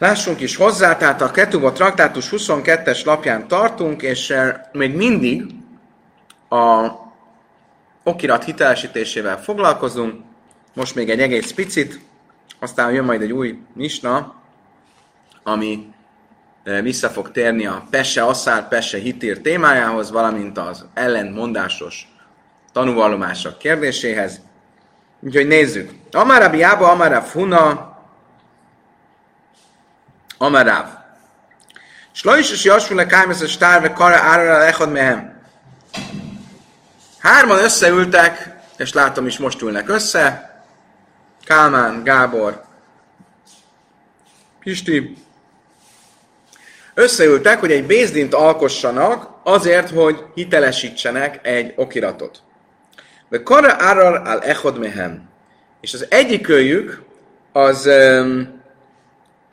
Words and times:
Lássunk 0.00 0.40
is 0.40 0.56
hozzá, 0.56 0.96
tehát 0.96 1.20
a 1.22 1.30
Ketubot 1.30 1.74
traktátus 1.74 2.28
22-es 2.30 3.04
lapján 3.04 3.48
tartunk, 3.48 4.02
és 4.02 4.30
eh, 4.30 4.54
még 4.72 4.94
mindig 4.96 5.44
a 6.48 6.90
okirat 8.02 8.44
hitelesítésével 8.44 9.42
foglalkozunk. 9.42 10.22
Most 10.74 10.94
még 10.94 11.10
egy 11.10 11.20
egész 11.20 11.52
picit, 11.52 12.00
aztán 12.58 12.92
jön 12.92 13.04
majd 13.04 13.22
egy 13.22 13.32
új 13.32 13.58
misna, 13.74 14.34
ami 15.42 15.88
eh, 16.62 16.82
vissza 16.82 17.08
fog 17.08 17.30
térni 17.30 17.66
a 17.66 17.86
Pesse 17.90 18.24
Asszár, 18.24 18.68
Pesse 18.68 18.98
Hitír 18.98 19.40
témájához, 19.40 20.10
valamint 20.10 20.58
az 20.58 20.84
ellentmondásos 20.94 22.08
tanúvallomások 22.72 23.58
kérdéséhez. 23.58 24.40
Úgyhogy 25.20 25.46
nézzük. 25.46 25.90
Amarabi 26.10 26.62
Ába, 26.62 26.90
Amarav 26.90 27.24
Huna, 27.24 27.89
Amarav. 30.42 30.86
Slajs 32.12 32.50
és 32.50 32.64
Jasfule 32.64 33.06
Kájmesz 33.06 33.40
a 33.40 33.46
Stárve 33.46 33.92
Kara 33.92 34.16
Árara 34.16 34.64
Echad 34.64 34.90
Mehem. 34.92 35.40
Hárman 37.18 37.58
összeültek, 37.58 38.56
és 38.76 38.92
látom 38.92 39.26
is 39.26 39.38
most 39.38 39.62
ülnek 39.62 39.88
össze. 39.88 40.54
Kálmán, 41.44 42.04
Gábor, 42.04 42.62
Pisti. 44.60 45.16
Összeültek, 46.94 47.60
hogy 47.60 47.72
egy 47.72 47.86
bézdint 47.86 48.34
alkossanak 48.34 49.28
azért, 49.42 49.90
hogy 49.90 50.24
hitelesítsenek 50.34 51.46
egy 51.46 51.72
okiratot. 51.76 52.42
De 53.28 53.42
Kara 53.42 53.74
Árar 53.78 54.26
al 54.28 54.42
Echod 54.42 54.78
Mehem. 54.78 55.28
És 55.80 55.94
az 55.94 56.06
egyikőjük 56.08 57.02
az 57.52 57.86
um, 57.86 58.59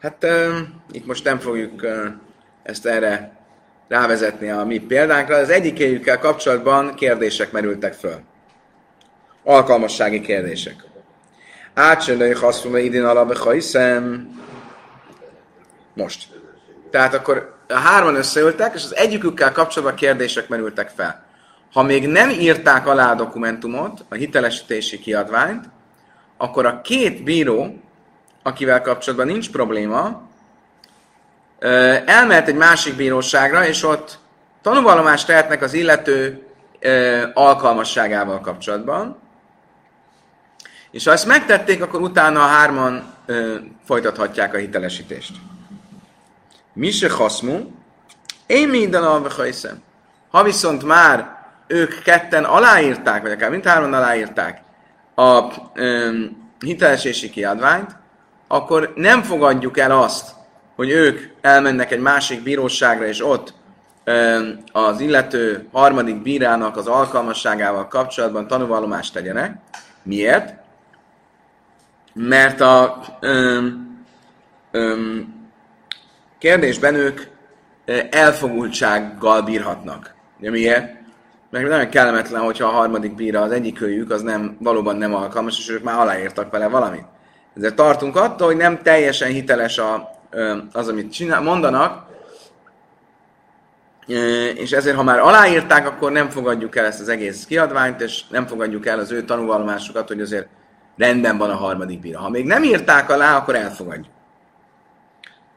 Hát 0.08 0.24
uh, 0.24 0.58
itt 0.92 1.06
most 1.06 1.24
nem 1.24 1.40
fogjuk 1.40 1.82
uh, 1.82 2.06
ezt 2.64 2.86
erre 2.86 3.38
rávezetni 3.88 4.50
a 4.50 4.66
mi 4.66 4.80
példánkra. 4.80 5.36
Az 5.36 5.50
egyikéjükkel 5.50 6.20
kapcsolatban 6.20 6.96
kérdések 6.96 7.52
merültek 7.52 7.94
föl. 7.94 8.20
Alkalmassági 9.44 10.22
kérdések. 10.22 10.84
Átsölői 11.74 12.32
haszfuma 12.32 12.78
idén 12.78 13.06
alabeha 13.06 13.52
hiszem. 13.52 14.30
Most. 15.94 16.28
Tehát 16.92 17.14
akkor 17.14 17.56
a 17.68 17.74
hárman 17.74 18.16
összeültek, 18.16 18.76
és 18.76 18.84
az 18.84 18.96
egyikükkel 18.96 19.52
kapcsolatban 19.52 19.98
kérdések 19.98 20.48
merültek 20.48 20.90
fel. 20.96 21.26
Ha 21.72 21.84
még 21.84 22.08
nem 22.08 22.30
írták 22.30 22.88
alá 22.88 23.12
a 23.12 23.16
dokumentumot, 23.16 24.06
a 24.10 24.16
hitelesítési 24.16 25.00
kiadványt, 25.00 25.66
akkor 26.38 26.66
a 26.66 26.82
két 26.82 27.24
bíró 27.24 27.86
akivel 28.48 28.82
kapcsolatban 28.82 29.28
nincs 29.28 29.52
probléma, 29.52 30.22
elmehet 32.06 32.48
egy 32.48 32.56
másik 32.56 32.96
bíróságra, 32.96 33.66
és 33.66 33.84
ott 33.84 34.20
tanúvallomást 34.62 35.28
tehetnek 35.28 35.62
az 35.62 35.74
illető 35.74 36.48
alkalmasságával 37.34 38.40
kapcsolatban, 38.40 39.20
és 40.92 41.06
ha 41.06 41.12
ezt 41.12 41.26
megtették, 41.26 41.82
akkor 41.82 42.02
utána 42.02 42.44
a 42.44 42.48
hárman 42.48 43.14
folytathatják 43.86 44.54
a 44.54 44.58
hitelesítést. 44.58 45.36
Mi 46.74 46.92
se 46.92 47.10
haszmú, 47.10 47.72
én 48.46 48.70
minden 48.70 49.04
alvehajszem. 49.04 49.82
Ha 50.30 50.44
viszont 50.44 50.84
már 50.84 51.36
ők 51.68 52.02
ketten 52.04 52.44
aláírták, 52.44 53.22
vagy 53.22 53.32
akár 53.32 53.50
mindhárman 53.50 53.94
aláírták 53.94 54.62
a 55.16 55.44
ö, 55.74 56.10
hitelesítési 56.60 57.30
kiadványt, 57.30 57.96
akkor 58.48 58.94
nem 58.96 59.24
fogadjuk 59.24 59.78
el 59.78 59.92
azt, 59.92 60.36
hogy 60.76 60.90
ők 60.90 61.20
elmennek 61.42 61.92
egy 61.92 62.00
másik 62.00 62.44
bíróságra, 62.44 63.06
és 63.06 63.26
ott 63.26 63.54
az 64.72 65.00
illető 65.00 65.68
harmadik 65.72 66.22
bírának 66.22 66.78
az 66.78 66.88
alkalmasságával 66.88 67.88
kapcsolatban 67.88 68.48
tanúvallomást 68.48 69.14
tegyenek. 69.14 69.58
Miért? 70.04 70.54
Mert 72.14 72.62
a 72.62 73.02
öm, 73.20 73.88
öm, 74.72 75.34
kérdésben 76.38 76.96
ők 76.96 77.22
elfogultsággal 78.10 79.42
bírhatnak. 79.42 80.14
De 80.38 80.50
miért? 80.50 80.96
Mert 81.50 81.68
nagyon 81.68 81.90
kellemetlen, 81.90 82.42
hogyha 82.42 82.68
a 82.68 82.72
harmadik 82.72 83.16
bíra, 83.16 83.42
az 83.42 83.52
egyik 83.52 83.80
az 84.10 84.22
nem, 84.22 84.58
valóban 84.60 84.96
nem 84.96 85.14
alkalmas, 85.16 85.58
és 85.58 85.70
ők 85.70 85.84
már 85.84 86.00
aláírtak 86.00 86.52
vele 86.52 86.68
valamit. 86.68 87.06
Ezért 87.58 87.76
tartunk 87.76 88.16
attól, 88.16 88.48
hogy 88.48 88.58
nem 88.58 88.82
teljesen 88.82 89.30
hiteles 89.30 89.78
a, 89.78 90.10
az, 90.72 90.88
amit 90.88 91.12
csinál, 91.12 91.42
mondanak, 91.42 92.06
és 94.56 94.72
ezért, 94.72 94.96
ha 94.96 95.04
már 95.04 95.20
aláírták, 95.20 95.88
akkor 95.88 96.12
nem 96.12 96.30
fogadjuk 96.30 96.76
el 96.76 96.86
ezt 96.86 97.00
az 97.00 97.10
egész 97.10 97.46
kiadványt, 97.46 98.02
és 98.02 98.28
nem 98.30 98.48
fogadjuk 98.48 98.86
el 98.86 99.00
az 99.00 99.12
ő 99.12 99.24
tanúvallomásukat, 99.24 100.08
hogy 100.08 100.22
azért 100.22 100.48
rendben 100.98 101.38
van 101.38 101.50
a 101.50 101.56
harmadik 101.56 102.00
bíra. 102.00 102.20
Ha 102.20 102.30
még 102.30 102.46
nem 102.46 102.64
írták 102.64 103.10
alá, 103.10 103.38
akkor 103.38 103.56
elfogadjuk. 103.56 104.14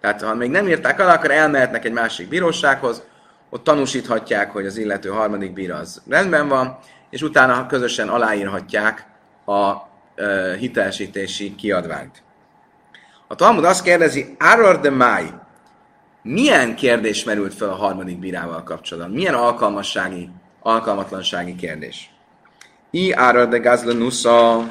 Tehát 0.01 0.23
ha 0.23 0.35
még 0.35 0.51
nem 0.51 0.69
írták 0.69 1.01
alá, 1.01 1.15
akkor 1.15 1.31
elmehetnek 1.31 1.85
egy 1.85 1.93
másik 1.93 2.29
bírósághoz, 2.29 3.03
ott 3.51 3.65
tanúsíthatják, 3.65 4.51
hogy 4.51 4.67
az 4.67 4.77
illető 4.77 5.09
harmadik 5.09 5.53
bíra 5.53 5.77
az 5.77 6.03
rendben 6.09 6.49
van, 6.49 6.79
és 7.11 7.23
utána 7.23 7.67
közösen 7.67 8.09
aláírhatják 8.09 9.07
a 9.47 9.89
hitelesítési 10.59 11.55
kiadványt. 11.55 12.23
A 13.27 13.35
Talmud 13.35 13.65
azt 13.65 13.83
kérdezi, 13.83 14.37
Aror 14.39 14.81
de 14.81 14.91
Mai, 14.91 15.27
milyen 16.23 16.77
kérdés 16.77 17.25
merült 17.25 17.55
fel 17.55 17.69
a 17.69 17.75
harmadik 17.75 18.19
bírával 18.19 18.63
kapcsolatban? 18.63 19.15
Milyen 19.15 19.35
alkalmassági, 19.35 20.31
alkalmatlansági 20.63 21.55
kérdés? 21.55 22.11
I 22.91 23.13
Aror 23.13 23.49
de 23.49 23.59
Gazlenusa 23.59 24.69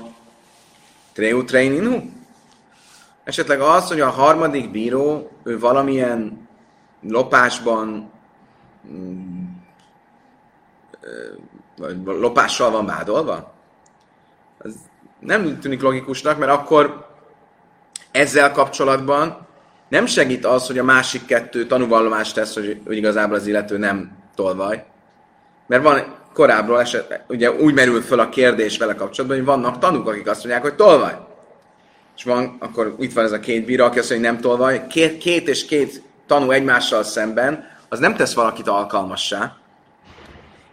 Treu 1.13 1.43
Treininu? 1.43 2.01
Esetleg 3.23 3.61
az, 3.61 3.88
hogy 3.88 3.99
a 3.99 4.09
harmadik 4.09 4.71
bíró, 4.71 5.31
ő 5.43 5.59
valamilyen 5.59 6.47
lopásban 7.01 8.11
mm, 8.91 9.39
lopással 12.05 12.71
van 12.71 12.85
vádolva? 12.85 13.53
Az 14.57 14.75
nem 15.19 15.59
tűnik 15.59 15.81
logikusnak, 15.81 16.38
mert 16.38 16.52
akkor 16.52 17.07
ezzel 18.12 18.52
kapcsolatban 18.52 19.47
nem 19.90 20.06
segít 20.06 20.46
az, 20.46 20.68
hogy 20.68 20.78
a 20.78 20.84
másik 20.84 21.25
kettő 21.25 21.66
tanúvallomást 21.66 22.35
tesz, 22.35 22.53
hogy, 22.53 22.81
hogy 22.85 22.97
igazából 22.97 23.35
az 23.35 23.47
illető 23.47 23.78
nem 23.78 24.12
tolvaj. 24.35 24.84
Mert 25.68 25.84
van 25.84 26.16
korábbról 26.34 26.80
eset, 26.80 27.24
ugye 27.28 27.52
úgy 27.52 27.74
merül 27.74 28.02
föl 28.02 28.19
a 28.19 28.30
kérdés 28.30 28.78
vele 28.78 28.96
kapcsolatban, 28.96 29.38
hogy 29.38 29.47
vannak 29.47 29.80
tanúk, 29.80 30.07
akik 30.07 30.28
azt 30.28 30.40
mondják, 30.40 30.63
hogy 30.63 30.75
tolvaj. 30.75 31.18
És 32.18 32.24
van, 32.24 32.57
akkor 32.59 32.96
itt 33.00 33.13
van 33.13 33.24
ez 33.24 33.31
a 33.31 33.40
két 33.40 33.66
bíró, 33.66 33.86
aki 33.86 34.00
azt 34.00 34.09
mondja, 34.09 34.30
hogy 34.30 34.40
nem 34.40 34.50
tolvaj. 34.50 34.88
Két, 34.88 35.18
két 35.18 35.47
és 35.47 35.66
két 35.66 36.03
tanú 36.28 36.51
egymással 36.51 37.03
szemben, 37.03 37.68
az 37.90 38.00
nem 38.00 38.16
tesz 38.16 38.34
valakit 38.34 38.68
alkalmassá. 38.68 39.57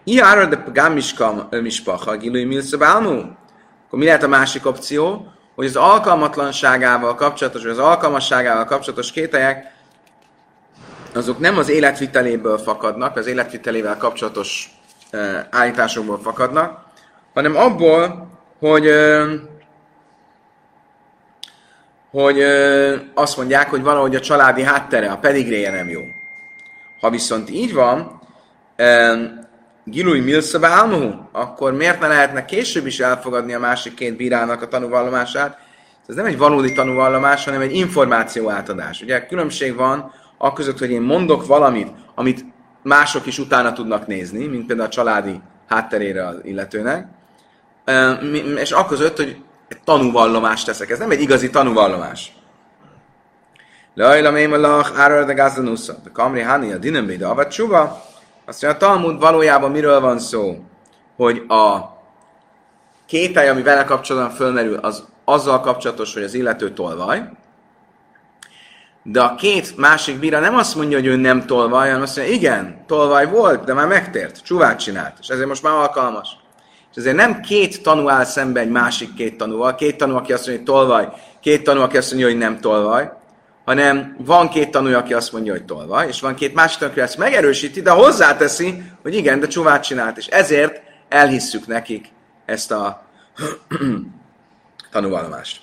Iára 0.04 0.46
de 0.46 0.64
gámiska 0.72 1.48
mispacha, 1.50 2.16
gilui 2.16 2.44
milszabálmú 2.44 3.36
akkor 3.86 3.98
mi 3.98 4.04
lehet 4.04 4.22
a 4.22 4.28
másik 4.28 4.66
opció? 4.66 5.32
Hogy 5.54 5.66
az 5.66 5.76
alkalmatlanságával 5.76 7.14
kapcsolatos, 7.14 7.62
vagy 7.62 7.70
az 7.70 7.78
alkalmasságával 7.78 8.64
kapcsolatos 8.64 9.12
kételyek, 9.12 9.74
azok 11.14 11.38
nem 11.38 11.58
az 11.58 11.68
életviteléből 11.68 12.58
fakadnak, 12.58 13.16
az 13.16 13.26
életvitelével 13.26 13.96
kapcsolatos 13.96 14.70
uh, 15.12 15.38
állításokból 15.50 16.20
fakadnak, 16.20 16.84
hanem 17.34 17.56
abból, 17.56 18.28
hogy 18.58 18.90
hogy 22.10 22.38
uh, 22.38 22.94
azt 23.14 23.36
mondják, 23.36 23.70
hogy 23.70 23.82
valahogy 23.82 24.14
a 24.14 24.20
családi 24.20 24.62
háttere, 24.62 25.10
a 25.10 25.18
pedigréje 25.18 25.70
nem 25.70 25.88
jó. 25.88 26.00
Ha 27.00 27.10
viszont 27.10 27.50
így 27.50 27.74
van, 27.74 28.20
Gilui 29.88 30.20
Milszava 30.20 30.66
Álmuhu, 30.66 31.12
akkor 31.32 31.72
miért 31.72 32.00
ne 32.00 32.08
lehetne 32.08 32.44
később 32.44 32.86
is 32.86 33.00
elfogadni 33.00 33.54
a 33.54 33.58
másik 33.58 33.94
két 33.94 34.16
bírának 34.16 34.62
a 34.62 34.68
tanúvallomását? 34.68 35.58
Ez 36.06 36.14
nem 36.14 36.24
egy 36.24 36.38
valódi 36.38 36.72
tanúvallomás, 36.72 37.44
hanem 37.44 37.60
egy 37.60 37.74
információ 37.74 38.50
átadás. 38.50 39.02
Ugye 39.02 39.26
különbség 39.26 39.76
van 39.76 40.12
a 40.38 40.52
között, 40.52 40.78
hogy 40.78 40.90
én 40.90 41.00
mondok 41.00 41.46
valamit, 41.46 41.88
amit 42.14 42.44
mások 42.82 43.26
is 43.26 43.38
utána 43.38 43.72
tudnak 43.72 44.06
nézni, 44.06 44.46
mint 44.46 44.66
például 44.66 44.88
a 44.88 44.92
családi 44.92 45.40
hátterére 45.68 46.26
az 46.26 46.36
illetőnek, 46.42 47.06
és 48.56 48.72
a 48.72 48.86
között, 48.86 49.16
hogy 49.16 49.36
egy 49.68 49.80
tanúvallomást 49.84 50.66
teszek. 50.66 50.90
Ez 50.90 50.98
nem 50.98 51.10
egy 51.10 51.20
igazi 51.20 51.50
tanúvallomás. 51.50 52.32
Lajla 53.94 54.30
mémalach, 54.30 55.00
árar 55.00 55.24
de 55.24 55.32
gázdanusza. 55.32 55.96
De 56.04 56.10
kamri 56.12 56.40
hani 56.40 56.72
a 56.72 56.76
dinambéda 56.76 57.30
avat 57.30 57.50
csuba, 57.50 58.04
azt 58.46 58.62
mondja, 58.62 58.80
a 58.80 58.90
Talmud 58.90 59.20
valójában 59.20 59.70
miről 59.70 60.00
van 60.00 60.18
szó? 60.18 60.56
Hogy 61.16 61.44
a 61.48 61.78
kételj, 63.06 63.48
ami 63.48 63.62
vele 63.62 63.84
kapcsolatban 63.84 64.36
fölmerül, 64.36 64.76
az 64.76 65.04
azzal 65.24 65.60
kapcsolatos, 65.60 66.14
hogy 66.14 66.22
az 66.22 66.34
illető 66.34 66.70
tolvaj, 66.70 67.30
de 69.02 69.20
a 69.22 69.34
két 69.34 69.76
másik 69.76 70.18
bíra 70.18 70.40
nem 70.40 70.56
azt 70.56 70.74
mondja, 70.74 70.98
hogy 70.98 71.06
ő 71.06 71.16
nem 71.16 71.46
tolvaj, 71.46 71.86
hanem 71.86 72.02
azt 72.02 72.16
mondja, 72.16 72.34
igen, 72.34 72.84
tolvaj 72.86 73.26
volt, 73.26 73.64
de 73.64 73.74
már 73.74 73.86
megtért, 73.86 74.42
csuvát 74.44 74.78
csinált, 74.78 75.16
és 75.20 75.28
ezért 75.28 75.48
most 75.48 75.62
már 75.62 75.74
alkalmas. 75.74 76.28
És 76.90 76.96
ezért 76.96 77.16
nem 77.16 77.40
két 77.40 77.82
tanú 77.82 78.08
áll 78.08 78.24
szembe 78.24 78.60
egy 78.60 78.70
másik 78.70 79.14
két 79.14 79.36
tanúval, 79.36 79.74
két 79.74 79.96
tanú, 79.96 80.16
aki 80.16 80.32
azt 80.32 80.46
mondja, 80.46 80.64
hogy 80.64 80.74
tolvaj, 80.74 81.08
két 81.40 81.64
tanú, 81.64 81.80
aki 81.80 81.96
azt 81.96 82.10
mondja, 82.10 82.28
hogy 82.28 82.38
nem 82.38 82.60
tolvaj, 82.60 83.12
hanem 83.66 84.16
van 84.18 84.48
két 84.48 84.70
tanú, 84.70 84.94
aki 84.94 85.14
azt 85.14 85.32
mondja, 85.32 85.52
hogy 85.52 85.64
tolvaj, 85.64 86.08
és 86.08 86.20
van 86.20 86.34
két 86.34 86.54
másik 86.54 86.78
tanú, 86.78 86.90
aki 86.90 87.00
ezt 87.00 87.18
megerősíti, 87.18 87.82
de 87.82 87.90
hozzáteszi, 87.90 88.82
hogy 89.02 89.14
igen, 89.14 89.40
de 89.40 89.46
csuvát 89.46 89.82
csinált, 89.82 90.16
és 90.16 90.26
ezért 90.26 90.80
elhisszük 91.08 91.66
nekik 91.66 92.06
ezt 92.44 92.72
a 92.72 93.02
tanúvallomást. 94.92 95.60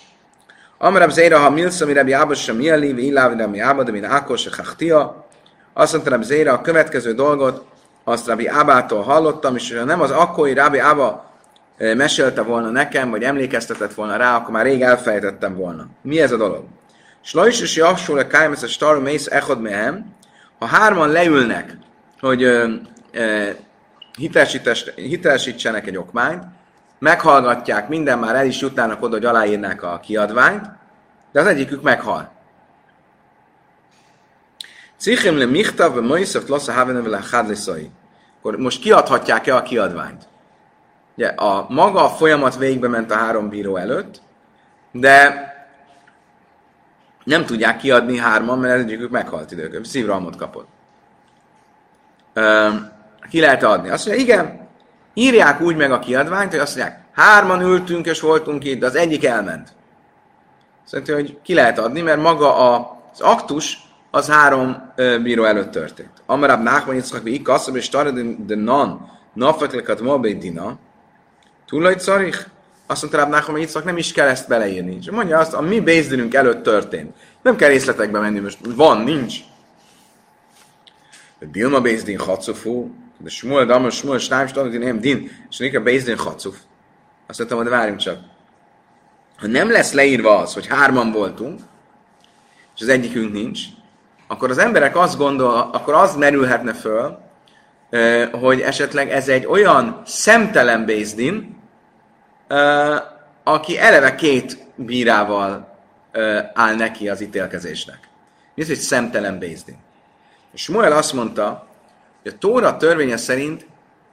Amarab 0.78 1.12
Zéra, 1.12 1.38
ha 1.38 1.50
Milsza, 1.50 1.86
mi 1.86 1.94
Rabbi 1.94 2.12
Ába 2.12 2.34
sem 2.34 2.56
Mieli, 2.56 2.94
vi 2.94 3.06
Illávi 3.06 3.42
Rabbi 3.42 3.60
Ába, 3.60 3.84
de 3.84 3.92
min 3.92 4.04
Ákos, 4.04 4.42
se 4.42 4.50
Chachtia. 4.50 5.26
Azt 5.74 5.92
mondta 5.92 6.10
Rabbi 6.10 6.26
Zéra, 6.26 6.54
a 6.54 6.62
következő 6.62 7.14
dolgot, 7.14 7.66
azt 8.04 8.28
Rabbi 8.28 8.48
Ábától 8.48 9.02
hallottam, 9.02 9.56
és 9.56 9.74
ha 9.78 9.84
nem 9.84 10.02
az 10.02 10.12
akkori 10.12 10.54
Rabbi 10.54 10.78
Ába 10.78 11.32
mesélte 11.78 12.42
volna 12.42 12.70
nekem, 12.70 13.10
vagy 13.10 13.24
emlékeztetett 13.24 13.94
volna 13.94 14.16
rá, 14.16 14.36
akkor 14.36 14.52
már 14.52 14.66
rég 14.66 14.82
elfejtettem 14.82 15.56
volna. 15.56 15.88
Mi 16.02 16.22
ez 16.22 16.32
a 16.32 16.38
dolog? 16.38 16.64
Slajs 17.26 17.62
és 17.62 17.76
Javsul 17.76 18.20
a 18.20 18.28
Kájmesz 18.28 18.64
a 18.64 18.68
Staru 18.68 19.02
Mész 19.02 19.28
Echod 19.28 19.62
Mehem, 19.62 20.16
ha 20.60 20.66
hárman 20.66 21.10
leülnek, 21.10 21.78
hogy 22.20 22.44
ö, 22.44 22.74
ö, 23.12 23.50
hitelesítsenek 24.96 25.88
egy 25.88 25.98
okmányt, 25.98 26.44
meghallgatják, 27.00 27.88
minden 27.88 28.20
már 28.20 28.36
el 28.36 28.46
is 28.46 28.60
jutnának 28.60 29.02
oda, 29.02 29.16
hogy 29.16 29.26
aláírnák 29.26 29.84
a 29.84 30.00
kiadványt, 30.00 30.66
de 31.32 31.40
az 31.40 31.46
egyikük 31.46 31.82
meghal. 31.82 32.32
Cichim 34.98 35.38
le 35.38 35.46
michtav, 35.46 35.96
moiszöft 35.96 36.48
losz 36.48 36.68
a 36.68 36.74
havenevel 36.74 37.14
a 37.14 37.46
Akkor 38.38 38.58
most 38.58 38.80
kiadhatják-e 38.80 39.56
a 39.56 39.62
kiadványt? 39.62 40.28
Ugye 41.16 41.28
a 41.28 41.66
maga 41.70 42.04
a 42.04 42.10
folyamat 42.10 42.58
végbe 42.58 42.88
ment 42.88 43.12
a 43.12 43.16
három 43.16 43.50
bíró 43.50 43.76
előtt, 43.76 44.22
de 44.92 45.52
nem 47.24 47.46
tudják 47.46 47.78
kiadni 47.78 48.18
hárman, 48.18 48.60
mert 48.60 48.80
egyikük 48.80 49.10
meghalt 49.10 49.52
időkön, 49.52 49.84
szívralmot 49.84 50.36
kapott. 50.36 50.68
ki 53.30 53.40
lehet 53.40 53.64
adni? 53.64 53.90
Azt 53.90 54.06
mondja, 54.06 54.24
igen, 54.24 54.68
írják 55.14 55.62
úgy 55.62 55.76
meg 55.76 55.92
a 55.92 56.00
kiadványt, 56.00 56.52
hogy 56.52 56.60
azt 56.60 56.76
mondják, 56.76 57.04
hárman 57.12 57.62
ültünk 57.62 58.06
és 58.06 58.20
voltunk 58.20 58.64
itt, 58.64 58.80
de 58.80 58.86
az 58.86 58.96
egyik 58.96 59.26
elment. 59.26 59.74
Szerintem, 60.84 61.16
hogy 61.16 61.38
ki 61.44 61.54
lehet 61.54 61.80
adni, 61.80 62.02
mert 62.02 62.22
maga 62.22 62.74
a, 62.74 63.02
az 63.12 63.22
aktus 63.22 63.78
az 64.12 64.30
három 64.30 64.92
ö, 64.96 65.20
bíró 65.22 65.44
előtt 65.44 65.72
történt. 65.72 66.12
Amarab 66.26 66.64
Nachman 66.64 66.96
Yitzchak 66.96 67.24
Vik, 67.24 67.44
Kasszab 67.44 67.76
és 67.76 67.90
de 68.38 68.56
Nan, 68.56 69.12
Nafeklekat 69.34 70.02
Mabedina, 70.02 70.78
Tulaj 71.66 71.96
Carich, 71.96 72.46
azt 72.88 73.02
mondta 73.02 73.20
Rab 73.20 73.30
Nachman 73.30 73.60
Yitzchak, 73.60 73.84
nem 73.84 73.98
is 73.98 74.12
kell 74.12 74.28
ezt 74.28 74.48
beleírni. 74.48 74.98
És 75.00 75.10
mondja 75.10 75.40
azt, 75.40 75.54
a 75.54 75.62
mi 75.62 75.80
Bézdinünk 75.80 76.34
előtt 76.34 76.64
történt. 76.64 77.16
Nem 77.42 77.56
kell 77.56 77.70
részletekbe 77.70 78.20
menni, 78.20 78.40
most 78.40 78.58
van, 78.76 79.02
nincs. 79.04 79.36
Dilma 81.40 81.82
Bézdin 81.82 82.20
Hatsufú, 82.20 82.92
de 83.18 83.30
Shmuel 83.30 83.66
Damar, 83.66 83.92
Shmuel 83.92 84.20
Shnaim, 84.20 84.48
Shnaim, 84.48 84.82
nem 84.82 85.00
Din, 85.00 85.32
és 85.50 85.58
Nika 85.58 85.82
Bézdin 85.82 86.18
Hatsuf. 86.18 86.56
Azt 87.28 87.38
mondtam, 87.38 87.60
hogy 87.60 87.70
várjunk 87.70 88.00
csak. 88.00 88.18
Ha 89.38 89.48
nem 89.48 89.72
lesz 89.72 89.94
leírva 89.94 90.38
az, 90.38 90.54
hogy 90.54 90.68
hárman 90.68 91.12
voltunk, 91.12 91.60
és 92.76 92.82
az 92.82 92.88
egyikünk 92.88 93.34
nincs, 93.34 93.60
akkor 94.28 94.50
az 94.50 94.58
emberek 94.58 94.98
azt 94.98 95.18
gondol, 95.18 95.70
akkor 95.74 95.94
az 95.94 96.16
merülhetne 96.16 96.74
föl, 96.74 97.20
hogy 98.32 98.62
esetleg 98.62 99.12
ez 99.12 99.28
egy 99.28 99.46
olyan 99.46 100.02
szemtelen 100.06 100.86
Bézdin, 100.86 101.62
aki 103.44 103.80
eleve 103.80 104.16
két 104.16 104.66
bírával 104.76 105.78
áll 106.54 106.76
neki 106.76 107.10
az 107.10 107.22
ítélkezésnek. 107.22 108.10
Az, 108.56 108.68
hogy 108.68 108.76
szemtelen 108.76 109.40
Bézdin? 109.40 109.78
És 110.54 110.68
Moel 110.68 110.92
azt 110.92 111.14
mondta, 111.14 111.68
hogy 112.22 112.32
a 112.32 112.38
Tóra 112.38 112.78
törvénye 112.78 113.18
szerint 113.18 113.66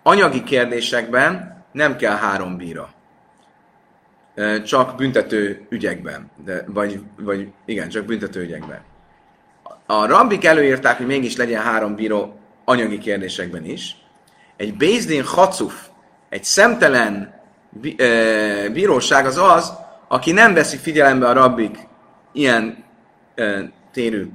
anyagi 0.02 0.42
kérdésekben 0.42 1.64
nem 1.72 1.96
kell 1.96 2.16
három 2.16 2.56
bíra. 2.56 2.92
Csak 4.64 4.96
büntető 4.96 5.66
ügyekben. 5.68 6.30
De, 6.44 6.64
vagy, 6.66 7.00
vagy 7.16 7.48
igen, 7.64 7.88
csak 7.88 8.04
büntető 8.04 8.40
ügyekben. 8.40 8.80
A 9.86 10.06
rabbik 10.06 10.44
előírták, 10.44 10.96
hogy 10.96 11.06
mégis 11.06 11.36
legyen 11.36 11.62
három 11.62 11.94
bíró 11.94 12.38
anyagi 12.64 12.98
kérdésekben 12.98 13.64
is. 13.64 13.96
Egy 14.56 14.74
Bézdin 14.74 15.24
Hacuf, 15.24 15.88
egy 16.28 16.44
szemtelen 16.44 17.39
bíróság 18.72 19.26
az 19.26 19.36
az, 19.36 19.72
aki 20.08 20.32
nem 20.32 20.54
veszi 20.54 20.76
figyelembe 20.76 21.28
a 21.28 21.32
rabbik 21.32 21.78
ilyen 22.32 22.84
térű 23.92 24.30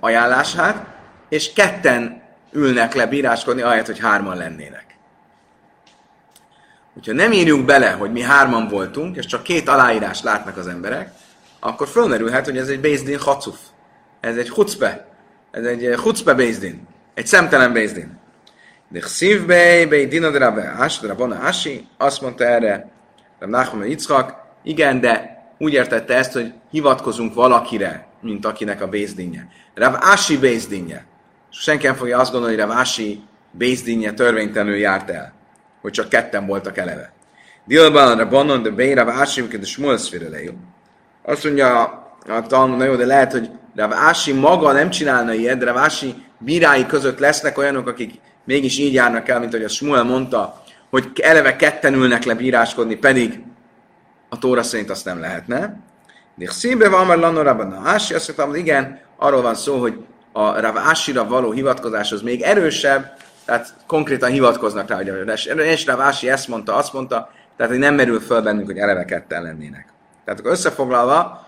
ajánlását, 0.00 0.86
és 1.28 1.52
ketten 1.52 2.22
ülnek 2.52 2.94
le 2.94 3.06
bíráskodni, 3.06 3.62
ahelyett, 3.62 3.86
hogy 3.86 3.98
hárman 3.98 4.36
lennének. 4.36 4.86
Hogyha 6.92 7.12
nem 7.12 7.32
írjuk 7.32 7.64
bele, 7.64 7.90
hogy 7.90 8.12
mi 8.12 8.22
hárman 8.22 8.68
voltunk, 8.68 9.16
és 9.16 9.26
csak 9.26 9.42
két 9.42 9.68
aláírás 9.68 10.22
látnak 10.22 10.56
az 10.56 10.66
emberek, 10.66 11.12
akkor 11.60 11.88
fölmerülhet, 11.88 12.44
hogy 12.44 12.58
ez 12.58 12.68
egy 12.68 12.80
Bézdin 12.80 13.18
Hacuf. 13.18 13.58
Ez 14.20 14.36
egy 14.36 14.46
chucpe. 14.46 15.06
Ez 15.50 15.64
egy 15.64 15.94
chucpe 15.96 16.34
Bézdin. 16.34 16.86
Egy 17.14 17.26
szemtelen 17.26 17.72
Bézdin. 17.72 18.20
De 18.92 19.00
szívbe, 19.00 19.86
be 19.86 20.04
dina 20.04 20.30
de 20.30 20.38
rabbe 20.38 20.74
ás, 20.78 20.98
de 20.98 21.06
rabona 21.06 21.36
ási, 21.36 21.86
azt 21.98 22.20
mondta 22.20 22.44
erre, 22.44 22.90
de 23.38 23.46
Nachman 23.46 23.86
Yitzchak, 23.86 24.34
igen, 24.62 25.00
de 25.00 25.42
úgy 25.58 25.72
értette 25.72 26.14
ezt, 26.14 26.32
hogy 26.32 26.52
hivatkozunk 26.70 27.34
valakire, 27.34 28.06
mint 28.20 28.46
akinek 28.46 28.82
a 28.82 28.86
bézdinje. 28.86 29.48
Rav 29.74 29.94
Ási 30.00 30.38
bézdinje. 30.38 31.04
Senki 31.50 31.86
nem 31.86 31.94
fogja 31.94 32.18
azt 32.18 32.32
gondolni, 32.32 32.56
hogy 32.56 32.64
Rav 32.64 32.76
Ási 32.76 33.22
bézdinje 33.50 34.12
törvénytelenül 34.12 34.76
járt 34.76 35.10
el, 35.10 35.32
hogy 35.80 35.92
csak 35.92 36.08
ketten 36.08 36.46
voltak 36.46 36.76
eleve. 36.76 37.12
Dilban 37.64 38.18
a 38.18 38.28
Bannon 38.28 38.62
de 38.62 38.70
Bein 38.70 38.94
Rav 38.94 39.08
Ási, 39.08 39.42
de 39.42 39.66
Smuel 39.66 39.98
Azt 41.22 41.44
mondja 41.44 41.82
a 42.28 42.46
Talmud, 42.46 42.78
na 42.78 42.84
jó, 42.84 42.94
de 42.94 43.06
lehet, 43.06 43.32
hogy 43.32 43.50
Rav 43.74 43.92
Ási 43.92 44.32
maga 44.32 44.72
nem 44.72 44.90
csinálna 44.90 45.32
ilyet, 45.32 45.58
de 45.58 45.64
Rav 45.64 45.76
Ási 45.76 46.14
bírái 46.38 46.86
között 46.86 47.18
lesznek 47.18 47.58
olyanok, 47.58 47.88
akik 47.88 48.20
mégis 48.44 48.78
így 48.78 48.92
járnak 48.92 49.28
el, 49.28 49.38
mint 49.38 49.54
ahogy 49.54 49.66
a 49.66 49.68
Smuel 49.68 50.04
mondta, 50.04 50.62
hogy 50.90 51.10
eleve 51.22 51.56
ketten 51.56 51.94
ülnek 51.94 52.24
le 52.24 52.34
bíráskodni, 52.34 52.94
pedig 52.94 53.42
a 54.28 54.38
Tóra 54.38 54.62
szerint 54.62 54.90
azt 54.90 55.04
nem 55.04 55.20
lehetne. 55.20 55.80
De 56.34 56.50
színbe 56.50 56.88
van 56.88 57.06
már 57.06 57.18
Lanorában 57.18 57.72
a 57.72 57.88
Ási, 57.88 58.14
azt 58.14 58.36
mondtam, 58.36 58.60
igen, 58.60 59.00
arról 59.16 59.42
van 59.42 59.54
szó, 59.54 59.80
hogy 59.80 60.04
a 60.32 60.60
Rav 60.60 60.76
Ásira 60.76 61.26
való 61.26 61.50
hivatkozás 61.50 62.12
az 62.12 62.22
még 62.22 62.40
erősebb, 62.40 63.16
tehát 63.44 63.74
konkrétan 63.86 64.30
hivatkoznak 64.30 64.88
rá, 64.88 64.96
hogy 64.96 65.58
és 65.58 65.86
Rav 65.86 66.00
Ási 66.00 66.30
ezt 66.30 66.48
mondta, 66.48 66.74
azt 66.74 66.92
mondta, 66.92 67.30
tehát 67.56 67.72
hogy 67.72 67.80
nem 67.80 67.94
merül 67.94 68.20
föl 68.20 68.42
bennünk, 68.42 68.66
hogy 68.66 68.78
eleve 68.78 69.04
ketten 69.04 69.42
lennének. 69.42 69.86
Tehát 70.24 70.40
akkor 70.40 70.52
összefoglalva, 70.52 71.46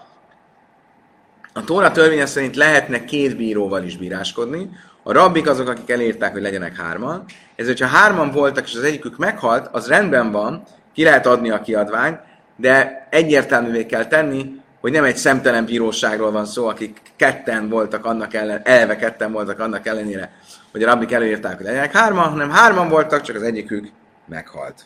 a 1.52 1.64
Tóra 1.64 1.90
törvénye 1.90 2.26
szerint 2.26 2.56
lehetne 2.56 3.04
két 3.04 3.36
bíróval 3.36 3.84
is 3.84 3.96
bíráskodni, 3.96 4.70
a 5.06 5.12
rabbik 5.12 5.48
azok, 5.48 5.68
akik 5.68 5.90
elírták, 5.90 6.32
hogy 6.32 6.42
legyenek 6.42 6.76
hárman. 6.76 7.24
Ez, 7.56 7.66
hogyha 7.66 7.86
hárman 7.86 8.30
voltak, 8.30 8.64
és 8.64 8.74
az 8.74 8.82
egyikük 8.82 9.16
meghalt, 9.16 9.68
az 9.72 9.88
rendben 9.88 10.30
van, 10.30 10.62
ki 10.94 11.04
lehet 11.04 11.26
adni 11.26 11.50
a 11.50 11.60
kiadványt, 11.60 12.18
de 12.56 13.06
egyértelművé 13.10 13.86
kell 13.86 14.06
tenni, 14.06 14.62
hogy 14.80 14.92
nem 14.92 15.04
egy 15.04 15.16
szemtelen 15.16 15.64
bíróságról 15.64 16.30
van 16.30 16.46
szó, 16.46 16.66
akik 16.66 17.00
ketten 17.16 17.68
voltak 17.68 18.04
annak 18.04 18.34
ellen, 18.34 18.60
eleve 18.64 18.96
ketten 18.96 19.32
voltak 19.32 19.60
annak 19.60 19.86
ellenére, 19.86 20.32
hogy 20.72 20.82
a 20.82 20.86
rabbik 20.86 21.12
előírták, 21.12 21.56
hogy 21.56 21.66
legyenek 21.66 21.92
hárman, 21.92 22.28
hanem 22.28 22.50
hárman 22.50 22.88
voltak, 22.88 23.22
csak 23.22 23.36
az 23.36 23.42
egyikük 23.42 23.88
meghalt. 24.26 24.82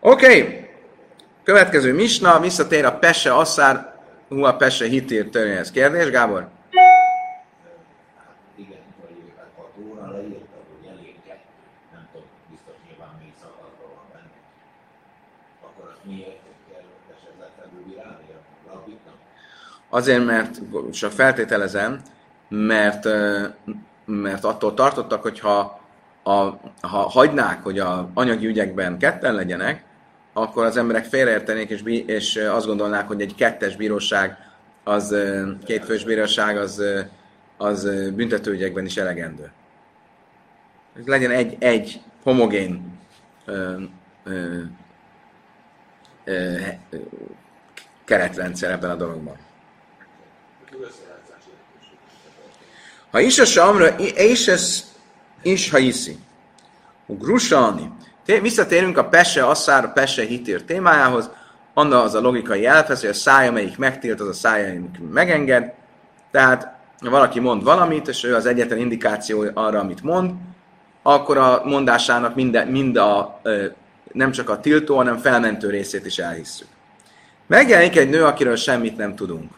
Oké, 0.00 0.26
okay. 0.26 0.68
következő 1.44 1.94
misna, 1.94 2.40
visszatér 2.40 2.84
a 2.84 2.92
Pese 2.92 3.34
Asszár, 3.34 3.94
hú 4.28 4.42
a 4.44 4.56
Pese 4.56 4.84
hitír 4.86 5.28
törvényhez 5.28 5.70
kérdés, 5.70 6.10
Gábor? 6.10 6.48
Azért, 19.88 20.24
mert, 20.24 20.60
csak 20.92 21.12
feltételezem, 21.12 22.00
mert, 22.48 23.08
mert 24.04 24.44
attól 24.44 24.74
tartottak, 24.74 25.22
hogy 25.22 25.40
ha, 25.40 25.80
a, 26.22 26.32
ha 26.80 26.98
hagynák, 26.98 27.62
hogy 27.62 27.78
a 27.78 28.10
anyagi 28.14 28.46
ügyekben 28.46 28.98
ketten 28.98 29.34
legyenek, 29.34 29.84
akkor 30.32 30.64
az 30.64 30.76
emberek 30.76 31.04
félreértenék, 31.04 31.70
és, 31.70 31.82
és 32.06 32.36
azt 32.36 32.66
gondolnák, 32.66 33.06
hogy 33.06 33.20
egy 33.20 33.34
kettes 33.34 33.76
bíróság 33.76 34.36
az 34.84 35.16
két 35.64 35.84
fős 35.84 36.04
bíróság 36.04 36.56
az, 36.56 36.82
az 37.56 37.84
büntetőügyekben 38.14 38.84
is 38.84 38.96
elegendő. 38.96 39.52
Ez 40.98 41.06
legyen 41.06 41.30
egy, 41.30 41.56
egy 41.58 42.00
homogén 42.22 42.98
keretrendszer 48.04 48.70
ebben 48.70 48.90
a 48.90 48.94
dologban. 48.94 49.36
Ha 53.10 53.20
is 53.20 53.38
a 53.38 53.44
samra, 53.44 53.86
és 53.96 54.48
ez 54.48 54.84
is, 55.42 55.70
ha 55.70 55.78
iszi. 55.78 56.18
Grusalni. 57.06 57.92
Visszatérünk 58.24 58.98
a 58.98 59.08
Pese 59.08 59.46
Asszár, 59.46 59.84
a 59.84 59.88
Pese 59.88 60.22
Hitír 60.22 60.62
témájához. 60.62 61.30
Anna 61.74 62.02
az 62.02 62.14
a 62.14 62.20
logikai 62.20 62.66
elvhez, 62.66 63.00
hogy 63.00 63.08
a 63.08 63.14
szája, 63.14 63.48
amelyik 63.48 63.78
megtilt, 63.78 64.20
az 64.20 64.28
a 64.28 64.32
szája, 64.32 64.64
amelyik 64.64 64.98
megenged. 65.12 65.72
Tehát, 66.30 66.76
ha 67.00 67.10
valaki 67.10 67.40
mond 67.40 67.62
valamit, 67.62 68.08
és 68.08 68.24
ő 68.24 68.34
az 68.34 68.46
egyetlen 68.46 68.78
indikáció 68.78 69.44
arra, 69.54 69.78
amit 69.78 70.02
mond, 70.02 70.32
akkor 71.02 71.36
a 71.36 71.62
mondásának 71.64 72.34
minden, 72.34 72.68
mind 72.68 72.96
a, 72.96 73.40
nem 74.12 74.30
csak 74.30 74.50
a 74.50 74.60
tiltó, 74.60 74.96
hanem 74.96 75.16
felmentő 75.16 75.70
részét 75.70 76.06
is 76.06 76.18
elhisszük. 76.18 76.68
Megjelenik 77.46 77.96
egy 77.96 78.08
nő, 78.08 78.24
akiről 78.24 78.56
semmit 78.56 78.96
nem 78.96 79.14
tudunk. 79.14 79.52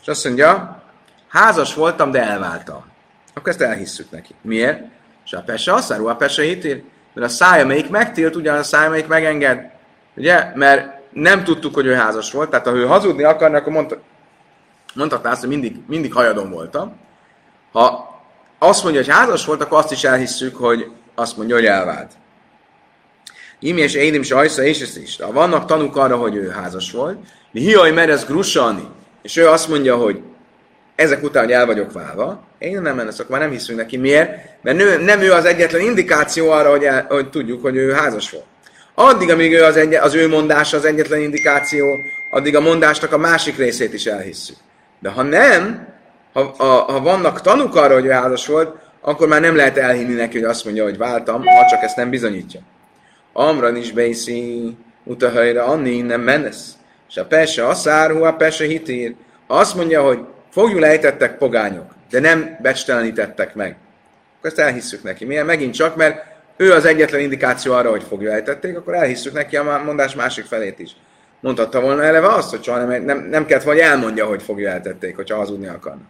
És 0.00 0.08
azt 0.08 0.24
mondja, 0.24 0.82
házas 1.28 1.74
voltam, 1.74 2.10
de 2.10 2.22
elváltam. 2.22 2.84
Akkor 3.34 3.48
ezt 3.48 3.60
elhisszük 3.60 4.10
neki. 4.10 4.34
Miért? 4.40 4.82
És 5.24 5.32
a 5.32 5.42
pese 5.42 5.72
asszáró, 5.72 6.06
a 6.06 6.16
pese 6.16 6.42
hitér, 6.42 6.82
mert 7.12 7.26
a 7.26 7.30
szája, 7.30 7.66
melyik 7.66 7.90
megtilt, 7.90 8.36
ugyan 8.36 8.56
a 8.56 8.62
szája, 8.62 8.90
melyik 8.90 9.06
megenged. 9.06 9.70
Ugye? 10.16 10.52
Mert 10.54 10.96
nem 11.12 11.44
tudtuk, 11.44 11.74
hogy 11.74 11.86
ő 11.86 11.94
házas 11.94 12.32
volt, 12.32 12.50
tehát 12.50 12.66
ha 12.66 12.72
ő 12.72 12.86
hazudni 12.86 13.22
akarna, 13.22 13.56
akkor 13.56 13.72
mondta, 13.72 13.98
mondhatná 14.94 15.30
azt, 15.30 15.40
hogy 15.40 15.48
mindig, 15.48 15.76
mindig 15.86 16.12
hajadon 16.12 16.50
voltam. 16.50 16.96
Ha 17.72 18.14
azt 18.58 18.82
mondja, 18.82 19.00
hogy 19.00 19.10
házas 19.12 19.44
volt, 19.44 19.62
akkor 19.62 19.78
azt 19.78 19.92
is 19.92 20.04
elhisszük, 20.04 20.56
hogy 20.56 20.90
azt 21.14 21.36
mondja, 21.36 21.54
hogy 21.54 21.66
elvált. 21.66 22.12
Imi 23.60 23.80
és 23.80 23.94
Édim 23.94 24.20
és 24.20 24.30
Ajsza 24.30 24.62
és 24.62 24.80
ez 24.80 24.96
is. 24.96 25.16
Ha 25.20 25.32
vannak 25.32 25.66
tanúk 25.66 25.96
arra, 25.96 26.16
hogy 26.16 26.34
ő 26.36 26.48
házas 26.48 26.90
volt, 26.90 27.18
mi 27.50 27.60
hiaj 27.60 27.90
merez 27.90 28.24
grusalni, 28.24 28.88
és 29.22 29.36
ő 29.36 29.48
azt 29.48 29.68
mondja, 29.68 29.96
hogy 29.96 30.20
ezek 30.94 31.22
után, 31.22 31.44
hogy 31.44 31.52
el 31.52 31.66
vagyok 31.66 31.92
válva, 31.92 32.44
én 32.58 32.80
nem 32.80 32.98
akkor 32.98 33.26
már 33.28 33.40
nem 33.40 33.50
hiszünk 33.50 33.78
neki. 33.78 33.96
Miért? 33.96 34.30
Mert 34.62 34.76
nő, 34.76 35.02
nem 35.02 35.20
ő 35.20 35.32
az 35.32 35.44
egyetlen 35.44 35.80
indikáció 35.80 36.50
arra, 36.50 36.70
hogy, 36.70 36.84
el, 36.84 37.06
hogy 37.08 37.30
tudjuk, 37.30 37.62
hogy 37.62 37.76
ő 37.76 37.92
házas 37.92 38.30
volt. 38.30 38.44
Addig, 38.94 39.30
amíg 39.30 39.52
ő 39.52 39.62
az, 39.62 39.76
egy, 39.76 39.94
az 39.94 40.14
ő 40.14 40.28
mondása 40.28 40.76
az 40.76 40.84
egyetlen 40.84 41.20
indikáció, 41.20 41.86
addig 42.30 42.56
a 42.56 42.60
mondásnak 42.60 43.12
a 43.12 43.18
másik 43.18 43.56
részét 43.56 43.92
is 43.92 44.06
elhisszük. 44.06 44.56
De 44.98 45.08
ha 45.08 45.22
nem, 45.22 45.88
ha, 46.32 46.54
ha, 46.58 46.64
ha 46.64 47.00
vannak 47.00 47.40
tanúk 47.40 47.76
arra, 47.76 47.94
hogy 47.94 48.04
ő 48.04 48.10
házas 48.10 48.46
volt, 48.46 48.76
akkor 49.00 49.28
már 49.28 49.40
nem 49.40 49.56
lehet 49.56 49.76
elhinni 49.76 50.14
neki, 50.14 50.38
hogy 50.38 50.48
azt 50.48 50.64
mondja, 50.64 50.84
hogy 50.84 50.96
váltam, 50.96 51.44
ha 51.44 51.70
csak 51.70 51.82
ezt 51.82 51.96
nem 51.96 52.10
bizonyítja. 52.10 52.60
Amran 53.38 53.76
is 53.76 53.92
beiszi, 53.92 54.76
utahajra 55.04 55.64
anni 55.64 56.00
nem 56.00 56.20
menesz. 56.20 56.76
És 57.08 57.16
a 57.16 57.24
pese 57.24 57.66
asszár, 57.66 58.10
a 58.10 58.32
pese 58.32 58.64
hitír. 58.64 59.14
Azt 59.46 59.74
mondja, 59.74 60.02
hogy 60.02 60.18
fogjul 60.50 60.84
ejtettek 60.84 61.38
pogányok, 61.38 61.94
de 62.10 62.20
nem 62.20 62.58
becstelenítettek 62.62 63.54
meg. 63.54 63.76
Akkor 64.36 64.50
ezt 64.50 64.58
elhisszük 64.58 65.02
neki. 65.02 65.24
Milyen? 65.24 65.46
Megint 65.46 65.74
csak, 65.74 65.96
mert 65.96 66.24
ő 66.56 66.72
az 66.72 66.84
egyetlen 66.84 67.20
indikáció 67.20 67.72
arra, 67.72 67.90
hogy 67.90 68.02
fogja 68.02 68.32
ejtették, 68.32 68.76
akkor 68.76 68.94
elhisszük 68.94 69.32
neki 69.32 69.56
a 69.56 69.82
mondás 69.84 70.14
másik 70.14 70.44
felét 70.44 70.78
is. 70.78 70.90
Mondhatta 71.40 71.80
volna 71.80 72.02
eleve 72.02 72.28
azt, 72.28 72.50
hogy 72.50 72.62
soha 72.62 72.84
nem, 72.84 73.02
nem, 73.02 73.26
nem 73.30 73.46
kellett 73.46 73.64
vagy 73.64 73.78
elmondja, 73.78 74.26
hogy 74.26 74.42
fogja 74.42 74.70
eltették, 74.70 75.16
hogyha 75.16 75.36
hazudni 75.36 75.66
akarna. 75.66 76.02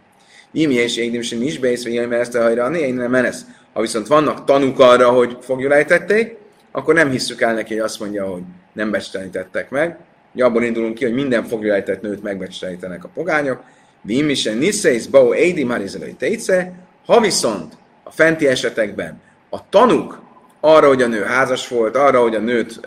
Imi 0.51 0.73
és 0.73 0.97
égdim 0.97 1.21
sem 1.21 1.41
is 1.41 1.59
vagy 1.59 1.85
ilyen 1.85 2.13
ezt 2.13 2.35
a 2.35 2.41
hajra, 2.41 2.71
én 2.71 2.93
nem 2.93 3.11
menesz. 3.11 3.41
Ha 3.73 3.81
viszont 3.81 4.07
vannak 4.07 4.45
tanúk 4.45 4.79
arra, 4.79 5.09
hogy 5.09 5.37
fogjuk 5.41 5.71
ejtették, 5.71 6.37
akkor 6.77 6.93
nem 6.93 7.09
hisszük 7.09 7.41
el 7.41 7.53
neki, 7.53 7.73
hogy 7.73 7.83
azt 7.83 7.99
mondja, 7.99 8.25
hogy 8.25 8.41
nem 8.73 8.91
becstelenítettek 8.91 9.69
meg. 9.69 9.97
Ugye 10.33 10.45
abból 10.45 10.63
indulunk 10.63 10.93
ki, 10.95 11.03
hogy 11.03 11.13
minden 11.13 11.45
ejtett 11.61 12.01
nőt 12.01 12.23
megbecstelenítenek 12.23 13.03
a 13.03 13.09
pogányok. 13.13 13.61
Vim 14.01 14.29
is 14.29 14.43
niszész, 14.43 15.05
bau 15.05 15.33
édi 15.33 15.63
marizelői 15.63 16.13
téce. 16.13 16.73
Ha 17.05 17.19
viszont 17.19 17.73
a 18.03 18.11
fenti 18.11 18.47
esetekben 18.47 19.21
a 19.49 19.69
tanúk 19.69 20.21
arra, 20.59 20.87
hogy 20.87 21.01
a 21.01 21.07
nő 21.07 21.23
házas 21.23 21.67
volt, 21.67 21.95
arra, 21.95 22.21
hogy 22.21 22.35
a 22.35 22.39
nőt 22.39 22.79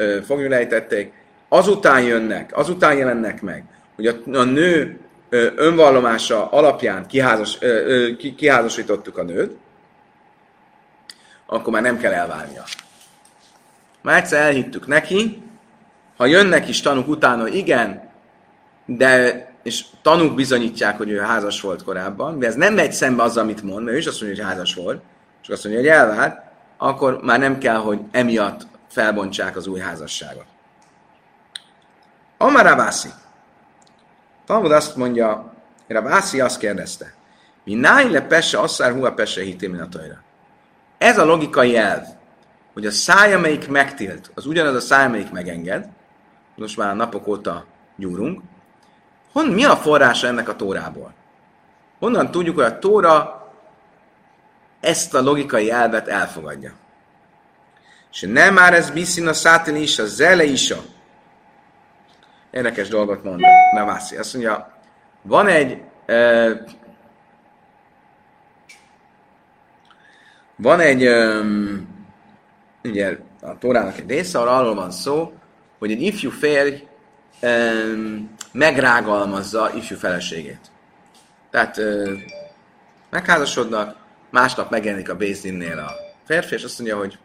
ejtették, 0.52 1.12
azután 1.48 2.02
jönnek, 2.02 2.56
azután 2.56 2.96
jelennek 2.96 3.42
meg, 3.42 3.64
hogy 3.96 4.06
a, 4.06 4.14
a 4.32 4.44
nő 4.44 4.98
önvallomása 5.56 6.50
alapján 6.50 7.06
kiházas, 7.06 7.58
kiházasítottuk 8.36 9.18
a 9.18 9.22
nőt, 9.22 9.56
akkor 11.46 11.72
már 11.72 11.82
nem 11.82 11.98
kell 11.98 12.12
elválnia. 12.12 12.64
Már 14.02 14.16
egyszer 14.16 14.40
elhittük 14.40 14.86
neki, 14.86 15.42
ha 16.16 16.26
jönnek 16.26 16.68
is 16.68 16.80
tanúk 16.80 17.08
utána, 17.08 17.48
igen, 17.48 18.10
de 18.86 19.48
és 19.62 19.84
tanúk 20.02 20.34
bizonyítják, 20.34 20.96
hogy 20.96 21.10
ő 21.10 21.18
házas 21.18 21.60
volt 21.60 21.82
korábban, 21.82 22.38
de 22.38 22.46
ez 22.46 22.54
nem 22.54 22.74
megy 22.74 22.92
szembe 22.92 23.22
az, 23.22 23.36
amit 23.36 23.62
mond, 23.62 23.84
mert 23.84 23.96
ő 23.96 23.98
is 23.98 24.06
azt 24.06 24.20
mondja, 24.20 24.42
hogy 24.42 24.52
házas 24.52 24.74
volt, 24.74 25.02
és 25.42 25.48
azt 25.48 25.64
mondja, 25.64 25.82
hogy 25.82 25.90
elvált, 25.90 26.40
akkor 26.76 27.20
már 27.22 27.38
nem 27.38 27.58
kell, 27.58 27.76
hogy 27.76 28.00
emiatt 28.10 28.66
felbontsák 28.88 29.56
az 29.56 29.66
új 29.66 29.80
házasságot. 29.80 30.44
Amarabászi. 32.38 33.08
Talmud 34.46 34.72
azt 34.72 34.96
mondja, 34.96 35.52
Rabászi 35.88 36.40
azt 36.40 36.58
kérdezte, 36.58 37.14
mi 37.64 37.74
náj 37.74 38.10
le 38.10 38.20
pesse 38.20 38.58
asszár 38.58 38.92
hua 38.92 39.12
pesse 39.12 39.42
hitéminatajra. 39.42 40.22
Ez 40.98 41.18
a 41.18 41.24
logikai 41.24 41.76
elv, 41.76 42.02
hogy 42.72 42.86
a 42.86 42.90
száj, 42.90 43.34
amelyik 43.34 43.68
megtilt, 43.68 44.30
az 44.34 44.46
ugyanaz 44.46 44.74
a 44.74 44.80
száj, 44.80 45.04
amelyik 45.04 45.30
megenged, 45.30 45.88
most 46.56 46.76
már 46.76 46.96
napok 46.96 47.26
óta 47.26 47.64
gyúrunk, 47.96 48.42
Hon, 49.32 49.46
mi 49.46 49.64
a 49.64 49.76
forrása 49.76 50.26
ennek 50.26 50.48
a 50.48 50.56
tórából? 50.56 51.14
Honnan 51.98 52.30
tudjuk, 52.30 52.54
hogy 52.54 52.64
a 52.64 52.78
tóra 52.78 53.48
ezt 54.80 55.14
a 55.14 55.22
logikai 55.22 55.70
elvet 55.70 56.08
elfogadja? 56.08 56.72
És 58.12 58.20
nem 58.20 58.54
már 58.54 58.74
ez 58.74 58.90
biszin 58.90 59.26
a 59.26 59.32
szátin 59.32 59.76
is, 59.76 59.98
a 59.98 60.06
zele 60.06 60.44
is 60.44 60.70
a. 60.70 60.78
Érdekes 62.50 62.88
dolgot 62.88 63.24
mond 63.24 63.40
Navászi. 63.74 64.16
Azt 64.16 64.32
mondja, 64.32 64.78
van 65.22 65.46
egy 65.46 65.82
uh, 66.08 66.50
van 70.56 70.80
egy 70.80 71.06
um, 71.06 71.89
ugye 72.84 73.18
a 73.40 73.58
Tórának 73.58 73.98
egy 73.98 74.08
része, 74.08 74.38
ahol 74.38 74.48
arról 74.48 74.74
van 74.74 74.90
szó, 74.90 75.32
hogy 75.78 75.90
egy 75.90 76.02
ifjú 76.02 76.30
férj 76.30 76.86
um, 77.42 78.34
megrágalmazza 78.52 79.70
ifjú 79.74 79.96
feleségét. 79.96 80.70
Tehát 81.50 81.76
uh, 81.76 82.10
megházasodnak, 83.10 83.96
másnap 84.30 84.70
megjelenik 84.70 85.10
a 85.10 85.16
Bézdinnél 85.16 85.78
a 85.78 85.90
férfi, 86.26 86.54
és 86.54 86.64
azt 86.64 86.78
mondja, 86.78 86.98
hogy 86.98 87.18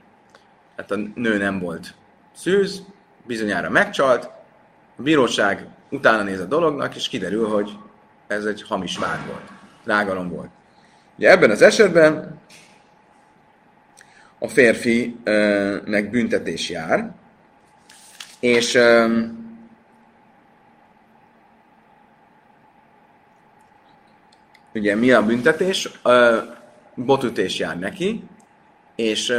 hát 0.78 0.92
a 0.92 0.96
nő 1.16 1.38
nem 1.38 1.60
volt 1.60 1.94
szűz, 2.36 2.84
bizonyára 3.26 3.70
megcsalt, 3.70 4.30
a 4.98 5.02
bíróság 5.02 5.68
utána 5.90 6.24
néz 6.24 6.40
a 6.40 6.46
dolognak, 6.46 6.96
és 6.96 7.08
kiderül, 7.08 7.48
hogy 7.48 7.72
ez 8.28 8.46
egy 8.46 8.64
hamis 8.64 8.98
vád 8.98 9.26
volt, 9.28 9.52
rágalom 9.84 10.30
volt. 10.30 10.50
Ugye 11.18 11.30
ebben 11.30 11.50
az 11.50 11.62
esetben 11.62 12.40
a 14.46 14.48
férfinek 14.48 16.10
büntetés 16.10 16.70
jár, 16.70 17.12
és 18.40 18.80
ugye 24.74 24.96
mi 24.96 25.12
a 25.12 25.26
büntetés? 25.26 25.90
Botütés 26.96 27.60
jár 27.60 27.80
neki, 27.80 28.24
és 28.96 29.34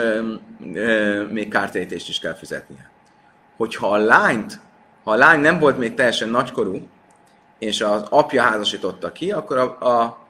még 1.31 1.49
kártérítést 1.49 2.09
is 2.09 2.19
kell 2.19 2.35
fizetnie. 2.35 2.91
Hogyha 3.57 3.89
a 3.89 3.97
lányt, 3.97 4.61
ha 5.05 5.11
a 5.11 5.17
lány 5.17 5.41
nem 5.41 5.59
volt 5.59 5.79
még 5.79 5.95
teljesen 5.95 6.29
nagykorú, 6.29 6.89
és 7.59 7.81
az 7.81 8.03
apja 8.09 8.43
házasította 8.43 9.13
ki, 9.13 9.33
akkor 9.33 9.57
a, 9.57 9.89
a, 9.89 10.27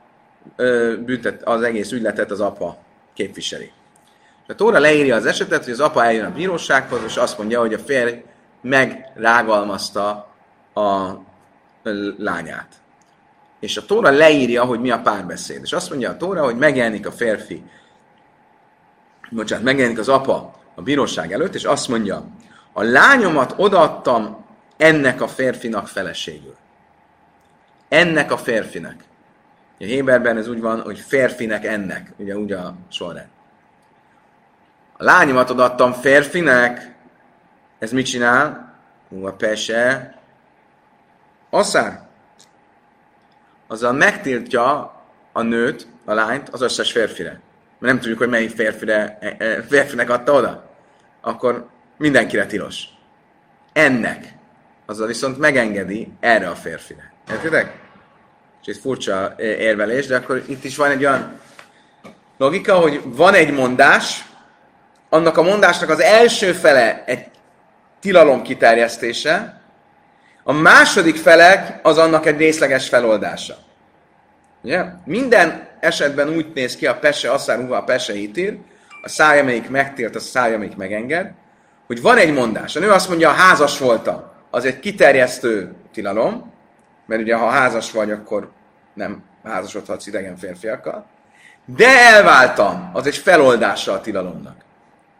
büntet, 1.04 1.42
az 1.42 1.62
egész 1.62 1.92
ügyletet 1.92 2.30
az 2.30 2.40
apa 2.40 2.78
képviseli. 3.14 3.73
A 4.49 4.55
Tóra 4.55 4.79
leírja 4.79 5.17
az 5.17 5.26
esetet, 5.26 5.65
hogy 5.65 5.73
az 5.73 5.81
apa 5.81 6.05
eljön 6.05 6.25
a 6.25 6.33
bírósághoz, 6.33 7.00
és 7.05 7.17
azt 7.17 7.38
mondja, 7.38 7.61
hogy 7.61 7.75
a 7.75 7.79
férj 7.79 8.23
megrágalmazta 8.61 10.09
a 10.75 11.11
lányát. 12.19 12.69
És 13.61 13.76
a 13.76 13.85
Tóra 13.85 14.11
leírja, 14.11 14.65
hogy 14.65 14.81
mi 14.81 14.91
a 14.91 15.00
párbeszéd. 15.00 15.61
És 15.62 15.73
azt 15.73 15.91
mondja 15.91 16.11
a 16.11 16.17
Tóra, 16.17 16.45
hogy 16.45 16.57
megjelenik 16.57 17.07
a 17.07 17.12
férfi, 17.12 17.62
bocsánat, 19.31 19.65
megjelenik 19.65 19.99
az 19.99 20.09
apa 20.09 20.55
a 20.75 20.83
bíróság 20.83 21.33
előtt, 21.33 21.55
és 21.55 21.65
azt 21.65 21.88
mondja, 21.88 22.26
a 22.73 22.83
lányomat 22.83 23.55
odaadtam 23.57 24.45
ennek 24.76 25.21
a 25.21 25.29
férfinak 25.29 25.88
feleségül. 25.88 26.57
ennek 27.88 28.33
a 28.33 28.37
férfinek. 28.37 29.05
A 29.81 29.85
Héberben 29.85 30.37
ez 30.37 30.49
úgy 30.49 30.61
van, 30.61 30.81
hogy 30.81 30.99
férfinek 30.99 31.65
ennek, 31.65 32.12
ugye 32.17 32.37
úgy 32.37 32.53
a 32.53 32.76
sorrend. 32.88 33.29
A 34.99 35.05
lányomat 35.05 35.50
odaadtam 35.50 35.93
férfinek, 35.93 36.95
ez 37.79 37.93
mit 37.93 38.07
csinál? 38.07 38.75
Hú, 39.09 39.26
a 39.26 39.33
pese. 39.33 40.15
Asszár. 41.50 42.07
Azzal 43.67 43.93
megtiltja 43.93 44.95
a 45.33 45.43
nőt, 45.43 45.87
a 46.05 46.12
lányt 46.12 46.49
az 46.49 46.61
összes 46.61 46.93
férfire. 46.93 47.41
Mert 47.79 47.93
nem 47.93 47.99
tudjuk, 48.00 48.19
hogy 48.19 48.29
melyik 48.29 48.50
férfire, 48.50 49.19
e, 49.21 49.37
e, 49.38 49.62
férfinek 49.62 50.11
adta 50.11 50.33
oda. 50.33 50.71
Akkor 51.21 51.69
mindenkire 51.99 52.47
tilos. 52.47 52.85
Ennek. 53.73 54.35
Azzal 54.87 55.07
viszont 55.07 55.38
megengedi 55.38 56.12
erre 56.21 56.49
a 56.49 56.55
férfire. 56.55 57.12
Értitek? 57.31 57.81
És 58.62 58.75
ez 58.75 58.81
furcsa 58.81 59.35
e, 59.37 59.43
érvelés, 59.43 60.07
de 60.07 60.17
akkor 60.17 60.43
itt 60.47 60.65
is 60.65 60.76
van 60.76 60.91
egy 60.91 61.05
olyan 61.05 61.41
logika, 62.38 62.75
hogy 62.75 63.00
van 63.05 63.35
egy 63.35 63.53
mondás, 63.53 64.25
annak 65.16 65.37
a 65.37 65.42
mondásnak 65.42 65.88
az 65.88 66.00
első 66.00 66.52
fele 66.52 67.02
egy 67.06 67.26
tilalom 68.00 68.42
kiterjesztése, 68.42 69.61
a 70.42 70.52
második 70.52 71.16
fele 71.16 71.80
az 71.82 71.99
annak 71.99 72.26
egy 72.26 72.37
részleges 72.37 72.88
feloldása. 72.88 73.56
Ugye? 74.62 74.85
Minden 75.04 75.68
esetben 75.80 76.28
úgy 76.28 76.46
néz 76.54 76.76
ki 76.76 76.87
a 76.87 76.99
pese, 76.99 77.30
asszár, 77.30 77.70
a 77.70 77.85
pese 77.85 78.14
ítér, 78.14 78.58
a 79.02 79.08
száj, 79.08 79.40
amelyik 79.40 79.70
megtilt, 79.70 80.14
a 80.14 80.20
száj, 80.20 80.54
amelyik 80.54 80.76
megenged, 80.76 81.30
hogy 81.87 82.02
van 82.02 82.16
egy 82.16 82.32
mondás. 82.32 82.76
A 82.76 82.80
nő 82.80 82.90
azt 82.90 83.08
mondja, 83.08 83.30
házas 83.30 83.78
voltam, 83.78 84.23
az 84.50 84.64
egy 84.64 84.80
kiterjesztő 84.80 85.75
tilalom, 85.92 86.52
mert 87.06 87.23
ugye 87.23 87.35
ha 87.35 87.49
házas 87.49 87.90
vagy, 87.90 88.11
akkor 88.11 88.50
nem 88.94 89.23
házasodhatsz 89.44 90.06
idegen 90.06 90.37
férfiakkal. 90.37 91.06
De 91.64 91.88
elváltam, 91.88 92.90
az 92.92 93.06
egy 93.06 93.16
feloldása 93.16 93.92
a 93.92 94.00
tilalomnak. 94.00 94.65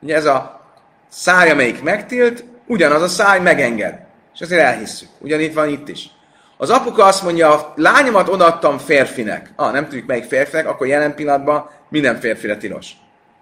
Ugye 0.01 0.15
ez 0.15 0.25
a 0.25 0.61
száj, 1.09 1.51
amelyik 1.51 1.83
megtilt, 1.83 2.45
ugyanaz 2.67 3.03
a 3.03 3.09
száj 3.09 3.41
megenged. 3.41 3.99
És 4.35 4.41
ezért 4.41 4.63
elhisszük. 4.63 5.09
Ugyanígy 5.19 5.55
van 5.55 5.69
itt 5.69 5.89
is. 5.89 6.11
Az 6.57 6.71
apuka 6.71 7.05
azt 7.05 7.23
mondja, 7.23 7.53
a 7.53 7.73
lányomat 7.77 8.29
odaadtam 8.29 8.79
férfinek. 8.79 9.53
Ah, 9.57 9.73
nem 9.73 9.85
tudjuk 9.85 10.07
melyik 10.07 10.25
férfinek, 10.25 10.67
akkor 10.67 10.87
jelen 10.87 11.15
pillanatban 11.15 11.71
minden 11.89 12.21
férfire 12.21 12.57
tilos. 12.57 12.91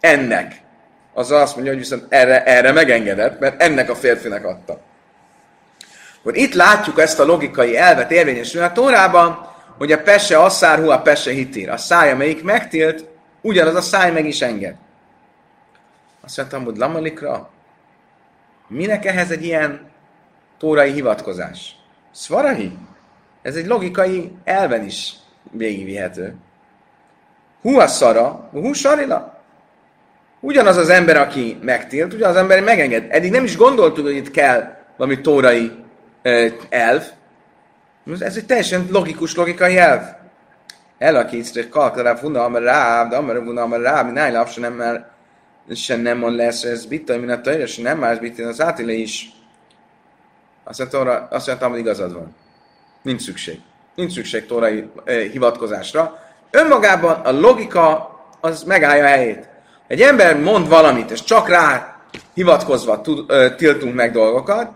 Ennek. 0.01 0.63
Az 1.15 1.31
azt 1.31 1.55
mondja, 1.55 1.73
hogy 1.73 1.81
viszont 1.81 2.05
erre, 2.09 2.45
erre 2.45 2.73
megengedett, 2.73 3.41
mert 3.41 3.63
ennek 3.63 3.91
a 3.91 3.95
férfinek 3.95 4.45
adta. 4.45 4.81
Akkor 6.21 6.37
itt 6.37 6.55
látjuk 6.55 7.01
ezt 7.01 7.21
a 7.21 7.25
logikai 7.25 7.77
elvet 7.77 8.11
érvényesülni 8.11 8.67
a 8.67 8.73
Tórában, 8.73 9.49
hogy 9.79 9.93
a 9.93 10.03
pese 10.03 10.39
asszárhu, 10.39 10.89
a 10.89 10.99
pese 10.99 11.31
hitír. 11.31 11.71
A 11.71 11.77
száj, 11.77 12.11
amelyik 12.11 12.43
megtilt, 12.43 13.05
ugyanaz 13.41 13.75
a 13.75 13.81
száj 13.81 14.11
meg 14.11 14.27
is 14.27 14.41
enged. 14.43 14.75
Azt 16.25 16.37
mondtam, 16.37 16.65
hogy 16.65 16.77
lamalikra, 16.77 17.51
minek 18.69 19.05
ehhez 19.05 19.31
egy 19.31 19.45
ilyen 19.45 19.91
tórai 20.59 20.93
hivatkozás? 20.93 21.77
Szvarahi? 22.11 22.79
Ez 23.43 23.57
egy 23.57 23.67
logikai 23.67 24.33
elven 24.45 24.85
is 24.85 25.13
végigvihető. 25.51 26.35
Hú 27.63 27.79
a 27.79 27.87
szara, 27.87 28.49
hú 28.53 28.73
sarila. 28.73 29.43
Ugyanaz 30.41 30.77
az 30.77 30.89
ember, 30.89 31.17
aki 31.17 31.59
megtilt, 31.63 32.13
ugyanaz 32.13 32.35
az 32.35 32.41
ember 32.41 32.63
megenged. 32.63 33.07
Eddig 33.09 33.31
nem 33.31 33.45
is 33.45 33.57
gondoltuk, 33.57 34.05
hogy 34.05 34.17
itt 34.17 34.31
kell 34.31 34.77
valami 34.97 35.21
tórai 35.21 35.73
uh, 36.25 36.53
elv. 36.69 37.03
Ez 38.19 38.37
egy 38.37 38.47
teljesen 38.47 38.87
logikus, 38.91 39.37
logikai 39.37 39.79
elv. 39.79 40.03
El 40.99 41.17
a 41.17 41.25
készre 41.25 41.69
kalkra 41.69 42.17
funa 42.17 42.45
amar 42.45 42.63
ráb, 42.63 43.11
de 43.11 43.17
amar 43.17 43.43
funa 43.45 43.63
amar 43.63 43.81
ráb, 43.81 44.13
nájlap 44.13 44.49
se 44.49 44.61
nem 44.61 44.73
mer, 44.73 45.14
se 45.75 45.97
nem 45.97 46.19
mond 46.19 46.37
lesz 46.37 46.63
ez 46.63 46.87
bitta, 46.87 47.19
mint 47.19 47.31
a 47.31 47.41
tajra, 47.41 47.67
se 47.67 47.83
nem 47.83 47.99
más 47.99 48.19
bitta, 48.19 48.47
az 48.47 48.61
átile 48.61 48.93
is. 48.93 49.33
Azt 50.65 50.79
mondtam, 50.79 51.27
azt 51.31 51.51
hogy 51.51 51.79
igazad 51.79 52.13
van. 52.13 52.35
Nincs 53.03 53.23
szükség. 53.23 53.61
Nincs 53.95 54.13
szükség 54.13 54.47
tórai 54.47 54.89
eh, 55.05 55.31
hivatkozásra. 55.31 56.19
Önmagában 56.51 57.21
a 57.21 57.33
logika 57.33 58.15
az 58.41 58.63
megállja 58.63 59.05
a 59.05 59.09
helyét. 59.09 59.49
Egy 59.87 60.01
ember 60.01 60.41
mond 60.41 60.69
valamit, 60.69 61.11
és 61.11 61.23
csak 61.23 61.49
rá 61.49 61.97
hivatkozva 62.35 63.01
tud, 63.01 63.25
ö, 63.31 63.55
tiltunk 63.55 63.95
meg 63.95 64.13
dolgokat, 64.13 64.71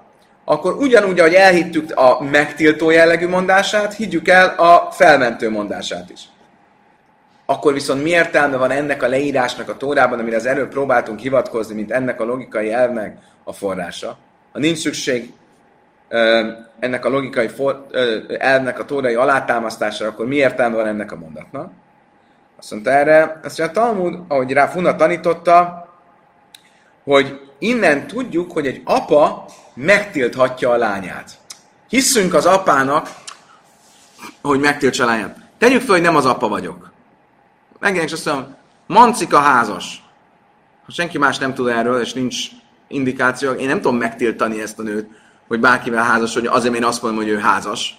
akkor 0.44 0.76
ugyanúgy, 0.76 1.20
ahogy 1.20 1.34
elhittük 1.34 1.96
a 1.98 2.22
megtiltó 2.22 2.90
jellegű 2.90 3.28
mondását, 3.28 3.94
higgyük 3.94 4.28
el 4.28 4.48
a 4.48 4.90
felmentő 4.90 5.50
mondását 5.50 6.10
is. 6.10 6.20
Akkor 7.50 7.72
viszont 7.72 8.02
mi 8.02 8.10
értelme 8.10 8.56
van 8.56 8.70
ennek 8.70 9.02
a 9.02 9.08
leírásnak 9.08 9.68
a 9.68 9.76
tórában, 9.76 10.18
amire 10.18 10.36
az 10.36 10.46
előbb 10.46 10.68
próbáltunk 10.68 11.18
hivatkozni, 11.18 11.74
mint 11.74 11.90
ennek 11.90 12.20
a 12.20 12.24
logikai 12.24 12.72
elvnek 12.72 13.18
a 13.44 13.52
forrása? 13.52 14.16
Ha 14.52 14.58
nincs 14.58 14.78
szükség 14.78 15.32
ennek 16.78 17.04
a 17.04 17.08
logikai 17.08 17.48
for, 17.48 17.86
elvnek 18.38 18.78
a 18.78 18.84
tórai 18.84 19.14
alátámasztására, 19.14 20.10
akkor 20.10 20.26
mi 20.26 20.36
értelme 20.36 20.76
van 20.76 20.86
ennek 20.86 21.12
a 21.12 21.16
mondatnak? 21.16 21.72
Azt 22.58 22.70
mondta 22.70 22.90
erre, 22.90 23.40
azt 23.44 23.58
mondja, 23.58 23.64
a 23.64 23.84
Talmud, 23.84 24.18
ahogy 24.28 24.52
rá 24.52 24.66
Funa 24.66 24.96
tanította, 24.96 25.88
hogy 27.04 27.40
innen 27.58 28.06
tudjuk, 28.06 28.52
hogy 28.52 28.66
egy 28.66 28.82
apa 28.84 29.44
megtilthatja 29.74 30.70
a 30.70 30.76
lányát. 30.76 31.30
Hiszünk 31.88 32.34
az 32.34 32.46
apának, 32.46 33.08
hogy 34.42 34.60
megtiltsa 34.60 35.02
a 35.02 35.06
lányát. 35.06 35.36
Tegyük 35.58 35.80
fel, 35.80 35.94
hogy 35.94 36.04
nem 36.04 36.16
az 36.16 36.26
apa 36.26 36.48
vagyok. 36.48 36.96
Megjelenik, 37.78 38.12
azt 38.12 38.24
mondom, 38.24 38.56
Mancika 38.86 39.38
házas. 39.38 40.02
Ha 40.86 40.92
senki 40.92 41.18
más 41.18 41.38
nem 41.38 41.54
tud 41.54 41.68
erről, 41.68 42.00
és 42.00 42.12
nincs 42.12 42.46
indikáció, 42.88 43.52
én 43.52 43.66
nem 43.66 43.80
tudom 43.80 43.96
megtiltani 43.96 44.60
ezt 44.60 44.78
a 44.78 44.82
nőt, 44.82 45.08
hogy 45.48 45.60
bárkivel 45.60 46.04
házas, 46.04 46.34
hogy 46.34 46.46
azért 46.46 46.74
én 46.74 46.84
azt 46.84 47.02
mondom, 47.02 47.20
hogy 47.22 47.30
ő 47.30 47.38
házas. 47.38 47.98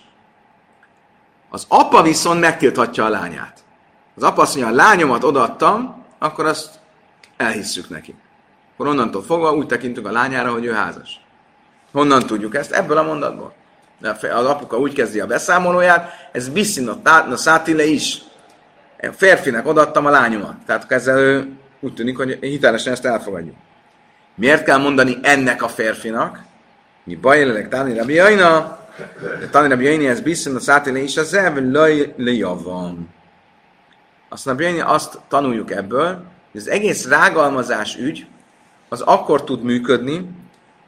Az 1.50 1.66
apa 1.68 2.02
viszont 2.02 2.40
megtilthatja 2.40 3.06
a 3.06 3.10
lányát. 3.10 3.64
Az 4.16 4.24
apa 4.24 4.42
azt 4.42 4.56
mondja, 4.56 4.74
a 4.74 4.76
lányomat 4.76 5.24
odaadtam, 5.24 6.06
akkor 6.20 6.46
azt 6.46 6.80
elhisszük 7.38 7.90
neki. 7.90 8.16
Akkor 8.74 8.88
onnantól 8.88 9.24
fogva 9.24 9.54
úgy 9.54 9.66
tekintünk 9.66 10.08
a 10.08 10.12
lányára, 10.12 10.52
hogy 10.52 10.66
ő 10.66 10.72
házas. 10.72 11.20
Honnan 11.92 12.26
tudjuk 12.26 12.56
ezt? 12.56 12.72
Ebből 12.72 12.98
a 12.98 13.04
mondatból. 13.04 13.54
Az 14.22 14.46
apuka 14.46 14.78
úgy 14.78 14.94
kezdi 14.94 15.20
a 15.20 15.26
beszámolóját, 15.26 16.30
ez 16.32 16.50
biszin 16.50 16.88
a 16.88 17.36
szátile 17.36 17.86
is. 17.86 18.22
Férfinek 19.12 19.68
odaadtam 19.68 20.06
a 20.06 20.10
lányomat. 20.10 20.56
Tehát 20.66 20.92
ezzel 20.92 21.48
úgy 21.80 21.94
tűnik, 21.94 22.18
hogy 22.18 22.38
hitelesen 22.42 22.94
ezt 22.94 23.06
elfogadjuk. 23.06 23.56
Miért 24.36 24.64
kell 24.64 24.78
mondani 24.78 25.18
ennek 25.22 25.64
a 25.64 25.68
férfinak? 25.68 26.40
Mi 27.04 27.16
baj 27.16 27.46
lelek 27.46 27.70
Tani 27.70 27.94
Rabbi 27.94 28.14
Jaina? 28.14 28.80
Tani 29.52 29.68
Rabbi 29.68 29.84
Jaina, 29.84 30.10
ez 30.10 30.22
biszin 30.22 30.56
a 30.56 30.60
szátile 30.60 31.00
is, 31.00 31.18
az 31.18 31.34
elven 31.34 31.72
lejavam. 32.16 33.10
Azt 34.30 34.46
Rabbi 34.46 34.80
azt 34.80 35.20
tanuljuk 35.28 35.72
ebből, 35.72 36.24
hogy 36.52 36.62
az 36.62 36.68
egész 36.68 37.08
rágalmazás 37.08 37.98
ügy, 37.98 38.26
az 38.90 39.02
akkor 39.02 39.44
tud 39.44 39.64
működni, 39.64 40.30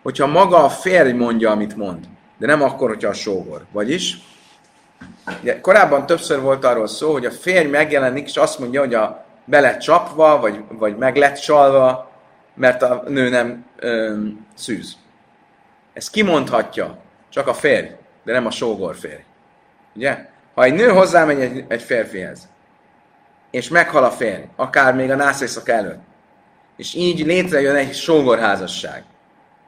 hogyha 0.02 0.28
maga 0.28 0.64
a 0.64 0.70
férj 0.70 1.12
mondja, 1.12 1.52
amit 1.52 1.76
mond, 1.76 2.06
de 2.38 2.46
nem 2.46 2.62
akkor, 2.62 2.90
hogyha 2.90 3.10
a 3.10 3.14
sógor. 3.14 3.66
Vagyis, 3.72 4.18
ugye, 5.42 5.62
korábban 5.62 6.06
többször 6.06 6.42
volt 6.42 6.66
arról 6.66 6.88
szó, 6.88 7.12
hogy 7.12 7.26
a 7.26 7.32
férj 7.32 7.68
megjelenik, 7.68 8.28
és 8.28 8.38
azt 8.38 8.60
mondja, 8.60 8.80
hogy 8.80 8.94
a 8.94 9.26
be 9.46 9.60
lett 9.60 9.80
csapva, 9.80 10.40
vagy, 10.40 10.64
vagy 10.70 10.98
meg 10.98 11.16
lett 11.16 11.38
csalva, 11.38 12.12
mert 12.54 12.82
a 12.82 13.04
nő 13.08 13.30
nem 13.30 13.66
ö, 13.76 14.16
szűz. 14.56 14.98
Ezt 15.94 16.12
kimondhatja 16.12 16.98
csak 17.30 17.48
a 17.48 17.54
férj, 17.54 17.88
de 18.24 18.32
nem 18.32 18.46
a 18.46 18.52
sógor 18.52 18.96
férj. 18.96 19.24
Ugye? 19.96 20.30
Ha 20.54 20.64
egy 20.64 20.74
nő 20.74 20.88
hozzámegy 20.88 21.40
egy, 21.40 21.66
egy 21.68 21.82
férfihez, 21.82 22.50
és 23.52 23.70
meghal 23.70 24.04
a 24.04 24.12
férj, 24.12 24.42
akár 24.56 24.96
még 24.96 25.12
a 25.12 25.16
nászészak 25.16 25.70
előtt, 25.70 26.02
és 26.78 26.94
így 26.94 27.26
létrejön 27.26 27.76
egy 27.76 27.94
sógorházasság. 27.94 29.04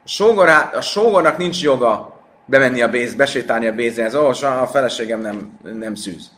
A, 0.04 0.08
sógor, 0.08 0.48
a 0.48 0.80
sógornak 0.80 1.36
nincs 1.36 1.62
joga 1.62 2.13
bemenni 2.46 2.82
a 2.82 2.88
béz, 2.88 3.14
besétálni 3.14 3.66
a 3.66 3.72
bézéhez, 3.72 4.14
ó, 4.14 4.28
a 4.42 4.68
feleségem 4.72 5.20
nem, 5.20 5.58
nem 5.62 5.94
szűz. 5.94 6.30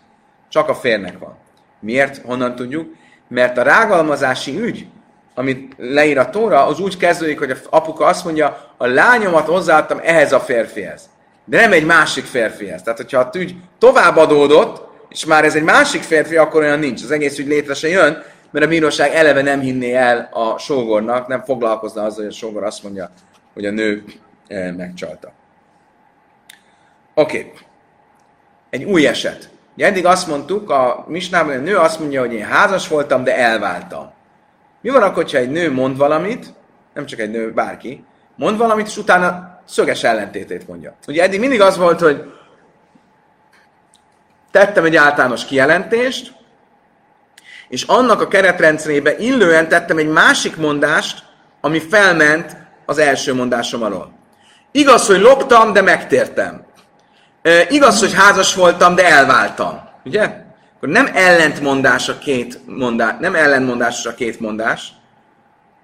Csak 0.48 0.68
a 0.68 0.74
férnek 0.74 1.18
van. 1.18 1.36
Miért? 1.80 2.22
Honnan 2.24 2.54
tudjuk? 2.54 2.94
Mert 3.28 3.58
a 3.58 3.62
rágalmazási 3.62 4.60
ügy, 4.60 4.86
amit 5.34 5.74
leír 5.76 6.18
a 6.18 6.30
Tóra, 6.30 6.66
az 6.66 6.80
úgy 6.80 6.96
kezdődik, 6.96 7.38
hogy 7.38 7.50
a 7.50 7.56
apuka 7.70 8.04
azt 8.04 8.24
mondja, 8.24 8.74
a 8.76 8.86
lányomat 8.86 9.46
hozzáadtam 9.46 10.00
ehhez 10.02 10.32
a 10.32 10.40
férfihez. 10.40 11.08
De 11.44 11.60
nem 11.60 11.72
egy 11.72 11.84
másik 11.84 12.24
férfihez. 12.24 12.82
Tehát, 12.82 12.98
hogyha 12.98 13.18
a 13.18 13.30
ügy 13.34 13.54
tovább 13.78 14.16
adódott, 14.16 14.86
és 15.08 15.24
már 15.24 15.44
ez 15.44 15.54
egy 15.54 15.62
másik 15.62 16.02
férfi, 16.02 16.36
akkor 16.36 16.62
olyan 16.62 16.78
nincs. 16.78 17.02
Az 17.02 17.10
egész 17.10 17.38
ügy 17.38 17.46
létre 17.46 17.74
se 17.74 17.88
jön, 17.88 18.22
mert 18.50 18.64
a 18.64 18.68
bíróság 18.68 19.14
eleve 19.14 19.42
nem 19.42 19.60
hinné 19.60 19.94
el 19.94 20.28
a 20.32 20.58
sógornak, 20.58 21.26
nem 21.26 21.42
foglalkozna 21.42 22.02
azzal, 22.02 22.24
hogy 22.24 22.32
a 22.32 22.36
sógor 22.36 22.64
azt 22.64 22.82
mondja, 22.82 23.10
hogy 23.54 23.64
a 23.64 23.70
nő 23.70 24.04
eh, 24.48 24.72
megcsalta. 24.72 25.32
Oké. 27.18 27.38
Okay. 27.38 27.52
egy 28.70 28.84
új 28.84 29.06
eset. 29.06 29.50
Ugye 29.74 29.86
eddig 29.86 30.06
azt 30.06 30.26
mondtuk, 30.26 30.70
a 30.70 31.04
misnában 31.08 31.56
a 31.56 31.60
nő 31.60 31.76
azt 31.76 32.00
mondja, 32.00 32.20
hogy 32.20 32.32
én 32.32 32.44
házas 32.44 32.88
voltam, 32.88 33.24
de 33.24 33.36
elváltam. 33.36 34.12
Mi 34.80 34.90
van 34.90 35.02
akkor, 35.02 35.30
ha 35.30 35.36
egy 35.38 35.50
nő 35.50 35.72
mond 35.72 35.96
valamit, 35.96 36.52
nem 36.94 37.06
csak 37.06 37.18
egy 37.18 37.30
nő, 37.30 37.52
bárki, 37.52 38.04
mond 38.36 38.58
valamit, 38.58 38.86
és 38.86 38.96
utána 38.96 39.60
szöges 39.64 40.04
ellentétét 40.04 40.68
mondja. 40.68 40.94
Ugye 41.08 41.22
eddig 41.22 41.40
mindig 41.40 41.60
az 41.60 41.76
volt, 41.76 42.00
hogy 42.00 42.32
tettem 44.50 44.84
egy 44.84 44.96
általános 44.96 45.44
kijelentést, 45.44 46.32
és 47.68 47.82
annak 47.82 48.20
a 48.20 48.28
keretrendszerébe 48.28 49.18
illően 49.18 49.68
tettem 49.68 49.98
egy 49.98 50.08
másik 50.08 50.56
mondást, 50.56 51.24
ami 51.60 51.78
felment 51.80 52.56
az 52.86 52.98
első 52.98 53.34
mondásom 53.34 53.82
alól. 53.82 54.12
Igaz, 54.70 55.06
hogy 55.06 55.20
loptam, 55.20 55.72
de 55.72 55.82
megtértem. 55.82 56.65
E, 57.46 57.66
igaz, 57.68 58.00
hogy 58.00 58.14
házas 58.14 58.54
voltam, 58.54 58.94
de 58.94 59.06
elváltam. 59.06 59.88
Ugye? 60.04 60.22
Akkor 60.76 60.88
nem 60.88 61.10
ellentmondás 61.14 62.08
a 62.08 62.18
két 62.18 62.60
mondás, 62.66 63.14
nem 63.20 63.34
ellentmondás 63.34 64.06
a 64.06 64.14
két 64.14 64.40
mondás, 64.40 64.92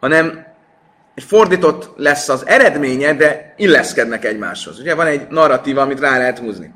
hanem 0.01 0.47
fordított 1.17 1.93
lesz 1.97 2.29
az 2.29 2.47
eredménye, 2.47 3.15
de 3.15 3.55
illeszkednek 3.57 4.25
egymáshoz. 4.25 4.79
Ugye 4.79 4.95
van 4.95 5.07
egy 5.07 5.27
narratíva, 5.29 5.81
amit 5.81 6.01
rá 6.01 6.19
lehet 6.19 6.39
húzni. 6.39 6.73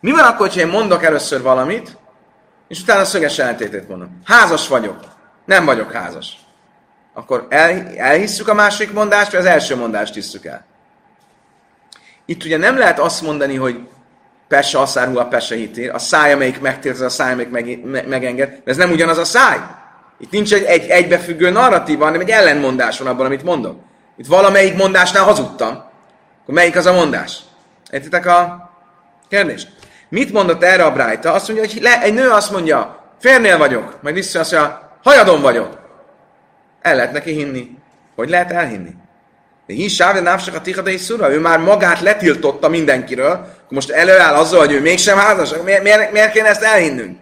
Mi 0.00 0.10
van 0.10 0.24
akkor, 0.24 0.48
ha 0.48 0.60
én 0.60 0.68
mondok 0.68 1.04
először 1.04 1.42
valamit, 1.42 1.98
és 2.68 2.80
utána 2.80 3.04
szöges 3.04 3.38
ellentétét 3.38 3.88
mondom. 3.88 4.20
Házas 4.24 4.68
vagyok. 4.68 4.98
Nem 5.44 5.64
vagyok 5.64 5.92
házas. 5.92 6.36
Akkor 7.14 7.46
el, 7.48 7.88
elhisszük 7.96 8.48
a 8.48 8.54
másik 8.54 8.92
mondást, 8.92 9.30
vagy 9.30 9.40
az 9.40 9.46
első 9.46 9.76
mondást 9.76 10.14
hisszük 10.14 10.44
el? 10.44 10.64
Itt 12.24 12.44
ugye 12.44 12.56
nem 12.56 12.78
lehet 12.78 12.98
azt 12.98 13.22
mondani, 13.22 13.56
hogy 13.56 13.80
Pesse 14.52 14.78
asszárhú 14.78 15.18
a 15.18 15.24
Pesse 15.24 15.54
hitér, 15.54 15.90
a 15.90 15.98
száj, 15.98 16.32
amelyik 16.32 16.60
megtért, 16.60 16.94
az 16.94 17.00
a 17.00 17.08
száj, 17.08 17.32
amelyik 17.32 17.50
meg, 17.50 17.84
me, 17.84 18.02
megenged, 18.02 18.48
mert 18.48 18.68
ez 18.68 18.76
nem 18.76 18.90
ugyanaz 18.90 19.18
a 19.18 19.24
száj. 19.24 19.58
Itt 20.18 20.30
nincs 20.30 20.54
egy, 20.54 20.64
egy 20.64 20.88
egybefüggő 20.88 21.50
narratíva, 21.50 22.04
hanem 22.04 22.20
egy 22.20 22.30
ellenmondás 22.30 22.98
van 22.98 23.08
abban, 23.08 23.26
amit 23.26 23.42
mondok. 23.42 23.80
Itt 24.16 24.26
valamelyik 24.26 24.76
mondásnál 24.76 25.24
hazudtam. 25.24 25.68
Akkor 26.42 26.54
melyik 26.54 26.76
az 26.76 26.86
a 26.86 26.92
mondás? 26.92 27.38
Értitek 27.90 28.26
a 28.26 28.70
kérdést? 29.28 29.68
Mit 30.08 30.32
mondott 30.32 30.62
erre 30.62 30.84
a 30.84 30.92
Brájta? 30.92 31.32
Azt 31.32 31.48
mondja, 31.48 31.66
hogy 31.66 31.82
le, 31.82 32.02
egy 32.02 32.14
nő 32.14 32.30
azt 32.30 32.50
mondja, 32.50 33.04
férnél 33.20 33.58
vagyok, 33.58 33.98
majd 34.02 34.14
vissza 34.14 34.40
azt 34.40 34.52
mondja, 34.52 34.98
hajadon 35.02 35.40
vagyok. 35.40 35.78
El 36.82 36.94
lehet 36.94 37.12
neki 37.12 37.32
hinni. 37.32 37.70
Hogy 38.16 38.28
lehet 38.28 38.52
elhinni? 38.52 38.90
De 39.66 39.74
hi 39.74 39.88
sávja 39.88 40.20
návsak 40.20 40.54
a 40.54 40.60
tichadai 40.60 40.96
szura, 40.96 41.32
ő 41.32 41.40
már 41.40 41.58
magát 41.58 42.00
letiltotta 42.00 42.68
mindenkiről, 42.68 43.60
most 43.72 43.90
előáll 43.90 44.34
azzal, 44.34 44.58
hogy 44.58 44.72
ő 44.72 44.80
mégsem 44.80 45.18
házas, 45.18 45.52
miért, 45.64 45.82
miért, 45.82 46.12
miért 46.12 46.32
kéne 46.32 46.48
ezt 46.48 46.62
elhinnünk? 46.62 47.18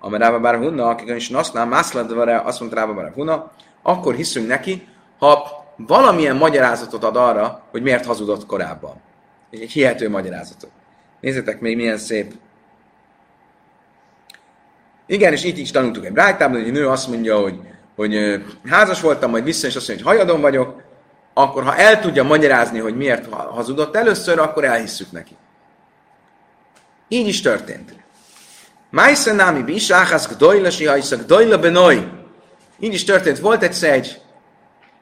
Amerába 0.00 0.40
bár 0.40 0.56
hunna, 0.56 0.88
akik 0.88 1.16
is 1.16 1.28
nasznál, 1.28 1.66
mászladvare, 1.66 2.40
azt 2.40 2.60
mondta 2.60 2.78
rába 2.78 2.94
bár 2.94 3.12
hunna, 3.12 3.50
akkor 3.82 4.14
hiszünk 4.14 4.46
neki, 4.46 4.88
ha 5.18 5.64
valamilyen 5.76 6.36
magyarázatot 6.36 7.04
ad 7.04 7.16
arra, 7.16 7.62
hogy 7.70 7.82
miért 7.82 8.04
hazudott 8.04 8.46
korábban. 8.46 8.94
Egy 9.50 9.70
hihető 9.70 10.08
magyarázatot. 10.08 10.70
Nézzétek 11.20 11.60
még 11.60 11.76
milyen 11.76 11.98
szép. 11.98 12.34
Igen, 15.06 15.32
és 15.32 15.44
így 15.44 15.58
is 15.58 15.70
tanultuk 15.70 16.04
egy 16.04 16.12
brájtában, 16.12 16.56
hogy 16.58 16.66
egy 16.66 16.72
nő 16.72 16.88
azt 16.88 17.08
mondja, 17.08 17.38
hogy, 17.38 17.60
hogy 17.96 18.42
házas 18.68 19.00
voltam, 19.00 19.30
majd 19.30 19.44
vissza, 19.44 19.66
és 19.66 19.76
azt 19.76 19.88
mondja, 19.88 20.06
hogy 20.06 20.16
hajadon 20.16 20.40
vagyok, 20.40 20.82
akkor 21.34 21.62
ha 21.62 21.76
el 21.76 22.00
tudja 22.00 22.22
magyarázni, 22.22 22.78
hogy 22.78 22.96
miért 22.96 23.32
hazudott 23.32 23.96
először, 23.96 24.38
akkor 24.38 24.64
elhisszük 24.64 25.12
neki. 25.12 25.36
Így 27.12 27.28
is 27.28 27.40
történt. 27.40 27.94
Májszen 28.90 29.36
námi 29.36 29.62
bisáhász 29.62 30.28
gdojla 30.28 30.70
sihaisza 30.70 31.16
gdojla 31.16 31.58
benoj. 31.58 32.08
Így 32.78 32.94
is 32.94 33.04
történt. 33.04 33.38
Volt 33.38 33.62
egyszer 33.62 33.92
egy 33.92 34.20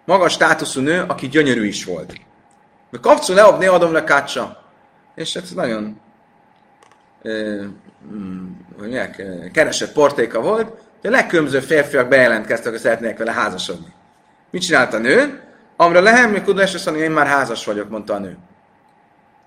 magas 0.04 0.32
státuszú 0.32 0.80
nő, 0.80 1.04
aki 1.08 1.28
gyönyörű 1.28 1.66
is 1.66 1.84
volt. 1.84 2.12
Kapcol 3.00 3.34
leobni 3.34 3.66
adom 3.66 3.92
le 3.92 4.04
kácsa. 4.04 4.64
És 5.14 5.34
ez 5.34 5.50
nagyon 5.50 6.00
mm, 7.28 8.48
hogy 8.78 8.88
mondják, 8.88 9.22
keresett 9.52 9.92
portéka 9.92 10.40
volt, 10.40 10.72
de 11.00 11.08
a 11.08 11.10
legkülönbözőbb 11.10 11.62
férfiak 11.62 12.08
bejelentkeztek, 12.08 12.70
hogy 12.70 12.80
szeretnék 12.80 13.18
vele 13.18 13.32
házasodni. 13.32 13.92
Mit 14.50 14.62
csinált 14.62 14.94
a 14.94 14.98
nő? 14.98 15.42
Amra 15.76 16.00
lehem, 16.00 16.30
mi 16.30 16.42
kudas, 16.42 16.74
azt 16.74 16.84
mondja, 16.86 17.04
én 17.04 17.10
már 17.10 17.26
házas 17.26 17.64
vagyok, 17.64 17.88
mondta 17.88 18.14
a 18.14 18.18
nő. 18.18 18.36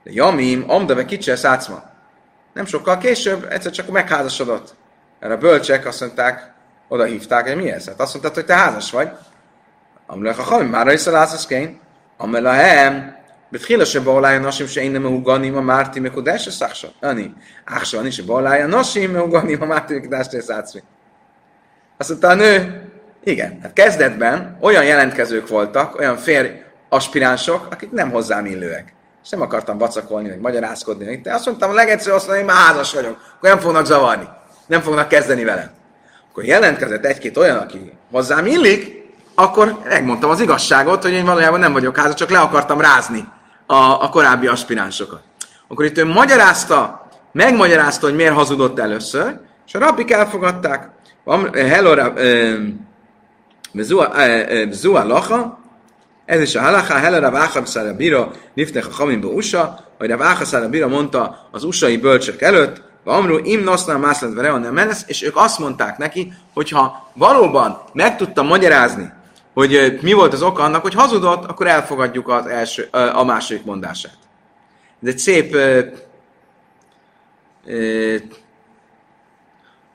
De 0.04 0.12
jamim, 0.14 0.64
amdave 0.68 1.06
kicsi 1.06 1.36
szátszma. 1.36 1.91
Nem 2.53 2.67
sokkal 2.67 2.99
később 2.99 3.47
egyszer 3.51 3.73
csak 3.73 3.89
megházasodott. 3.89 4.75
Erre 5.21 5.35
a 5.35 5.39
bölcsek 5.39 5.87
azt 5.87 6.01
mondták, 6.01 6.53
oda 6.89 7.05
hívták, 7.05 7.47
hogy 7.47 7.57
mi 7.57 7.71
ez? 7.71 7.87
Hát 7.87 8.01
azt 8.01 8.13
mondtad, 8.13 8.35
hogy 8.35 8.45
te 8.45 8.55
házas 8.55 8.91
vagy. 8.91 9.11
Amra 10.07 10.33
ha 10.33 10.63
már 10.63 10.93
is 10.93 11.07
a 11.07 11.11
lászaszkén. 11.11 11.81
Amra 12.17 12.41
lehem, 12.41 13.17
בתחילה 13.53 13.87
שבעולה 13.87 14.37
אנשים 14.37 14.69
שאינם 14.69 15.03
מהוגנים 15.03 15.57
אמרתי 15.57 16.01
מקודש 16.01 16.63
עכשיו. 16.63 16.91
אני. 17.03 17.29
עכשיו 17.67 18.01
אני 18.01 18.13
שבעולה 18.13 18.65
אנשים 18.65 19.13
מהוגנים 19.13 19.63
אמרתי 19.63 19.99
מקודש 19.99 20.35
עצמי. 20.51 20.81
Azt 21.99 22.09
mondta 22.09 22.29
a 22.29 22.35
nő, 22.35 22.83
igen, 23.25 23.59
hát 23.63 23.73
kezdetben 23.73 24.57
olyan 24.61 24.85
jelentkezők 24.85 25.49
voltak, 25.49 25.99
olyan 25.99 26.17
fér 26.17 26.65
aspiránsok, 26.89 27.67
akik 27.71 27.91
nem 27.91 28.11
hozzám 28.11 28.47
illőek. 28.47 28.95
És 29.24 29.30
nem 29.30 29.42
akartam 29.42 29.78
bacakolni, 29.78 30.28
meg 30.28 30.40
magyarázkodni. 30.40 31.22
De 31.24 31.34
azt 31.34 31.46
mondtam, 31.46 31.70
a 31.70 31.74
legegyszerűbb 31.74 32.16
azt 32.16 32.28
mondani, 32.28 32.48
hogy 32.48 32.56
már 32.56 32.68
házas 32.68 32.94
vagyok. 32.94 33.18
Akkor 33.36 33.50
nem 33.50 33.60
fognak 33.60 33.86
zavarni. 33.86 34.28
Nem 34.66 34.82
fognak 34.82 35.08
kezdeni 35.08 35.44
velem. 35.44 35.70
Akkor 36.32 36.44
jelentkezett 36.44 37.06
egy-két 37.06 37.38
olyan, 37.38 37.58
aki 37.58 37.92
hozzám 38.12 38.46
illik, 38.46 39.02
akkor 39.36 39.78
megmondtam 39.84 40.30
az 40.30 40.42
igazságot, 40.42 41.02
hogy 41.02 41.12
én 41.12 41.26
valójában 41.26 41.60
nem 41.60 41.74
vagyok 41.74 41.98
házas, 41.98 42.16
csak 42.16 42.30
le 42.30 42.40
akartam 42.40 42.82
rázni 42.82 43.28
a, 43.66 43.76
a 43.76 44.10
korábbi 44.10 44.48
aspiránsokat. 44.48 45.22
Akkor 45.68 45.86
itt 45.86 45.98
ő 45.98 46.06
magyarázta, 46.06 47.08
megmagyarázta, 47.32 48.06
hogy 48.06 48.16
miért 48.16 48.34
hazudott 48.34 48.80
először, 48.80 49.40
és 49.68 49.76
a 49.76 49.80
rabbik 49.80 50.12
elfogadták. 50.12 50.90
Helora, 51.54 52.14
Zua 54.70 55.04
Lacha, 55.04 55.60
ez 56.32 56.42
is 56.42 56.56
a 56.56 56.62
halacha, 56.62 56.94
Helora 56.94 57.32
Váchab 57.32 57.66
Szarabira, 57.66 58.32
Niftech 58.54 58.88
a 58.88 58.94
Hamimba 58.94 59.28
USA, 59.28 59.80
hogy 59.98 60.12
a 60.12 60.18
Vácha 60.18 60.46
Szarabira 60.46 60.88
mondta 60.88 61.48
az 61.52 61.64
usai 61.64 61.98
bölcsök 61.98 62.42
előtt, 62.42 62.82
Amru 63.04 63.38
im 63.38 63.64
nosznál 63.64 63.98
mászlet 63.98 64.34
vere 64.34 64.58
nem 64.58 64.74
menesz, 64.74 65.04
és 65.08 65.24
ők 65.24 65.36
azt 65.38 65.60
mondták 65.60 65.98
neki, 65.98 66.34
hogyha 66.54 67.12
valóban 67.14 67.82
meg 67.94 68.18
tudta 68.18 68.44
magyarázni, 68.44 69.12
hogy 69.54 70.00
mi 70.02 70.14
volt 70.14 70.34
az 70.34 70.42
oka 70.42 70.64
annak, 70.64 70.82
hogy 70.82 70.94
hazudott, 70.94 71.46
akkor 71.46 71.68
elfogadjuk 71.68 72.30
az 72.30 72.46
első, 72.46 72.88
a 72.92 73.24
második 73.24 73.64
mondását. 73.64 74.18
Ez 75.02 75.10
egy 75.10 75.18
szép 75.18 75.58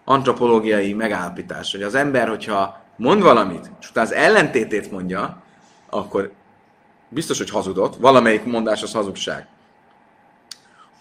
antropológiai 0.05 0.93
megállapítás, 0.93 1.73
hogy 1.73 1.83
az 1.83 1.95
ember, 1.95 2.29
hogyha 2.29 2.83
mond 2.97 3.23
valamit, 3.23 3.71
és 3.81 3.91
utána 3.91 4.07
az 4.07 4.15
ellentétét 4.15 4.91
mondja, 4.91 5.45
akkor 5.91 6.33
biztos, 7.09 7.39
hogy 7.39 7.51
hazudott, 7.51 7.97
valamelyik 7.97 8.45
mondás 8.45 8.83
az 8.83 8.93
hazugság. 8.93 9.47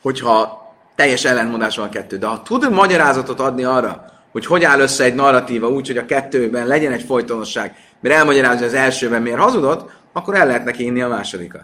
Hogyha 0.01 0.65
teljes 0.95 1.25
ellentmondás 1.25 1.75
van 1.75 1.87
a 1.87 1.89
kettő, 1.89 2.17
de 2.17 2.27
ha 2.27 2.41
tud 2.41 2.71
magyarázatot 2.71 3.39
adni 3.39 3.63
arra, 3.63 4.05
hogy 4.31 4.45
hogy 4.45 4.63
áll 4.63 4.79
össze 4.79 5.03
egy 5.03 5.15
narratíva 5.15 5.69
úgy, 5.69 5.87
hogy 5.87 5.97
a 5.97 6.05
kettőben 6.05 6.67
legyen 6.67 6.91
egy 6.91 7.03
folytonosság, 7.03 7.75
mert 7.99 8.15
elmagyarázza, 8.15 8.65
az 8.65 8.73
elsőben 8.73 9.21
miért 9.21 9.39
hazudott, 9.39 9.91
akkor 10.13 10.35
el 10.35 10.47
lehet 10.47 10.65
neki 10.65 10.85
inni 10.85 11.01
a 11.01 11.07
másodikat. 11.07 11.63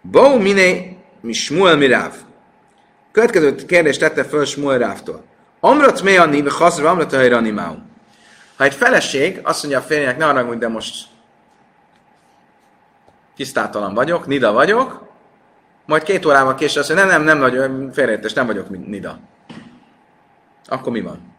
Bó 0.00 0.38
miné 0.38 0.96
mi 1.20 1.32
Smuel 1.32 1.76
Miráv. 1.76 2.14
Következő 3.12 3.54
kérdést 3.54 4.00
tette 4.00 4.24
föl 4.24 4.44
Smuel 4.44 4.78
Rávtól. 4.78 5.24
Amrat 5.60 6.02
me 6.02 6.20
anni, 6.20 6.48
haszra 6.48 6.90
amrat 6.90 7.12
animáum. 7.12 7.90
Ha 8.56 8.64
egy 8.64 8.74
feleség 8.74 9.40
azt 9.42 9.62
mondja 9.62 9.80
a 9.80 9.84
férjének, 9.84 10.18
ne 10.18 10.26
arra, 10.26 10.54
de 10.54 10.68
most 10.68 11.04
tisztátalan 13.36 13.94
vagyok, 13.94 14.26
nida 14.26 14.52
vagyok, 14.52 15.10
majd 15.86 16.02
két 16.02 16.26
órával 16.26 16.54
később 16.54 16.82
azt 16.82 16.94
mondja, 16.94 17.06
nem, 17.06 17.22
nem, 17.22 17.38
nem 17.38 17.50
vagyok, 17.50 17.92
félreértés, 17.92 18.32
nem 18.32 18.46
vagyok 18.46 18.86
nida. 18.86 19.18
Akkor 20.66 20.92
mi 20.92 21.00
van? 21.00 21.34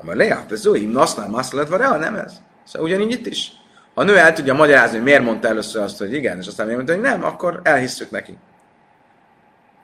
Amar 0.00 0.16
lejárt, 0.16 0.52
ez 0.52 0.66
úgy, 0.66 0.90
nasznál, 0.90 1.28
maszlet, 1.28 1.68
vagy 1.68 1.80
nem 1.80 2.14
ez? 2.14 2.32
Szóval 2.64 2.88
ugyanígy 2.88 3.10
itt 3.10 3.26
is. 3.26 3.52
Ha 3.94 4.00
a 4.00 4.04
nő 4.04 4.16
el 4.16 4.32
tudja 4.32 4.54
magyarázni, 4.54 4.96
hogy 4.96 5.04
miért 5.04 5.22
mondta 5.22 5.48
először 5.48 5.82
azt, 5.82 5.98
hogy 5.98 6.12
igen, 6.12 6.38
és 6.38 6.46
aztán 6.46 6.66
miért 6.66 6.82
mondta, 6.84 7.02
hogy 7.02 7.12
nem, 7.12 7.24
akkor 7.24 7.60
elhisszük 7.62 8.10
neki. 8.10 8.38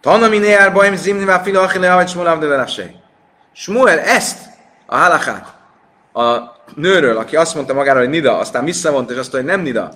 Tanna 0.01 0.29
minél 0.29 0.71
bajm 0.71 0.97
zimnivá 0.97 1.39
fila 1.39 1.61
achile 1.61 1.95
vagy 1.95 2.09
smulav 2.09 2.39
de 2.39 2.67
Smuel 3.53 3.99
ezt 3.99 4.39
a 4.87 4.97
halachát 4.97 5.55
a 6.13 6.39
nőről, 6.75 7.17
aki 7.17 7.37
azt 7.37 7.55
mondta 7.55 7.75
magára, 7.75 7.99
hogy 7.99 8.09
nida, 8.09 8.39
aztán 8.39 8.65
visszavont, 8.65 9.11
és 9.11 9.17
azt 9.17 9.33
mondta, 9.33 9.51
hogy 9.51 9.59
nem 9.59 9.67
nida, 9.67 9.93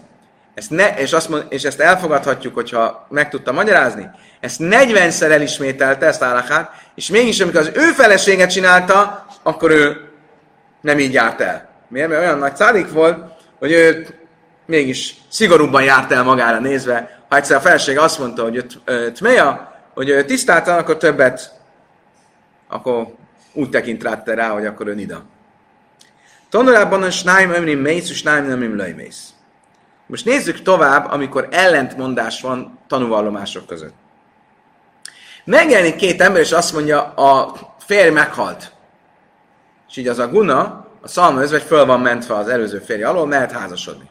ezt 0.57 0.71
ne, 0.71 0.95
és, 0.95 1.13
azt 1.13 1.29
mond, 1.29 1.47
és 1.49 1.63
ezt 1.63 1.81
elfogadhatjuk, 1.81 2.55
hogyha 2.55 3.07
meg 3.11 3.29
tudta 3.29 3.53
magyarázni, 3.53 4.11
ezt 4.41 4.61
40-szer 4.63 5.31
elismételte, 5.31 6.07
ezt 6.07 6.23
állakát, 6.23 6.71
és 6.95 7.09
mégis 7.09 7.41
amikor 7.41 7.61
az 7.61 7.71
ő 7.75 7.93
felesége 7.93 8.47
csinálta, 8.47 9.27
akkor 9.43 9.71
ő 9.71 10.11
nem 10.81 10.99
így 10.99 11.13
járt 11.13 11.41
el. 11.41 11.69
Miért? 11.89 12.09
Mert 12.09 12.21
olyan 12.21 12.39
nagy 12.39 12.57
szárik 12.57 12.93
volt, 12.93 13.19
hogy 13.59 13.73
ő 13.73 14.07
mégis 14.67 15.15
szigorúbban 15.29 15.83
járt 15.83 16.13
el 16.13 16.23
magára 16.23 16.59
nézve. 16.59 17.21
Ha 17.29 17.37
egyszer 17.37 17.57
a 17.57 17.61
felesége 17.61 18.01
azt 18.01 18.19
mondta, 18.19 18.43
hogy 18.43 18.67
tmeja, 19.15 19.75
hogy 19.95 20.09
ő 20.09 20.25
tisztáltan, 20.25 20.79
akkor 20.79 20.97
többet, 20.97 21.53
akkor 22.69 23.15
úgy 23.53 23.71
tekint 23.71 24.03
rá, 24.25 24.49
hogy 24.49 24.67
akkor 24.67 24.87
ő 24.87 24.95
nida. 24.95 25.25
Tanulában 26.49 27.03
a 27.03 27.11
snáim 27.11 27.51
ömrim 27.51 27.81
mész, 27.81 28.11
és 28.11 28.17
snáim 28.17 28.51
ömrim 28.51 28.77
löjmész. 28.77 29.36
Most 30.07 30.25
nézzük 30.25 30.63
tovább, 30.63 31.11
amikor 31.11 31.49
ellentmondás 31.51 32.41
van 32.41 32.79
tanúvallomások 32.89 33.67
között. 33.67 33.95
Megjelenik 35.45 35.97
két 35.97 36.21
ember, 36.21 36.41
és 36.41 36.53
azt 36.53 36.73
mondja, 36.73 37.03
a 37.03 37.55
férj 37.79 38.11
meghalt. 38.11 38.73
És 39.89 39.97
így 39.97 40.09
az 40.09 40.19
a 40.19 40.29
guna, 40.29 40.87
a 41.03 41.09
szalma 41.09 41.43
özvegy 41.43 41.63
föl 41.63 41.87
van 41.87 42.01
mentve 42.01 42.35
az 42.35 42.49
előző 42.49 42.79
férj 42.79 43.03
alól, 43.03 43.27
mehet 43.27 43.53
házasodni. 43.53 44.09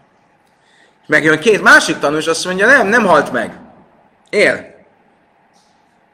És 1.01 1.07
megjön 1.07 1.39
két 1.39 1.61
másik 1.61 1.99
tanú, 1.99 2.17
és 2.17 2.27
azt 2.27 2.45
mondja, 2.45 2.67
nem, 2.67 2.87
nem 2.87 3.05
halt 3.05 3.31
meg. 3.31 3.59
Él. 4.29 4.75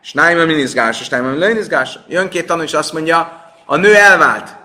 És 0.02 0.14
nájm 0.14 0.40
a 0.40 0.46
minizgás, 0.46 1.02
és 1.02 1.10
nájm 1.10 1.26
a 1.26 1.30
minizgás. 1.30 2.00
Jön 2.08 2.30
két 2.30 2.46
tanú, 2.46 2.62
és 2.62 2.74
azt 2.74 2.94
mondja, 2.94 3.52
a 3.66 3.76
nő 3.76 3.96
elvált. 3.96 4.56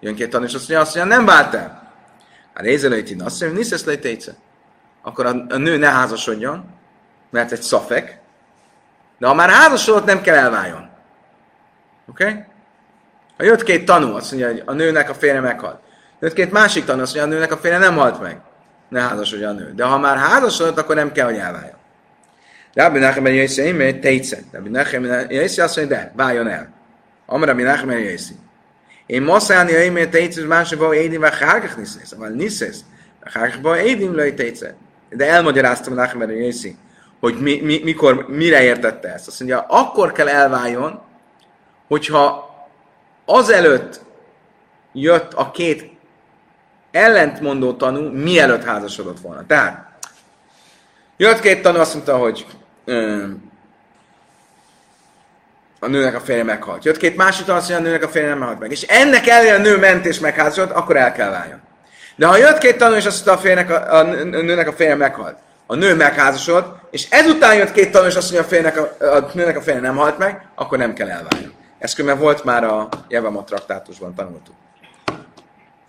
Jön 0.00 0.14
két 0.14 0.30
tanú, 0.30 0.44
és 0.44 0.54
azt 0.54 0.68
mondja, 0.68 0.86
azt 0.86 0.96
mondja 0.96 1.16
nem 1.16 1.24
vált 1.24 1.54
el. 1.54 1.79
Nézelőjtin 2.62 3.22
azt 3.22 3.40
mondja, 3.40 3.58
niszesz 3.58 3.84
lejtéce. 3.84 4.34
Akkor 5.02 5.26
a, 5.26 5.44
a, 5.48 5.56
nő 5.56 5.76
ne 5.76 5.90
házasodjon, 5.90 6.64
mert 7.30 7.52
egy 7.52 7.62
szafek, 7.62 8.20
de 9.18 9.26
ha 9.26 9.34
már 9.34 9.50
házasodott, 9.50 10.04
nem 10.04 10.20
kell 10.20 10.36
elváljon. 10.36 10.88
Oké? 12.08 12.24
Okay? 12.24 12.44
Ha 13.36 13.44
jött 13.44 13.62
két 13.62 13.84
tanú, 13.84 14.14
azt 14.14 14.30
mondja, 14.30 14.50
hogy 14.50 14.62
a 14.66 14.72
nőnek 14.72 15.10
a 15.10 15.14
férje 15.14 15.40
meghalt. 15.40 15.80
Jött 16.20 16.32
két 16.32 16.52
másik 16.52 16.84
tanú, 16.84 17.00
azt 17.00 17.14
mondja, 17.14 17.32
a 17.32 17.34
nőnek 17.34 17.52
a 17.52 17.56
férje 17.56 17.78
nem 17.78 17.96
halt 17.96 18.20
meg. 18.20 18.40
Ne 18.88 19.00
házasodjon 19.00 19.56
a 19.56 19.58
nő. 19.58 19.72
De 19.74 19.84
ha 19.84 19.98
már 19.98 20.16
házasodott, 20.16 20.78
akkor 20.78 20.94
nem 20.94 21.12
kell, 21.12 21.26
hogy 21.26 21.36
elváljon. 21.36 21.78
Rabbi 22.74 22.98
Nachman 22.98 23.32
Jöjszi, 23.32 23.72
mert 23.72 24.00
tejtszen. 24.00 24.44
Rabbi 24.52 24.68
Nachman 24.68 25.30
Jöjszi 25.30 25.60
azt 25.60 25.76
mondja, 25.76 25.96
de 25.96 26.12
váljon 26.16 26.48
el. 26.48 26.72
Amra 27.26 27.46
Rabbi 27.46 27.62
Nachman 27.62 27.98
Jöjszi. 27.98 28.34
Én 29.10 29.22
maszáni 29.22 29.72
én 29.72 29.92
mert 29.92 30.10
tejtszen, 30.10 30.44
másik 30.44 30.78
bau 30.78 30.92
édim, 30.92 31.20
vagy 31.20 31.38
hárgach 31.38 31.76
niszesz. 31.76 32.14
Vagy 32.14 32.34
niszesz. 32.34 32.80
Hárgach 33.20 33.60
bau 33.60 33.74
édim, 33.74 34.14
lőj 34.14 34.34
tejtszen. 34.34 34.74
De 35.08 35.26
elmagyaráztam 35.30 35.94
Nachman 35.94 36.30
Jöjszi, 36.30 36.76
hogy 37.20 37.40
mi, 37.40 37.60
mi, 37.60 37.80
mikor, 37.84 38.26
mire 38.28 38.62
értette 38.62 39.12
ezt. 39.12 39.26
Azt 39.26 39.40
mondja, 39.40 39.64
akkor 39.68 40.12
kell 40.12 40.28
elváljon, 40.28 41.00
hogyha 41.88 42.50
azelőtt 43.24 44.00
jött 44.92 45.32
a 45.32 45.50
két 45.50 45.90
ellentmondó 46.90 47.72
tanú, 47.72 48.10
mielőtt 48.10 48.64
házasodott 48.64 49.20
volna. 49.20 49.46
Tehát 49.46 49.98
jött 51.16 51.40
két 51.40 51.62
tanú, 51.62 51.78
azt 51.78 51.94
mondta, 51.94 52.16
hogy 52.16 52.46
ö, 52.84 53.26
a 55.80 55.86
nőnek 55.86 56.14
a 56.14 56.20
férje 56.20 56.44
meghalt. 56.44 56.84
Jött 56.84 56.96
két 56.96 57.16
másik 57.16 57.48
azt 57.48 57.68
mondja, 57.68 57.76
a 57.76 57.80
nőnek 57.80 58.02
a 58.02 58.08
férje 58.08 58.28
nem 58.28 58.40
halt 58.40 58.58
meg. 58.58 58.70
És 58.70 58.82
ennek 58.82 59.26
ellenére 59.26 59.54
a 59.54 59.58
nő 59.58 59.78
ment 59.78 60.06
és 60.06 60.18
megházasodott, 60.18 60.76
akkor 60.76 60.96
el 60.96 61.12
kell 61.12 61.30
váljon. 61.30 61.60
De 62.16 62.26
ha 62.26 62.36
jött 62.36 62.58
két 62.58 62.78
tanú, 62.78 62.94
és 62.94 63.06
azt 63.06 63.26
mondta, 63.26 63.42
a, 63.42 63.46
férnek, 63.46 63.70
a, 63.70 63.98
a 63.98 64.02
nőnek 64.24 64.68
a 64.68 64.72
férje 64.72 64.94
meghalt, 64.94 65.38
a 65.66 65.74
nő 65.74 65.94
megházasodott, 65.94 66.78
és 66.90 67.06
ezután 67.10 67.54
jött 67.54 67.72
két 67.72 67.90
tanú, 67.90 68.06
és 68.06 68.14
azt 68.14 68.32
mondja, 68.32 68.48
a, 68.48 68.50
férnek 68.50 68.76
a, 68.78 69.16
a 69.16 69.30
nőnek 69.34 69.56
a 69.56 69.62
férje 69.62 69.80
nem 69.80 69.96
halt 69.96 70.18
meg, 70.18 70.48
akkor 70.54 70.78
nem 70.78 70.94
kell 70.94 71.10
elváljon. 71.10 71.52
Ezt 71.78 71.94
különben 71.94 72.20
volt 72.20 72.44
már 72.44 72.64
a 72.64 72.88
Jevama 73.08 73.44
traktátusban, 73.44 74.14
tanultuk. 74.14 74.54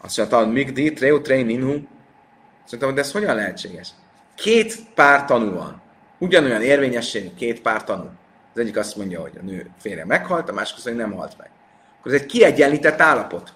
Azt 0.02 0.18
mondta, 0.18 0.38
hogy 0.38 0.52
Migdi, 0.52 0.94
Treu, 0.94 1.22
Trei, 1.22 1.44
Ninhu. 1.44 1.74
Azt 1.74 2.72
mondta, 2.72 2.86
hogy 2.86 2.94
de 2.94 3.02
ez 3.02 3.12
hogyan 3.12 3.36
lehetséges? 3.36 3.90
Két 4.36 4.76
pár 4.96 5.26
tanú 5.26 5.54
van. 5.54 5.82
Ugyanolyan 6.18 6.62
érvényességű 6.62 7.30
két 7.38 7.62
pár 7.62 7.84
tanú. 7.84 8.10
Az 8.54 8.62
egyik 8.62 8.78
azt 8.78 8.96
mondja, 8.96 9.22
hogy 9.22 9.34
a 9.40 9.44
nő 9.44 9.70
férje 9.80 10.06
meghalt, 10.06 10.50
a 10.50 10.54
másik 10.54 10.76
azt 10.76 10.86
mondja, 10.86 11.04
hogy 11.04 11.14
nem 11.14 11.22
halt 11.22 11.38
meg. 11.38 11.50
Akkor 12.00 12.14
ez 12.14 12.22
egy 12.22 12.28
kiegyenlített 12.28 13.02
állapot. 13.02 13.54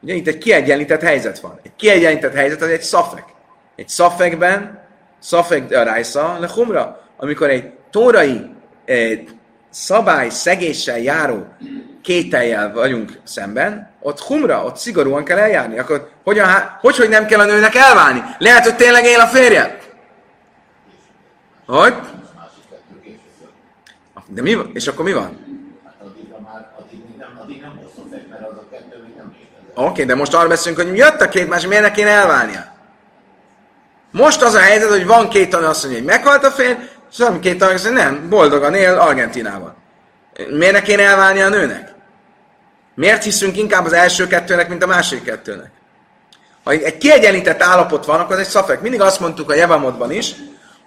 Ugye 0.00 0.14
itt 0.14 0.26
egy 0.26 0.38
kiegyenlített 0.38 1.00
helyzet 1.00 1.40
van. 1.40 1.60
Egy 1.62 1.76
kiegyenlített 1.76 2.34
helyzet 2.34 2.62
az 2.62 2.68
egy 2.68 2.82
szafek. 2.82 3.24
Egy 3.76 3.88
szafekben, 3.88 4.86
szafek 5.18 5.70
rájsza, 5.70 6.38
le 6.40 6.48
humra, 6.54 7.02
amikor 7.16 7.50
egy 7.50 7.72
tórai 7.90 8.50
egy 8.84 9.28
szabály 9.70 10.28
szegéssel 10.28 10.98
járó 10.98 11.46
kételjel 12.02 12.72
vagyunk 12.72 13.20
szemben, 13.24 13.90
ott 14.00 14.20
humra, 14.20 14.64
ott 14.64 14.76
szigorúan 14.76 15.24
kell 15.24 15.38
eljárni. 15.38 15.78
Akkor 15.78 16.10
hogyan, 16.24 16.48
hogy, 16.80 16.96
hogy 16.96 17.08
nem 17.08 17.26
kell 17.26 17.40
a 17.40 17.44
nőnek 17.44 17.74
elválni? 17.74 18.22
Lehet, 18.38 18.64
hogy 18.64 18.76
tényleg 18.76 19.04
él 19.04 19.20
a 19.20 19.26
férje? 19.26 19.78
Hogy? 21.66 21.94
De 24.38 24.44
mi 24.44 24.54
van? 24.54 24.70
És 24.74 24.86
akkor 24.86 25.04
mi 25.04 25.12
van? 25.12 25.38
Oké, 29.74 29.88
okay, 29.90 30.04
de 30.04 30.14
most 30.14 30.34
arra 30.34 30.48
beszélünk, 30.48 30.80
hogy 30.80 30.96
jött 30.96 31.20
a 31.20 31.28
két 31.28 31.48
más, 31.48 31.66
miért 31.66 31.82
ne 31.82 31.90
kéne 31.90 32.10
elválnia? 32.10 32.76
Most 34.10 34.42
az 34.42 34.54
a 34.54 34.58
helyzet, 34.58 34.88
hogy 34.88 35.06
van 35.06 35.28
két 35.28 35.50
tanú, 35.50 35.66
azt 35.66 35.82
mondja, 35.82 36.00
hogy 36.00 36.10
meghalt 36.10 36.44
a 36.44 36.50
férj, 36.50 36.78
Szóval 37.12 37.38
két 37.38 37.58
tanú, 37.58 37.70
hogy 37.70 37.92
nem, 37.92 38.28
boldogan 38.28 38.74
él 38.74 38.94
Argentinában. 38.94 39.74
Miért 40.50 40.72
ne 40.72 40.82
kéne 40.82 41.02
elválni 41.02 41.40
a 41.40 41.48
nőnek? 41.48 41.94
Miért 42.94 43.24
hiszünk 43.24 43.56
inkább 43.56 43.84
az 43.84 43.92
első 43.92 44.26
kettőnek, 44.26 44.68
mint 44.68 44.82
a 44.82 44.86
másik 44.86 45.24
kettőnek? 45.24 45.70
Ha 46.64 46.70
egy 46.70 46.98
kiegyenlített 46.98 47.62
állapot 47.62 48.04
van, 48.04 48.20
akkor 48.20 48.34
ez 48.34 48.40
egy 48.40 48.52
szafek. 48.52 48.80
Mindig 48.80 49.00
azt 49.00 49.20
mondtuk 49.20 49.50
a 49.50 49.54
Jevamodban 49.54 50.12
is, 50.12 50.34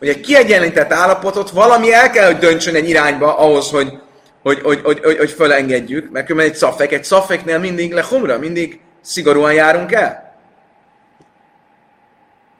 hogy 0.01 0.09
egy 0.09 0.19
kiegyenlített 0.19 0.91
állapotot 0.91 1.49
valami 1.49 1.93
el 1.93 2.09
kell, 2.09 2.25
hogy 2.25 2.37
döntsön 2.37 2.75
egy 2.75 2.89
irányba 2.89 3.37
ahhoz, 3.37 3.69
hogy, 3.69 3.97
hogy, 4.43 4.61
hogy, 4.61 4.81
hogy, 4.83 4.99
hogy, 5.03 5.17
hogy 5.17 5.31
fölengedjük, 5.31 6.11
mert 6.11 6.25
különben 6.25 6.51
egy 6.51 6.57
szafek, 6.57 6.91
egy 6.91 7.03
szafeknél 7.03 7.59
mindig 7.59 7.93
lehumra, 7.93 8.37
mindig 8.37 8.79
szigorúan 9.01 9.53
járunk 9.53 9.91
el. 9.91 10.35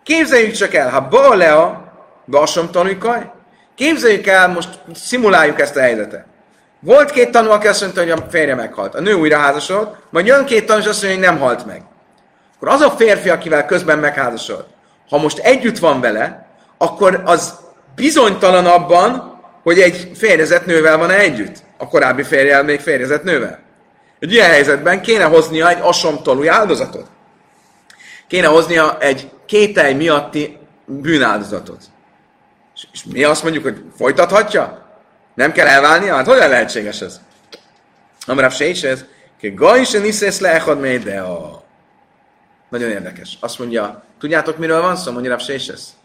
Képzeljük 0.04 0.52
csak 0.52 0.74
el, 0.74 0.90
ha 0.90 1.08
Baalea, 1.08 1.94
Basom 2.26 2.72
tanulkaj, 2.72 3.32
Képzeljük 3.76 4.28
el, 4.28 4.48
most 4.48 4.70
szimuláljuk 4.94 5.60
ezt 5.60 5.76
a 5.76 5.82
helyzetet. 5.82 6.26
Volt 6.80 7.12
két 7.12 7.32
tanú, 7.32 7.50
aki 7.50 7.68
azt 7.68 7.82
mondta, 7.82 8.00
hogy 8.02 8.10
a 8.10 8.28
férje 8.30 8.56
meghalt. 8.56 8.96
A 8.96 9.02
nő 9.02 9.14
újra 9.14 9.38
házasodott, 9.38 9.96
majd 10.10 10.26
jön 10.26 10.46
két 10.46 10.66
tanú, 10.66 10.80
és 10.80 10.86
azt 10.86 11.04
mondja, 11.04 11.20
hogy 11.20 11.30
nem 11.30 11.40
halt 11.40 11.66
meg. 11.66 11.82
Akkor 12.56 12.68
az 12.68 12.82
a 12.82 12.90
férfi, 12.90 13.30
akivel 13.30 13.66
közben 13.66 14.00
megházasodott, 14.00 14.68
ha 15.10 15.18
most 15.18 15.38
együtt 15.38 15.78
van 15.78 16.02
vele, 16.02 16.46
akkor 16.82 17.22
az 17.26 17.54
bizonytalan 17.96 18.66
abban, 18.66 19.40
hogy 19.64 19.80
egy 19.80 20.12
férjezett 20.16 20.66
nővel 20.66 20.98
van 20.98 21.10
-e 21.10 21.20
együtt. 21.20 21.64
A 21.78 21.88
korábbi 21.88 22.24
férjel 22.24 22.64
még 22.64 22.80
férjezett 22.80 23.24
nővel. 23.24 23.60
Egy 24.20 24.34
ilyen 24.34 24.50
helyzetben 24.50 25.02
kéne 25.02 25.24
hoznia 25.24 25.70
egy 25.70 25.80
asomtolúj 25.82 26.50
áldozatot. 26.50 27.08
Kéne 28.28 28.48
hoznia 28.48 28.98
egy 29.00 29.30
kételj 29.46 29.94
miatti 29.94 30.58
bűnáldozatot. 30.86 31.84
És, 32.94 33.04
mi 33.04 33.24
azt 33.24 33.44
mondjuk, 33.44 33.64
hogy 33.64 33.84
folytathatja? 33.98 34.86
Nem 35.34 35.52
kell 35.52 35.68
elválnia? 35.68 36.16
Hát 36.16 36.28
hogyan 36.28 36.50
lehetséges 36.50 37.02
ez? 37.02 37.22
Amráv 38.26 38.54
se 38.54 38.66
is 38.66 38.84
ez. 38.84 39.06
Gaj 39.42 39.84
se 39.84 40.00
niszesz 40.00 40.40
leechad 40.40 41.04
de 41.04 41.20
a... 41.20 41.64
Nagyon 42.70 42.90
érdekes. 42.90 43.38
Azt 43.40 43.60
mondja, 43.60 44.04
tudjátok 44.20 44.58
miről 44.58 44.82
van 44.82 44.96
szó? 44.96 45.12
Mondja 45.12 45.32
Rav 45.32 45.50
ez. 45.50 46.01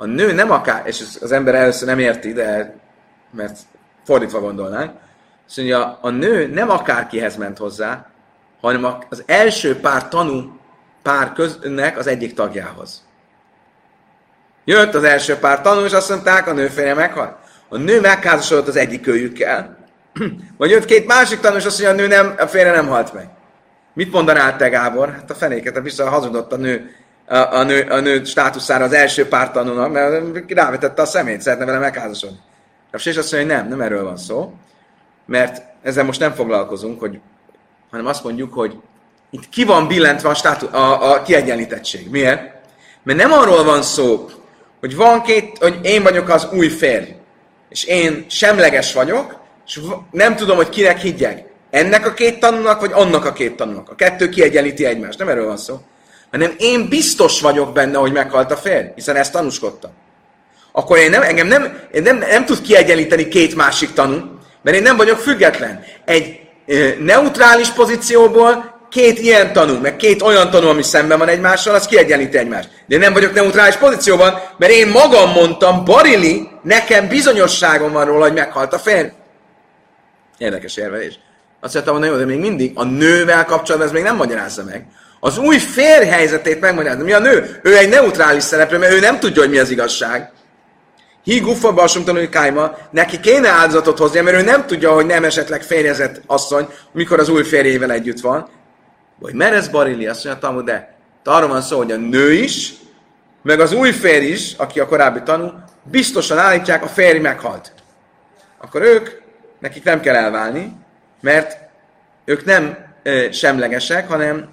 A 0.00 0.06
nő 0.06 0.32
nem 0.32 0.50
akár, 0.50 0.86
és 0.86 1.04
az 1.20 1.32
ember 1.32 1.54
először 1.54 1.88
nem 1.88 1.98
érti, 1.98 2.32
de 2.32 2.74
mert 3.30 3.58
fordítva 4.04 4.40
gondolnánk, 4.40 4.92
azt 5.46 5.56
mondja, 5.56 5.98
a 6.00 6.10
nő 6.10 6.46
nem 6.46 6.70
akárkihez 6.70 7.36
ment 7.36 7.58
hozzá, 7.58 8.06
hanem 8.60 8.96
az 9.08 9.22
első 9.26 9.80
pár 9.80 10.08
tanú 10.08 10.58
pár 11.02 11.32
köznek 11.32 11.98
az 11.98 12.06
egyik 12.06 12.34
tagjához. 12.34 13.06
Jött 14.64 14.94
az 14.94 15.04
első 15.04 15.36
pár 15.36 15.60
tanul, 15.60 15.84
és 15.84 15.92
azt 15.92 16.08
mondták, 16.08 16.46
a 16.46 16.52
nő 16.52 16.66
férje 16.66 16.94
meghalt. 16.94 17.36
A 17.68 17.76
nő 17.76 18.00
megházasodott 18.00 18.68
az 18.68 18.76
egyik 18.76 19.06
őjükkel, 19.06 19.76
vagy 20.58 20.70
jött 20.70 20.84
két 20.84 21.06
másik 21.06 21.40
tanul, 21.40 21.58
és 21.58 21.64
azt 21.64 21.82
mondja, 21.82 22.04
a 22.04 22.08
nő 22.08 22.14
nem, 22.14 22.34
a 22.38 22.46
férje 22.46 22.72
nem 22.72 22.88
halt 22.88 23.12
meg. 23.12 23.28
Mit 23.94 24.12
mondanál 24.12 24.56
te, 24.56 24.68
Gábor? 24.68 25.12
Hát 25.12 25.30
a 25.30 25.34
fenéket, 25.34 25.76
a 25.76 25.80
vissza 25.80 26.08
hazudott 26.08 26.52
a 26.52 26.56
nő, 26.56 26.94
a, 27.30 27.36
a, 27.36 27.62
nő, 27.62 27.86
a 27.90 28.00
nő 28.00 28.24
státuszára 28.24 28.84
az 28.84 28.92
első 28.92 29.28
pár 29.28 29.50
tanulnak, 29.50 29.92
mert 29.92 30.52
rávetette 30.52 31.02
a 31.02 31.06
szemét, 31.06 31.40
szeretne 31.40 31.64
vele 31.64 31.78
megházasodni. 31.78 32.38
A 32.92 32.96
és 33.04 33.16
azt 33.16 33.32
mondja, 33.32 33.36
hogy 33.36 33.58
nem, 33.58 33.68
nem 33.68 33.80
erről 33.80 34.04
van 34.04 34.16
szó, 34.16 34.52
mert 35.26 35.62
ezzel 35.82 36.04
most 36.04 36.20
nem 36.20 36.32
foglalkozunk, 36.32 37.00
hogy, 37.00 37.18
hanem 37.90 38.06
azt 38.06 38.24
mondjuk, 38.24 38.52
hogy 38.52 38.76
itt 39.30 39.48
ki 39.48 39.64
van 39.64 39.88
billentve 39.88 40.28
a, 40.28 40.34
státu, 40.34 40.66
a, 40.76 41.12
a 41.12 41.22
kiegyenlítettség. 41.22 42.10
Miért? 42.10 42.52
Mert 43.02 43.18
nem 43.18 43.32
arról 43.32 43.64
van 43.64 43.82
szó, 43.82 44.28
hogy 44.80 44.96
van 44.96 45.22
két, 45.22 45.58
hogy 45.58 45.78
én 45.82 46.02
vagyok 46.02 46.28
az 46.28 46.48
új 46.52 46.68
férj, 46.68 47.14
és 47.68 47.84
én 47.84 48.24
semleges 48.28 48.92
vagyok, 48.92 49.38
és 49.66 49.80
nem 50.10 50.36
tudom, 50.36 50.56
hogy 50.56 50.68
kinek 50.68 50.98
higgyek. 50.98 51.44
Ennek 51.70 52.06
a 52.06 52.14
két 52.14 52.40
tanulnak, 52.40 52.80
vagy 52.80 52.92
annak 52.92 53.24
a 53.24 53.32
két 53.32 53.56
tanulnak. 53.56 53.88
A 53.90 53.94
kettő 53.94 54.28
kiegyenlíti 54.28 54.84
egymást. 54.84 55.18
Nem 55.18 55.28
erről 55.28 55.46
van 55.46 55.56
szó. 55.56 55.80
Hanem 56.30 56.54
én 56.58 56.88
biztos 56.88 57.40
vagyok 57.40 57.72
benne, 57.72 57.98
hogy 57.98 58.12
meghalt 58.12 58.50
a 58.50 58.56
férj, 58.56 58.86
hiszen 58.94 59.16
ezt 59.16 59.32
tanúskodtam. 59.32 59.90
Akkor 60.72 60.98
én 60.98 61.10
nem, 61.10 61.22
engem 61.22 61.46
nem, 61.46 61.78
én 61.92 62.02
nem, 62.02 62.18
nem 62.18 62.44
tud 62.44 62.60
kiegyenlíteni 62.60 63.28
két 63.28 63.54
másik 63.54 63.92
tanú, 63.92 64.38
mert 64.62 64.76
én 64.76 64.82
nem 64.82 64.96
vagyok 64.96 65.18
független. 65.18 65.84
Egy 66.04 66.40
e, 66.66 66.74
neutrális 66.98 67.68
pozícióból 67.68 68.78
két 68.90 69.18
ilyen 69.18 69.52
tanú, 69.52 69.80
meg 69.80 69.96
két 69.96 70.22
olyan 70.22 70.50
tanú, 70.50 70.68
ami 70.68 70.82
szemben 70.82 71.18
van 71.18 71.28
egymással, 71.28 71.74
az 71.74 71.86
kiegyenlíti 71.86 72.38
egymást. 72.38 72.68
De 72.86 72.94
én 72.94 73.00
nem 73.00 73.12
vagyok 73.12 73.34
neutrális 73.34 73.76
pozícióban, 73.76 74.40
mert 74.56 74.72
én 74.72 74.88
magam 74.88 75.30
mondtam, 75.30 75.84
Barili, 75.84 76.48
nekem 76.62 77.08
bizonyosságom 77.08 77.92
van 77.92 78.04
róla, 78.04 78.24
hogy 78.24 78.32
meghalt 78.32 78.72
a 78.72 78.78
férj. 78.78 79.08
Érdekes 80.38 80.76
érvelés. 80.76 81.18
Azt 81.60 81.74
mondtam, 81.74 81.96
hogy 81.96 82.06
jó, 82.06 82.16
de 82.16 82.24
még 82.24 82.38
mindig 82.38 82.72
a 82.74 82.84
nővel 82.84 83.44
kapcsolatban 83.44 83.88
ez 83.88 83.94
még 83.94 84.02
nem 84.02 84.16
magyarázza 84.16 84.64
meg. 84.64 84.86
Az 85.20 85.38
új 85.38 85.58
férj 85.58 86.06
helyzetét 86.06 86.60
megmagyarázza. 86.60 87.04
Mi 87.04 87.12
a 87.12 87.18
nő? 87.18 87.60
Ő 87.62 87.76
egy 87.76 87.88
neutrális 87.88 88.42
szereplő, 88.42 88.78
mert 88.78 88.92
ő 88.92 89.00
nem 89.00 89.18
tudja, 89.18 89.42
hogy 89.42 89.50
mi 89.50 89.58
az 89.58 89.70
igazság. 89.70 90.30
Hi 91.24 91.40
guffa 91.40 91.72
basumtanul 91.72 92.28
kájma, 92.28 92.76
neki 92.90 93.20
kéne 93.20 93.48
áldozatot 93.48 93.98
hozni, 93.98 94.20
mert 94.20 94.36
ő 94.36 94.42
nem 94.42 94.66
tudja, 94.66 94.92
hogy 94.92 95.06
nem 95.06 95.24
esetleg 95.24 95.62
férjezett 95.62 96.20
asszony, 96.26 96.68
mikor 96.92 97.18
az 97.18 97.28
új 97.28 97.42
férjével 97.42 97.90
együtt 97.92 98.20
van. 98.20 98.48
Vagy 99.18 99.34
merez 99.34 99.68
barili, 99.68 100.06
azt 100.06 100.24
mondja, 100.42 100.62
de 100.62 100.94
arról 101.24 101.48
van 101.48 101.62
szó, 101.62 101.76
hogy 101.76 101.92
a 101.92 101.96
nő 101.96 102.32
is, 102.32 102.72
meg 103.42 103.60
az 103.60 103.72
új 103.72 103.90
férj 103.90 104.26
is, 104.26 104.54
aki 104.56 104.80
a 104.80 104.86
korábbi 104.86 105.22
tanú, 105.22 105.52
biztosan 105.82 106.38
állítják, 106.38 106.82
a 106.82 106.88
férj 106.88 107.18
meghalt. 107.18 107.72
Akkor 108.60 108.82
ők, 108.82 109.08
nekik 109.58 109.84
nem 109.84 110.00
kell 110.00 110.14
elválni, 110.14 110.72
mert 111.20 111.56
ők 112.24 112.44
nem 112.44 112.76
ö, 113.02 113.26
semlegesek, 113.32 114.08
hanem 114.08 114.48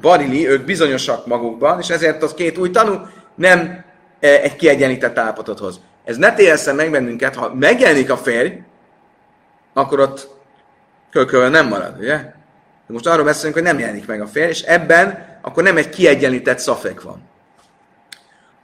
barili, 0.00 0.48
ők 0.48 0.64
bizonyosak 0.64 1.26
magukban, 1.26 1.80
és 1.80 1.88
ezért 1.88 2.22
az 2.22 2.34
két 2.34 2.58
új 2.58 2.70
tanú 2.70 3.00
nem 3.34 3.84
ö, 4.20 4.26
egy 4.26 4.56
kiegyenlített 4.56 5.18
állapotot 5.18 5.58
hoz. 5.58 5.80
Ez 6.04 6.16
ne 6.16 6.34
téjeszen 6.34 6.74
meg 6.74 6.90
bennünket, 6.90 7.34
ha 7.34 7.54
megjelenik 7.54 8.10
a 8.10 8.16
férj, 8.16 8.52
akkor 9.72 10.00
ott 10.00 10.28
kölkölön 11.10 11.50
nem 11.50 11.68
marad, 11.68 11.98
ugye? 11.98 12.16
De 12.86 12.92
most 12.92 13.06
arról 13.06 13.24
beszélünk, 13.24 13.54
hogy 13.54 13.62
nem 13.62 13.78
jelenik 13.78 14.06
meg 14.06 14.20
a 14.20 14.26
férj, 14.26 14.48
és 14.48 14.62
ebben 14.62 15.38
akkor 15.42 15.62
nem 15.62 15.76
egy 15.76 15.88
kiegyenlített 15.88 16.58
szafek 16.58 17.02
van. 17.02 17.22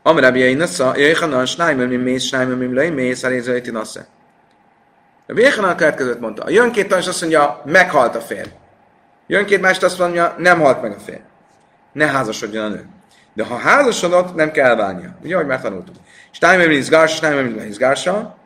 Amrabi 0.03 0.39
Jainasza, 0.39 0.97
Jöjjhanan, 0.97 1.47
Snájmer, 1.47 1.87
mi 1.87 1.97
mész, 1.97 2.25
Snájmer, 2.25 2.57
mi 2.57 2.75
lej, 2.75 2.91
mész, 2.91 3.23
elézőjti 3.23 3.71
nasze. 3.71 4.07
A 5.27 5.33
Jöjjhanan 5.37 5.71
a 5.71 5.75
következőt 5.75 6.21
mondta. 6.21 6.43
A 6.43 6.51
jön 6.51 6.73
két 6.73 6.89
tanús 6.89 7.07
azt 7.07 7.21
mondja, 7.21 7.63
meghalt 7.65 8.15
a 8.15 8.21
férj. 8.21 8.49
Jön 9.27 9.47
két 9.47 9.61
másik 9.61 9.83
azt 9.83 9.99
mondja, 9.99 10.35
nem 10.39 10.61
halt 10.61 10.83
meg 10.83 10.93
a 10.93 11.01
férj. 11.01 11.21
Ne 11.93 12.07
házasodjon 12.07 12.65
a 12.65 12.69
nő. 12.69 12.87
De 13.35 13.45
ha 13.45 13.57
házasodott, 13.57 14.35
nem 14.35 14.51
kell 14.51 14.67
elválnia. 14.67 15.17
Ugye, 15.23 15.35
ahogy 15.35 15.47
már 15.47 15.61
tanultuk. 15.61 15.95
Steinmer 16.31 16.71
izgársa, 16.71 17.17
Steinmer 17.17 17.67
izgársa. 17.67 18.37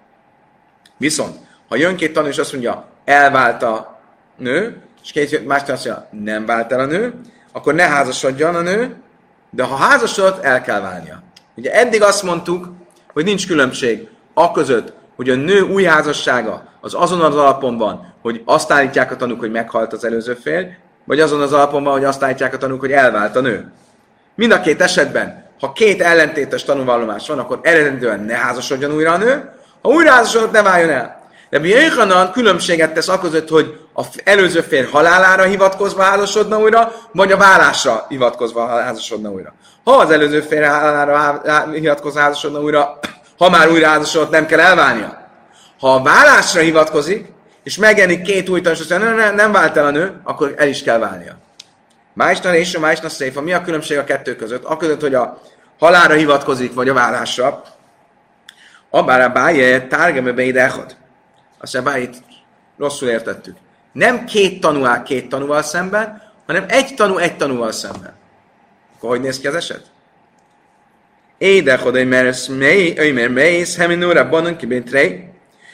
Viszont, 0.96 1.36
ha 1.68 1.76
jön 1.76 1.96
két 1.96 2.12
tanú 2.12 2.26
és 2.28 2.38
azt 2.38 2.52
mondja, 2.52 2.88
elvált 3.04 3.62
a 3.62 4.00
nő, 4.36 4.82
és 5.02 5.12
két 5.12 5.46
más 5.46 5.60
azt 5.60 5.68
mondja, 5.68 6.08
nem 6.10 6.46
vált 6.46 6.72
el 6.72 6.80
a 6.80 6.86
nő, 6.86 7.14
akkor 7.52 7.74
ne 7.74 7.82
házasodjon 7.88 8.54
a 8.54 8.60
nő, 8.60 8.96
de 9.50 9.62
ha 9.62 9.76
házasodott, 9.76 10.44
el 10.44 10.62
kell 10.62 10.80
válnia. 10.80 11.22
Ugye 11.54 11.72
eddig 11.72 12.02
azt 12.02 12.22
mondtuk, 12.22 12.68
hogy 13.12 13.24
nincs 13.24 13.46
különbség 13.46 14.08
a 14.34 14.50
között, 14.50 14.92
hogy 15.16 15.30
a 15.30 15.34
nő 15.34 15.60
új 15.60 15.84
házassága 15.84 16.62
az 16.80 16.94
azon 16.94 17.20
az 17.20 17.36
alapon 17.36 17.76
van, 17.76 18.14
hogy 18.22 18.42
azt 18.44 18.70
állítják 18.70 19.10
a 19.12 19.16
tanúk, 19.16 19.40
hogy 19.40 19.50
meghalt 19.50 19.92
az 19.92 20.04
előző 20.04 20.34
férj, 20.34 20.66
vagy 21.04 21.20
azon 21.20 21.40
az 21.40 21.52
alapon 21.52 21.84
van, 21.84 21.92
hogy 21.92 22.04
azt 22.04 22.22
állítják 22.22 22.54
a 22.54 22.58
tanúk, 22.58 22.80
hogy 22.80 22.92
elvált 22.92 23.36
a 23.36 23.40
nő. 23.40 23.72
Mind 24.34 24.52
a 24.52 24.60
két 24.60 24.80
esetben, 24.80 25.44
ha 25.60 25.72
két 25.72 26.02
ellentétes 26.02 26.64
tanúvallomás 26.64 27.28
van, 27.28 27.38
akkor 27.38 27.58
eredetően 27.62 28.20
ne 28.20 28.34
házasodjon 28.34 28.94
újra 28.94 29.12
a 29.12 29.16
nő, 29.16 29.50
ha 29.82 29.88
újra 29.88 30.10
házasodott, 30.10 30.52
ne 30.52 30.62
váljon 30.62 30.90
el. 30.90 31.24
De 31.50 31.58
Jöjjhanan 31.58 32.32
különbséget 32.32 32.92
tesz 32.94 33.08
a 33.08 33.18
között, 33.18 33.48
hogy 33.48 33.80
az 33.92 34.06
előző 34.24 34.60
férj 34.60 34.86
halálára 34.90 35.42
hivatkozva 35.42 36.02
házasodna 36.02 36.58
újra, 36.58 36.92
vagy 37.12 37.32
a 37.32 37.36
vállásra 37.36 38.06
hivatkozva 38.08 38.66
házasodna 38.66 39.30
újra. 39.30 39.54
Ha 39.84 39.92
az 39.92 40.10
előző 40.10 40.40
férj 40.40 40.64
halálára 40.64 41.42
hivatkozva 41.72 42.20
házasodna 42.20 42.60
újra, 42.60 42.98
ha 43.38 43.50
már 43.50 43.70
újra 43.70 43.88
házasodott, 43.88 44.30
nem 44.30 44.46
kell 44.46 44.60
elválnia. 44.60 45.30
Ha 45.80 45.94
a 45.94 46.02
vállásra 46.02 46.60
hivatkozik, 46.60 47.32
és 47.62 47.76
megjelenik 47.76 48.22
két 48.22 48.48
új 48.48 48.60
tanús, 48.60 48.86
nem, 48.86 49.16
nem, 49.16 49.34
nem 49.34 49.52
vált 49.52 49.76
el 49.76 49.86
a 49.86 49.90
nő, 49.90 50.20
akkor 50.24 50.54
el 50.56 50.68
is 50.68 50.82
kell 50.82 50.98
válnia. 50.98 51.36
Májsna 52.12 52.54
és 52.54 52.74
a 52.74 52.80
májsna 52.80 53.08
széfa. 53.08 53.40
Mi 53.40 53.52
a 53.52 53.62
különbség 53.62 53.98
a 53.98 54.04
kettő 54.04 54.36
között? 54.36 54.64
A 54.64 54.76
között, 54.76 55.00
hogy 55.00 55.14
a 55.14 55.40
halára 55.78 56.14
hivatkozik, 56.14 56.74
vagy 56.74 56.88
a 56.88 56.94
vállásra. 56.94 57.62
Abár 58.90 59.20
a 59.20 59.28
báje 59.28 59.86
tárgeme 59.86 60.32
be 60.32 60.42
ide 60.42 60.64
Azt 60.64 61.74
mondja, 61.74 61.82
bájét 61.82 62.16
rosszul 62.78 63.08
értettük. 63.08 63.56
Nem 63.92 64.24
két 64.24 64.60
tanú 64.60 64.84
áll 64.84 65.02
két 65.02 65.28
tanúval 65.28 65.62
szemben, 65.62 66.22
hanem 66.46 66.64
egy 66.68 66.94
tanú 66.94 67.16
egy 67.16 67.36
tanúval 67.36 67.72
szemben. 67.72 68.14
Akkor 68.96 69.10
hogy 69.10 69.20
néz 69.20 69.38
ki 69.38 69.46
az 69.46 69.54
eset? 69.54 69.84
Édechod, 71.38 71.96
hogy 71.96 72.08
mert 72.08 73.28
mész, 73.28 73.76
heminúra 73.76 74.28
banon 74.28 74.56
kibintrei, 74.56 75.28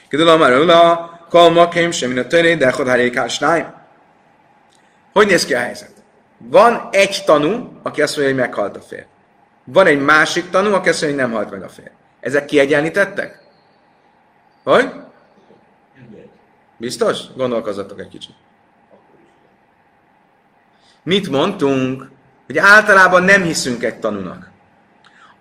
kidul 0.09 0.37
már 0.37 0.59
ula, 0.59 1.11
kalmakim, 1.29 1.91
semmi 1.91 2.19
a 2.19 2.27
töré, 2.27 2.55
de 2.55 2.71
harékásnáj. 2.71 3.67
Hogy 5.13 5.27
néz 5.27 5.45
ki 5.45 5.55
a 5.55 5.59
helyzet? 5.59 5.93
Van 6.39 6.89
egy 6.91 7.23
tanú, 7.27 7.81
aki 7.83 8.03
azt 8.03 8.17
mondja, 8.17 8.35
hogy 8.35 8.45
meghalt 8.45 8.77
a 8.77 8.81
férj. 8.81 9.05
Van 9.65 9.87
egy 9.87 10.01
másik 10.01 10.51
tanú, 10.51 10.73
aki 10.73 10.89
azt 10.89 11.03
mondja, 11.03 11.21
hogy 11.21 11.29
nem 11.29 11.39
halt 11.41 11.51
meg 11.53 11.63
a 11.63 11.69
férj. 11.69 11.91
Ezek 12.21 12.45
kiegyenlítettek? 12.45 13.43
Hogy? 14.65 14.91
Biztos? 16.77 17.19
Gondolkozzatok 17.37 18.01
egy 18.01 18.09
kicsit. 18.09 18.35
Mit 21.03 21.31
mondtunk? 21.31 22.11
Hogy 22.47 22.59
általában 22.59 23.23
nem 23.23 23.43
hiszünk 23.43 23.83
egy 23.83 23.99
tanúnak. 23.99 24.52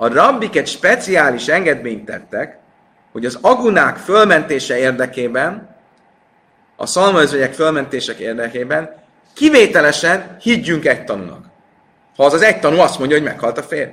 A 0.01 0.07
rabbik 0.07 0.55
egy 0.55 0.67
speciális 0.67 1.47
engedményt 1.47 2.05
tettek, 2.05 2.57
hogy 3.11 3.25
az 3.25 3.37
agunák 3.41 3.97
fölmentése 3.97 4.77
érdekében, 4.77 5.75
a 6.75 6.85
szalmaözvegyek 6.85 7.53
fölmentések 7.53 8.17
érdekében 8.17 8.95
kivételesen 9.33 10.37
higgyünk 10.39 10.85
egy 10.85 11.03
tanúnak. 11.03 11.45
Ha 12.15 12.25
az 12.25 12.33
az 12.33 12.41
egy 12.41 12.59
tanú 12.59 12.79
azt 12.79 12.99
mondja, 12.99 13.17
hogy 13.17 13.25
meghalt 13.25 13.57
a 13.57 13.63
férj. 13.63 13.89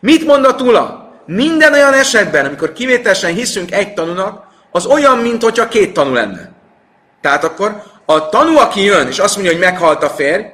Mit 0.00 0.26
mond 0.26 0.44
a 0.44 0.54
Tula? 0.54 1.12
Minden 1.26 1.72
olyan 1.72 1.92
esetben, 1.92 2.46
amikor 2.46 2.72
kivételesen 2.72 3.34
hiszünk 3.34 3.72
egy 3.72 3.94
tanúnak, 3.94 4.46
az 4.70 4.86
olyan, 4.86 5.18
mint 5.18 5.42
hogyha 5.42 5.68
két 5.68 5.92
tanú 5.92 6.12
lenne. 6.12 6.50
Tehát 7.20 7.44
akkor 7.44 7.82
a 8.04 8.28
tanú, 8.28 8.56
aki 8.56 8.84
jön, 8.84 9.06
és 9.06 9.18
azt 9.18 9.34
mondja, 9.34 9.52
hogy 9.52 9.62
meghalt 9.62 10.02
a 10.02 10.10
férj, 10.10 10.44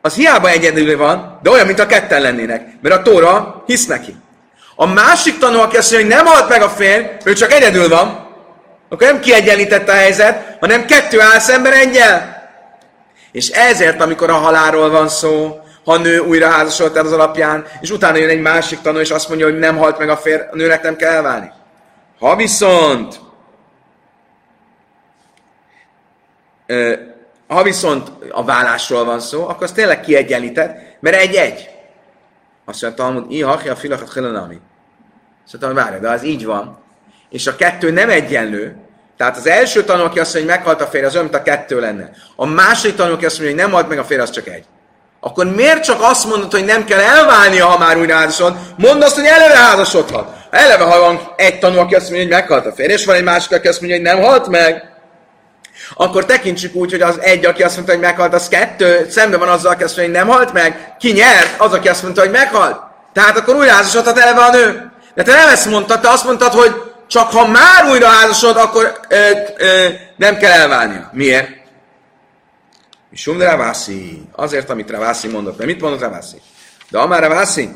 az 0.00 0.14
hiába 0.14 0.48
egyedül 0.48 0.96
van, 0.96 1.38
de 1.42 1.50
olyan, 1.50 1.66
mint 1.66 1.80
a 1.80 1.86
ketten 1.86 2.20
lennének. 2.20 2.66
Mert 2.80 2.94
a 2.94 3.02
Tóra 3.02 3.62
hisz 3.66 3.86
neki. 3.86 4.16
A 4.76 4.86
másik 4.86 5.38
tanú, 5.38 5.58
aki 5.58 5.76
azt 5.76 5.92
mondja, 5.92 6.08
hogy 6.08 6.24
nem 6.24 6.34
halt 6.34 6.48
meg 6.48 6.62
a 6.62 6.68
férj, 6.68 7.04
ő 7.24 7.32
csak 7.32 7.52
egyedül 7.52 7.88
van, 7.88 8.28
akkor 8.88 9.06
nem 9.06 9.20
kiegyenlített 9.20 9.88
a 9.88 9.92
helyzet, 9.92 10.56
hanem 10.60 10.86
kettő 10.86 11.20
áll 11.20 11.38
szemben 11.38 11.72
egyel. 11.72 12.42
És 13.32 13.48
ezért, 13.48 14.00
amikor 14.00 14.30
a 14.30 14.34
halálról 14.34 14.90
van 14.90 15.08
szó, 15.08 15.60
ha 15.84 15.92
a 15.92 15.98
nő 15.98 16.18
újra 16.18 16.48
házasodott 16.48 16.96
el 16.96 17.04
az 17.04 17.12
alapján, 17.12 17.66
és 17.80 17.90
utána 17.90 18.16
jön 18.16 18.28
egy 18.28 18.40
másik 18.40 18.80
tanú, 18.80 18.98
és 18.98 19.10
azt 19.10 19.28
mondja, 19.28 19.46
hogy 19.46 19.58
nem 19.58 19.76
halt 19.76 19.98
meg 19.98 20.08
a 20.08 20.16
férj, 20.16 20.42
a 20.50 20.56
nőnek 20.56 20.82
nem 20.82 20.96
kell 20.96 21.12
elválni. 21.12 21.50
Ha 22.18 22.36
viszont 22.36 23.22
ha 27.46 27.62
viszont 27.62 28.10
a 28.30 28.44
vállásról 28.44 29.04
van 29.04 29.20
szó, 29.20 29.48
akkor 29.48 29.62
az 29.62 29.72
tényleg 29.72 30.00
kiegyenlített, 30.00 30.96
mert 31.00 31.16
egy-egy. 31.16 31.70
Azt 32.64 32.82
mondja, 32.82 33.04
Talmud, 33.04 33.30
ihaki 33.32 33.68
a 33.68 33.76
filakat 33.76 34.12
hilanami. 34.12 34.60
Azt 35.44 35.60
mondta, 35.60 35.82
várj, 35.82 36.00
de 36.00 36.08
az 36.08 36.24
így 36.24 36.44
van. 36.44 36.78
És 37.30 37.46
a 37.46 37.56
kettő 37.56 37.90
nem 37.90 38.10
egyenlő, 38.10 38.76
tehát 39.16 39.36
az 39.36 39.46
első 39.46 39.84
tanul, 39.84 40.04
aki 40.04 40.18
azt 40.18 40.34
mondja, 40.34 40.52
hogy 40.52 40.60
meghalt 40.60 40.80
a 40.80 40.90
férj, 40.90 41.04
az 41.04 41.12
olyan, 41.12 41.24
mint 41.24 41.36
a 41.36 41.42
kettő 41.42 41.80
lenne. 41.80 42.10
A 42.36 42.46
második 42.46 42.96
tanul, 42.96 43.14
aki 43.14 43.24
azt 43.24 43.38
mondja, 43.38 43.54
hogy 43.54 43.64
nem 43.64 43.74
halt 43.74 43.88
meg 43.88 43.98
a 43.98 44.04
férj, 44.04 44.20
az 44.20 44.30
csak 44.30 44.46
egy. 44.46 44.64
Akkor 45.20 45.54
miért 45.54 45.84
csak 45.84 45.98
azt 46.00 46.26
mondod, 46.26 46.52
hogy 46.52 46.64
nem 46.64 46.84
kell 46.84 47.00
elválnia, 47.00 47.66
ha 47.66 47.78
már 47.78 47.98
újra 47.98 48.14
házasod? 48.14 48.56
Mondd 48.76 49.02
azt, 49.02 49.14
hogy 49.14 49.24
eleve 49.24 49.56
házasodhat. 49.56 50.36
Eleve, 50.50 50.84
ha 50.84 51.00
van 51.00 51.20
egy 51.36 51.58
tanul, 51.58 51.78
aki 51.78 51.94
azt 51.94 52.10
mondja, 52.10 52.26
hogy 52.26 52.36
meghalt 52.36 52.66
a 52.66 52.72
férj, 52.72 52.92
és 52.92 53.04
van 53.04 53.16
egy 53.16 53.22
másik, 53.22 53.52
aki 53.52 53.68
azt 53.68 53.80
mondja, 53.80 53.98
hogy 53.98 54.06
nem 54.06 54.22
halt 54.22 54.48
meg, 54.48 54.92
akkor 55.94 56.24
tekintsük 56.24 56.74
úgy, 56.74 56.90
hogy 56.90 57.00
az 57.00 57.20
egy, 57.20 57.46
aki 57.46 57.62
azt 57.62 57.74
mondta, 57.74 57.92
hogy 57.92 58.02
meghalt, 58.02 58.34
az 58.34 58.48
kettő, 58.48 59.06
szemben 59.10 59.38
van 59.38 59.48
azzal, 59.48 59.72
aki 59.72 59.82
azt 59.82 59.96
mondja, 59.96 60.14
hogy 60.18 60.24
nem 60.26 60.36
halt 60.36 60.52
meg, 60.52 60.94
ki 60.98 61.12
nyert, 61.12 61.60
az, 61.60 61.72
aki 61.72 61.88
azt 61.88 62.02
mondta, 62.02 62.20
hogy 62.20 62.30
meghalt. 62.30 62.80
Tehát 63.12 63.38
akkor 63.38 63.54
újra 63.54 63.72
házasodhat 63.72 64.18
eleve 64.18 64.40
a 64.40 64.50
nő. 64.50 64.92
De 65.14 65.22
te 65.22 65.34
nem 65.34 65.48
ezt 65.48 65.66
mondtad, 65.66 66.00
te 66.00 66.08
azt 66.08 66.24
mondtad, 66.24 66.52
hogy 66.52 66.92
csak 67.06 67.30
ha 67.30 67.48
már 67.48 67.90
újra 67.90 68.06
házasod, 68.06 68.56
akkor 68.56 69.00
ö, 69.08 69.30
ö, 69.56 69.88
nem 70.16 70.36
kell 70.36 70.50
elválnia. 70.50 71.10
Miért? 71.12 71.48
Misum 73.10 73.38
de 73.38 73.50
Ravászi. 73.50 74.22
Azért, 74.32 74.70
amit 74.70 74.90
Ravászi 74.90 75.28
mondott. 75.28 75.56
Mert 75.56 75.70
mit 75.70 75.80
mondott 75.80 76.00
Ravászi? 76.00 76.40
De 76.90 76.98
amár 76.98 77.22
Ravászi, 77.22 77.68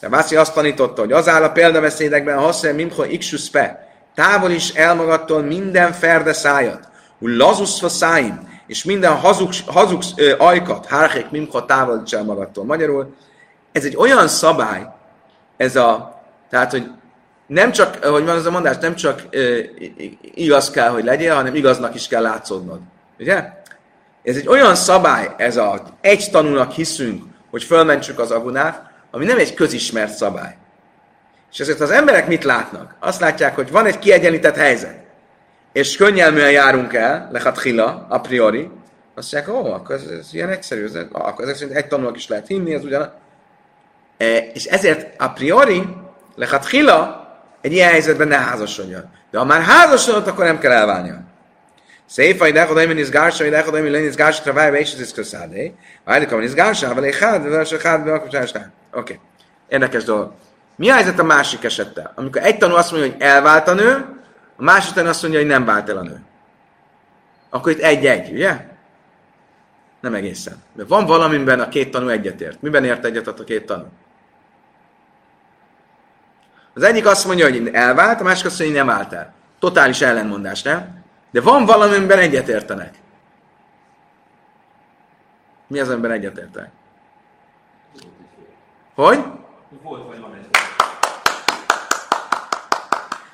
Ravászi 0.00 0.36
azt 0.36 0.54
tanította, 0.54 1.00
hogy 1.00 1.12
az 1.12 1.28
áll 1.28 1.42
a 1.42 1.50
példabeszédekben, 1.50 2.36
ha 2.36 2.42
használ 2.42 2.74
mimcho 2.74 3.04
iksuszpe, 3.04 3.88
távol 4.14 4.50
is 4.50 4.68
el 4.68 4.94
magadtól 4.94 5.42
minden 5.42 5.92
ferde 5.92 6.32
szájat, 6.32 6.88
úgy 7.18 7.36
lazuszva 7.36 7.88
száim, 7.88 8.48
és 8.66 8.84
minden 8.84 9.16
hazug, 9.16 9.52
hazug 9.66 10.02
ö, 10.16 10.34
ajkat, 10.38 10.86
hárhék 10.86 11.30
mimcho 11.30 11.64
távolíts 11.64 12.14
el 12.14 12.24
magadtól. 12.24 12.64
Magyarul 12.64 13.14
ez 13.72 13.84
egy 13.84 13.96
olyan 13.96 14.28
szabály, 14.28 14.86
ez 15.56 15.76
a, 15.76 16.09
tehát, 16.50 16.70
hogy 16.70 16.90
nem 17.46 17.72
csak, 17.72 18.04
hogy 18.04 18.24
van 18.24 18.36
az 18.36 18.46
a 18.46 18.50
mondás, 18.50 18.76
nem 18.80 18.94
csak 18.94 19.22
ö, 19.30 19.58
igaz 20.34 20.70
kell, 20.70 20.88
hogy 20.88 21.04
legyél, 21.04 21.34
hanem 21.34 21.54
igaznak 21.54 21.94
is 21.94 22.08
kell 22.08 22.22
látszódnod. 22.22 22.80
Ugye? 23.18 23.52
Ez 24.22 24.36
egy 24.36 24.48
olyan 24.48 24.74
szabály, 24.74 25.34
ez 25.36 25.56
a 25.56 25.82
egy 26.00 26.28
tanulnak 26.30 26.72
hiszünk, 26.72 27.22
hogy 27.50 27.62
fölmentsük 27.62 28.18
az 28.18 28.30
agunát, 28.30 28.90
ami 29.10 29.24
nem 29.24 29.38
egy 29.38 29.54
közismert 29.54 30.14
szabály. 30.14 30.56
És 31.52 31.60
ezért 31.60 31.80
az 31.80 31.90
emberek 31.90 32.26
mit 32.26 32.44
látnak? 32.44 32.94
Azt 32.98 33.20
látják, 33.20 33.54
hogy 33.54 33.70
van 33.70 33.86
egy 33.86 33.98
kiegyenlített 33.98 34.56
helyzet, 34.56 34.98
és 35.72 35.96
könnyelműen 35.96 36.50
járunk 36.50 36.94
el, 36.94 37.28
lechat 37.32 37.62
hila, 37.62 38.06
a 38.08 38.20
priori, 38.20 38.70
azt 39.14 39.32
mondják, 39.32 39.54
ó, 39.54 39.72
akkor 39.72 39.94
ez, 39.94 40.02
ez 40.02 40.28
ilyen 40.32 40.48
egyszerű, 40.48 40.84
ez, 40.84 40.94
akkor 41.12 41.44
ezek 41.44 41.56
szerint 41.56 41.76
egy 41.76 41.86
tanulnak 41.86 42.16
is 42.16 42.28
lehet 42.28 42.46
hinni, 42.46 42.74
ez 42.74 42.84
ugyan. 42.84 43.12
E, 44.16 44.36
és 44.36 44.64
ezért 44.64 45.20
a 45.20 45.28
priori, 45.28 45.82
lechat 46.40 46.68
hila, 46.68 47.28
egy 47.60 47.72
ilyen 47.72 47.90
helyzetben 47.90 48.28
ne 48.28 48.36
házasodjon. 48.36 49.10
De 49.30 49.38
ha 49.38 49.44
már 49.44 49.62
házasodott, 49.62 50.26
akkor 50.26 50.44
nem 50.44 50.58
kell 50.58 50.72
elválnia. 50.72 51.20
Széfa 52.06 52.46
idech 52.46 52.70
odaim 52.70 52.90
nizgársa, 52.90 53.44
idech 53.44 53.68
odaim 53.68 53.90
lenni 53.90 54.04
nizgársa, 54.04 54.42
travájba 54.42 54.76
és 54.76 54.92
ez 54.92 55.12
közszádé. 55.12 55.74
Várjuk, 56.04 56.30
hogy 56.30 56.40
nizgársa, 56.40 56.94
vagy 56.94 57.04
egy 57.04 57.18
hád, 57.18 57.48
vagy 57.48 57.72
egy 57.72 57.82
hád, 57.82 58.08
vagy 58.08 58.34
egy. 58.34 58.56
Oké. 58.92 59.20
Érdekes 59.68 60.04
dolog. 60.04 60.32
Mi 60.76 60.90
a 60.90 60.94
helyzet 60.94 61.18
a 61.18 61.24
másik 61.24 61.64
esettel? 61.64 62.12
Amikor 62.14 62.42
egy 62.42 62.58
tanú 62.58 62.74
azt 62.74 62.90
mondja, 62.90 63.10
hogy 63.10 63.20
elvált 63.20 63.68
a 63.68 63.74
nő, 63.74 64.06
a 64.56 64.62
másik 64.62 64.92
tanú 64.92 65.08
azt 65.08 65.22
mondja, 65.22 65.40
hogy 65.40 65.48
nem 65.48 65.64
vált 65.64 65.88
el 65.88 65.96
a 65.96 66.02
nő. 66.02 66.20
Akkor 67.50 67.72
itt 67.72 67.80
egy-egy, 67.80 68.32
ugye? 68.32 68.56
Nem 70.00 70.14
egészen. 70.14 70.62
De 70.72 70.84
van 70.84 71.06
valamiben 71.06 71.60
a 71.60 71.68
két 71.68 71.90
tanú 71.90 72.08
egyetért. 72.08 72.62
Miben 72.62 72.84
ért 72.84 73.04
egyet 73.04 73.26
a 73.26 73.44
két 73.44 73.66
tanú? 73.66 73.86
Az 76.74 76.82
egyik 76.82 77.06
azt 77.06 77.26
mondja, 77.26 77.48
hogy 77.48 77.68
elvált, 77.72 78.20
a 78.20 78.24
másik 78.24 78.46
azt 78.46 78.58
mondja, 78.58 78.78
hogy 78.78 78.86
nem 78.86 78.96
vált 78.96 79.12
el. 79.12 79.32
Totális 79.58 80.00
ellenmondás, 80.00 80.62
nem? 80.62 81.04
De 81.30 81.40
van 81.40 81.64
valamiben 81.64 82.18
egyetértenek. 82.18 82.94
Mi 85.66 85.78
az, 85.78 85.88
amiben 85.88 86.10
egyetértenek? 86.10 86.70
Hogy? 88.94 89.18
Volt 89.82 90.06
vagy 90.06 90.20
van 90.20 90.34
egy. 90.34 90.56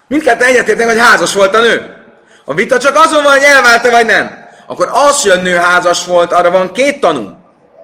Mindketten 0.07 0.49
egyetértenek, 0.49 0.93
hogy 0.93 1.03
házas 1.05 1.35
volt 1.35 1.55
a 1.55 1.61
nő. 1.61 2.05
A 2.45 2.55
vita 2.55 2.79
csak 2.79 2.97
azon 2.97 3.23
van, 3.23 3.33
hogy 3.33 3.43
elvált-e 3.43 3.91
vagy 3.91 4.07
nem. 4.07 4.45
Akkor 4.67 4.89
az, 4.93 5.23
hogy 5.23 5.31
a 5.31 5.43
nő 5.43 5.55
házas 5.55 6.07
volt, 6.07 6.33
arra 6.33 6.51
van 6.51 6.73
két 6.73 7.01
tanú. 7.01 7.31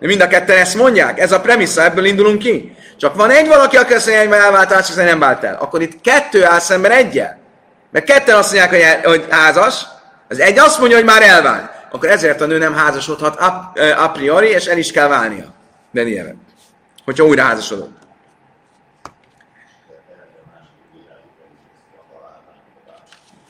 De 0.03 0.09
mind 0.09 0.21
a 0.21 0.29
ketten 0.29 0.57
ezt 0.57 0.75
mondják. 0.75 1.19
Ez 1.21 1.33
a 1.33 1.41
premissza, 1.41 1.85
ebből 1.85 2.05
indulunk 2.05 2.39
ki. 2.39 2.77
Csak 2.97 3.15
van 3.15 3.31
egy 3.31 3.47
valaki, 3.47 3.77
aki 3.77 3.93
azt 3.93 4.07
mondja, 4.07 4.29
hogy 4.29 4.39
elvált, 4.39 4.71
másik 4.71 4.97
nem 4.97 5.19
vált 5.19 5.45
el. 5.45 5.57
Akkor 5.61 5.83
itt 5.83 6.01
kettő 6.01 6.45
áll 6.45 6.59
szemben 6.59 6.91
egyel. 6.91 7.39
Mert 7.91 8.05
ketten 8.05 8.37
azt 8.37 8.53
mondják, 8.53 8.71
hogy, 8.71 8.81
el, 8.81 9.01
hogy 9.03 9.27
házas, 9.31 9.85
az 10.29 10.41
egy 10.41 10.59
azt 10.59 10.79
mondja, 10.79 10.97
hogy 10.97 11.07
már 11.07 11.23
elvált. 11.23 11.71
Akkor 11.93 12.09
ezért 12.09 12.41
a 12.41 12.47
nő 12.47 12.59
nem 12.59 12.75
házasodhat 12.75 13.41
a, 13.41 13.73
a 13.97 14.11
priori, 14.11 14.49
és 14.49 14.67
el 14.67 14.79
is 14.79 14.91
kell 14.91 15.09
válnia. 15.09 15.55
Benieve. 15.91 16.35
Hogyha 17.05 17.25
újra 17.25 17.43
házasodott. 17.43 17.97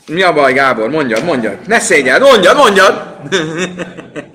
Mi 0.07 0.23
a 0.23 0.33
baj, 0.33 0.53
Gábor? 0.53 0.91
Mondjad, 0.91 1.25
mondjad. 1.25 1.57
Ne 1.67 1.79
szégyeld, 1.79 2.23
mondjad, 2.23 2.57
mondjad! 2.57 3.17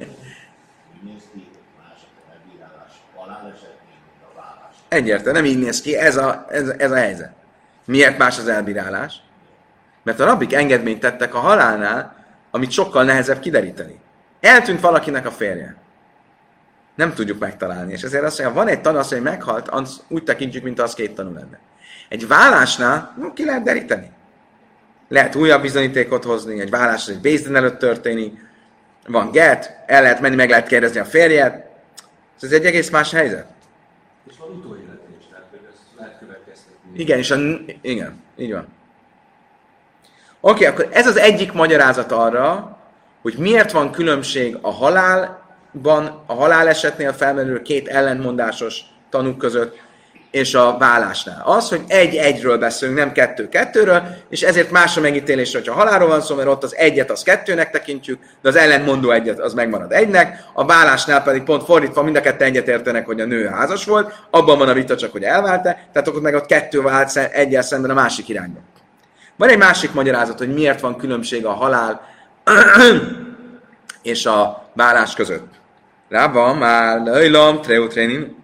Egyértelműen 4.87 5.43
nem 5.43 5.53
így 5.53 5.59
néz 5.59 5.81
ki, 5.81 5.97
ez 5.97 6.17
a, 6.17 6.45
ez, 6.49 6.67
ez 6.77 6.91
a 6.91 6.95
helyzet. 6.95 7.31
Miért 7.85 8.17
más 8.17 8.37
az 8.37 8.47
elbírálás? 8.47 9.15
Mert 10.03 10.19
a 10.19 10.25
rabbik 10.25 10.53
engedményt 10.53 10.99
tettek 10.99 11.33
a 11.33 11.39
halálnál, 11.39 12.25
amit 12.51 12.71
sokkal 12.71 13.03
nehezebb 13.03 13.39
kideríteni. 13.39 13.99
Eltűnt 14.39 14.79
valakinek 14.79 15.25
a 15.25 15.31
férje. 15.31 15.75
Nem 16.95 17.13
tudjuk 17.13 17.39
megtalálni. 17.39 17.91
És 17.91 18.01
ezért 18.01 18.23
azt 18.23 18.39
mondja, 18.39 18.57
van 18.57 18.67
egy 18.67 18.81
tanú, 18.81 18.99
hogy 19.09 19.21
meghalt, 19.21 19.67
az 19.67 20.03
úgy 20.07 20.23
tekintjük, 20.23 20.63
mint 20.63 20.79
az 20.79 20.93
két 20.93 21.15
tanú 21.15 21.33
lenne. 21.33 21.59
Egy 22.09 22.27
vállásnál 22.27 23.31
ki 23.33 23.45
lehet 23.45 23.63
deríteni. 23.63 24.11
Lehet 25.07 25.35
újabb 25.35 25.61
bizonyítékot 25.61 26.23
hozni, 26.23 26.59
egy 26.59 26.69
vállás 26.69 27.07
egy 27.07 27.21
Bézdin 27.21 27.55
előtt 27.55 27.79
történik, 27.79 28.45
van 29.07 29.31
get, 29.31 29.83
el 29.85 30.01
lehet 30.01 30.19
menni, 30.19 30.35
meg 30.35 30.49
lehet 30.49 30.67
kérdezni 30.67 30.99
a 30.99 31.05
férjet. 31.05 31.65
Ez 32.41 32.51
egy 32.51 32.65
egész 32.65 32.89
más 32.89 33.11
helyzet. 33.11 33.47
És 34.29 34.33
van 34.39 34.49
utóélet 34.49 35.01
is, 35.19 35.25
tehát 35.29 35.45
ezt 35.73 35.81
lehet 35.97 36.19
következtetni. 36.19 36.76
Igen, 36.95 37.17
és 37.17 37.31
a, 37.31 37.37
igen, 37.81 38.23
így 38.37 38.51
van. 38.51 38.67
Oké, 40.39 40.67
okay, 40.67 40.67
akkor 40.67 40.95
ez 40.97 41.07
az 41.07 41.17
egyik 41.17 41.51
magyarázat 41.53 42.11
arra, 42.11 42.77
hogy 43.21 43.35
miért 43.37 43.71
van 43.71 43.91
különbség 43.91 44.57
a 44.61 44.71
halálban, 44.71 46.23
a 46.25 46.33
halálesetnél 46.33 47.13
felmerülő 47.13 47.61
két 47.61 47.87
ellentmondásos 47.87 48.81
tanúk 49.09 49.37
között, 49.37 49.85
és 50.37 50.53
a 50.53 50.77
vállásnál. 50.79 51.41
Az, 51.45 51.69
hogy 51.69 51.81
egy-egyről 51.87 52.57
beszélünk, 52.57 52.97
nem 52.97 53.11
kettő-kettőről, 53.11 54.03
és 54.29 54.41
ezért 54.41 54.71
más 54.71 54.97
a 54.97 55.01
megítélés, 55.01 55.53
hogyha 55.53 55.73
halálról 55.73 56.07
van 56.07 56.21
szó, 56.21 56.35
mert 56.35 56.47
ott 56.47 56.63
az 56.63 56.75
egyet 56.75 57.11
az 57.11 57.23
kettőnek 57.23 57.69
tekintjük, 57.69 58.19
de 58.41 58.49
az 58.49 58.55
ellentmondó 58.55 59.11
egyet 59.11 59.39
az 59.39 59.53
megmarad 59.53 59.91
egynek, 59.91 60.43
a 60.53 60.65
vállásnál 60.65 61.23
pedig 61.23 61.43
pont 61.43 61.63
fordítva 61.63 62.03
mind 62.03 62.15
a 62.15 62.21
kettő 62.21 62.45
egyet 62.45 62.67
értenek, 62.67 63.05
hogy 63.05 63.21
a 63.21 63.25
nő 63.25 63.45
házas 63.45 63.85
volt, 63.85 64.13
abban 64.29 64.57
van 64.57 64.69
a 64.69 64.73
vita 64.73 64.95
csak, 64.95 65.11
hogy 65.11 65.23
elvált-e, 65.23 65.87
tehát 65.93 66.07
akkor 66.07 66.21
meg 66.21 66.35
ott 66.35 66.45
kettő 66.45 66.81
vált 66.81 67.17
egyel 67.17 67.61
szemben 67.61 67.89
a 67.89 67.93
másik 67.93 68.29
irányba. 68.29 68.59
Van 69.35 69.49
egy 69.49 69.57
másik 69.57 69.93
magyarázat, 69.93 70.37
hogy 70.37 70.53
miért 70.53 70.79
van 70.79 70.97
különbség 70.97 71.45
a 71.45 71.51
halál 71.51 72.01
és 74.01 74.25
a 74.25 74.69
vállás 74.73 75.13
között. 75.13 75.55
Rába 76.09 76.53
már 76.53 77.01
lejlam 77.01 77.61
treutrénin. 77.61 78.36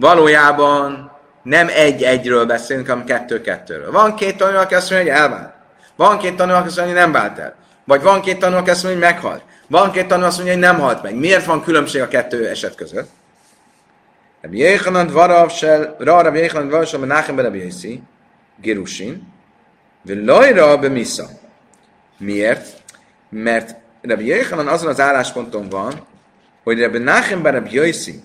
Valójában 0.00 1.12
nem 1.42 1.68
egy-egyről 1.68 2.46
beszélünk, 2.46 2.88
hanem 2.88 3.04
kettő-kettőről. 3.04 3.90
Van 3.90 4.14
két 4.14 4.36
tanul, 4.36 4.56
aki 4.56 4.74
azt 4.74 4.90
mondja, 4.90 5.12
hogy 5.12 5.22
elvált. 5.22 5.52
Van 5.96 6.18
két 6.18 6.36
tanul, 6.36 6.54
aki 6.54 6.66
azt 6.66 6.76
mondja, 6.76 6.94
hogy 6.94 7.04
nem 7.04 7.12
vált 7.12 7.38
el. 7.38 7.54
Vagy 7.84 8.02
van 8.02 8.20
két 8.20 8.38
tanul, 8.38 8.58
aki 8.58 8.70
azt 8.70 8.82
mondja, 8.82 9.04
hogy 9.04 9.12
meghalt. 9.12 9.42
Van 9.66 9.92
két 9.92 10.06
tanul, 10.06 10.24
azt 10.24 10.36
mondja, 10.36 10.54
hogy 10.54 10.62
nem 10.62 10.78
halt 10.78 11.02
meg. 11.02 11.14
Miért 11.14 11.44
van 11.44 11.62
különbség 11.62 12.00
a 12.00 12.08
kettő 12.08 12.48
eset 12.48 12.74
között? 12.74 13.08
Rabbi 14.40 14.58
Yechanan 14.58 15.06
varav 15.06 15.50
sel, 15.50 15.96
ra 15.98 16.22
Rabbi 16.22 16.38
Yechanan 16.38 16.68
varav 16.68 16.86
sel, 16.86 16.98
Menachem 16.98 17.40
Rabbi 17.40 17.58
Yossi, 17.58 18.02
Gerusin, 18.60 19.32
Lajra 20.04 20.78
be 20.78 20.88
misza. 20.88 21.28
Miért? 22.18 22.66
Mert 23.28 23.74
Rabbi 24.02 24.26
Yechanan 24.26 24.68
azon 24.68 24.88
az 24.88 25.00
állásponton 25.00 25.68
van, 25.68 26.06
hogy 26.62 26.80
Rabbi 26.80 26.98
Nachem 26.98 27.46
Rabbi 27.46 27.74
Yossi 27.74 28.22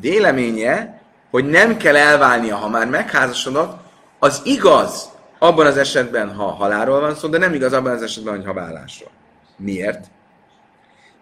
véleménye, 0.00 1.00
hogy 1.30 1.44
nem 1.44 1.76
kell 1.76 1.96
elválnia, 1.96 2.56
ha 2.56 2.68
már 2.68 2.86
megházasodott, 2.86 3.80
az 4.18 4.40
igaz 4.44 5.10
abban 5.38 5.66
az 5.66 5.76
esetben, 5.76 6.34
ha 6.34 6.44
halálról 6.44 7.00
van 7.00 7.14
szó, 7.14 7.28
de 7.28 7.38
nem 7.38 7.54
igaz 7.54 7.72
abban 7.72 7.92
az 7.92 8.02
esetben, 8.02 8.34
hogy 8.34 8.44
ha 8.44 8.52
vállásról. 8.52 9.10
Miért? 9.56 10.06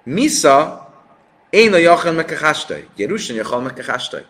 Misza, 0.02 0.88
én 1.50 1.72
a 1.72 1.76
jachal 1.76 2.24
hástai. 2.40 2.88
Jerusán 2.96 3.36
jachal 3.36 3.72
hástai. 3.86 4.24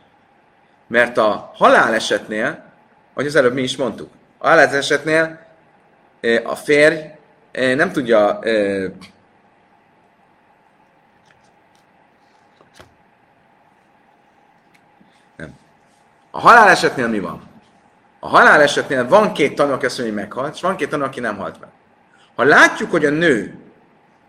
Mert 0.87 1.19
a 1.19 1.51
halálesetnél, 1.55 2.65
ahogy 3.13 3.27
az 3.27 3.35
előbb 3.35 3.55
mi 3.55 3.63
is 3.63 3.77
mondtuk, 3.77 4.11
a 4.39 4.49
halálesetnél 4.49 5.47
a 6.45 6.55
férj 6.55 6.97
nem 7.53 7.93
tudja 7.93 8.39
A 16.31 16.41
halálesetnél 16.41 17.09
mi 17.09 17.19
van? 17.19 17.43
A 18.21 18.29
halálesetnél 18.29 19.09
van 19.09 19.33
két 19.33 19.55
tanú, 19.55 19.73
aki 19.73 19.85
azt 19.85 19.99
mondja, 19.99 20.17
hogy 20.17 20.25
meghalt, 20.25 20.55
és 20.55 20.61
van 20.61 20.77
két 20.77 20.89
tanú, 20.89 21.05
aki 21.05 21.21
nem 21.21 21.37
halt 21.37 21.61
meg. 21.61 21.69
Ha 22.37 22.45
látjuk, 22.45 22.91
hogy 22.91 23.05
a 23.05 23.11
nő 23.11 23.55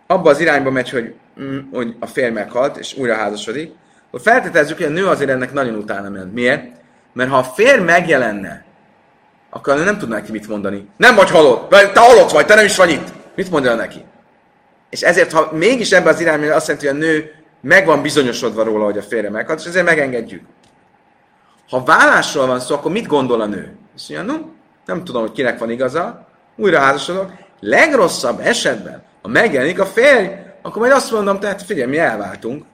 abba 0.08 0.30
az 0.30 0.40
irányba 0.40 0.72
megy, 0.72 0.90
hogy 0.90 1.14
mm, 1.42 1.60
hogy 1.72 1.96
a 2.00 2.06
férj 2.06 2.34
meghalt, 2.34 2.78
és 2.78 2.98
újra 2.98 3.16
házasodik, 3.16 3.72
akkor 4.08 4.22
feltételezzük, 4.22 4.78
hogy 4.78 4.86
a 4.86 4.90
nő 4.90 5.06
azért 5.06 5.30
ennek 5.30 5.54
nagyon 5.54 5.76
utána 5.76 6.10
ment. 6.10 6.34
Miért? 6.34 6.66
Mert 7.14 7.30
ha 7.30 7.38
a 7.38 7.44
férj 7.44 7.82
megjelenne, 7.82 8.66
akkor 9.50 9.84
nem 9.84 9.98
tudná 9.98 10.16
neki 10.16 10.32
mit 10.32 10.48
mondani. 10.48 10.88
Nem 10.98 11.16
vagy 11.16 11.30
halott, 11.30 11.70
te 11.70 12.00
halott 12.00 12.32
vagy, 12.32 12.46
te 12.46 12.56
nem 12.56 12.66
is 12.66 12.76
vagy 12.76 12.90
itt. 12.90 13.08
Mit 13.36 13.52
mondja 13.52 13.76
neki? 13.76 14.06
És 14.90 15.02
ezért, 15.02 15.32
ha 15.32 15.50
mégis 15.52 15.92
ebbe 15.92 16.10
az 16.10 16.20
irányba 16.20 16.56
azt 16.56 16.68
jelenti, 16.68 16.88
hogy 16.88 16.96
a 16.96 17.00
nő 17.00 17.32
meg 17.62 17.86
van 17.86 18.02
bizonyosodva 18.02 18.64
róla, 18.64 18.86
hogy 18.86 18.98
a 18.98 19.02
férje 19.02 19.30
meghalt, 19.30 19.60
és 19.60 19.66
ezért 19.66 19.86
megengedjük. 19.86 20.44
Ha 21.72 21.84
vállásról 21.84 22.48
van 22.48 22.60
szó, 22.60 22.76
akkor 22.76 22.92
mit 22.92 23.08
gondol 23.08 23.42
a 23.42 23.46
nő? 23.46 23.78
Azt 23.96 24.10
mondja, 24.10 24.34
no, 24.34 24.40
nem 24.86 25.04
tudom, 25.04 25.22
hogy 25.22 25.32
kinek 25.32 25.60
van 25.60 25.70
igaza, 25.70 26.28
újra 26.56 26.80
házasodok. 26.80 27.32
Legrosszabb 27.60 28.40
esetben, 28.40 29.04
ha 29.22 29.28
megjelenik 29.28 29.80
a 29.80 29.86
férj, 29.86 30.28
akkor 30.62 30.82
majd 30.82 30.94
azt 30.94 31.12
mondom, 31.12 31.40
tehát 31.40 31.62
figyelj, 31.62 31.90
mi 31.90 31.98
elváltunk, 31.98 32.66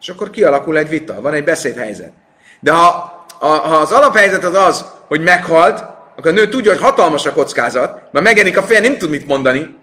és 0.00 0.08
akkor 0.08 0.30
kialakul 0.30 0.78
egy 0.78 0.88
vita, 0.88 1.20
van 1.20 1.34
egy 1.34 1.44
beszédhelyzet. 1.44 2.12
De 2.60 2.72
ha, 2.72 3.16
ha, 3.38 3.48
ha 3.48 3.76
az 3.76 3.92
alaphelyzet 3.92 4.44
az 4.44 4.54
az, 4.54 4.84
hogy 5.06 5.20
meghalt, 5.20 5.84
akkor 6.16 6.30
a 6.30 6.34
nő 6.34 6.48
tudja, 6.48 6.70
hogy 6.72 6.80
hatalmas 6.80 7.26
a 7.26 7.32
kockázat, 7.32 8.02
mert 8.12 8.24
megjelenik 8.24 8.58
a 8.58 8.62
férj, 8.62 8.88
nem 8.88 8.98
tud 8.98 9.10
mit 9.10 9.26
mondani. 9.26 9.76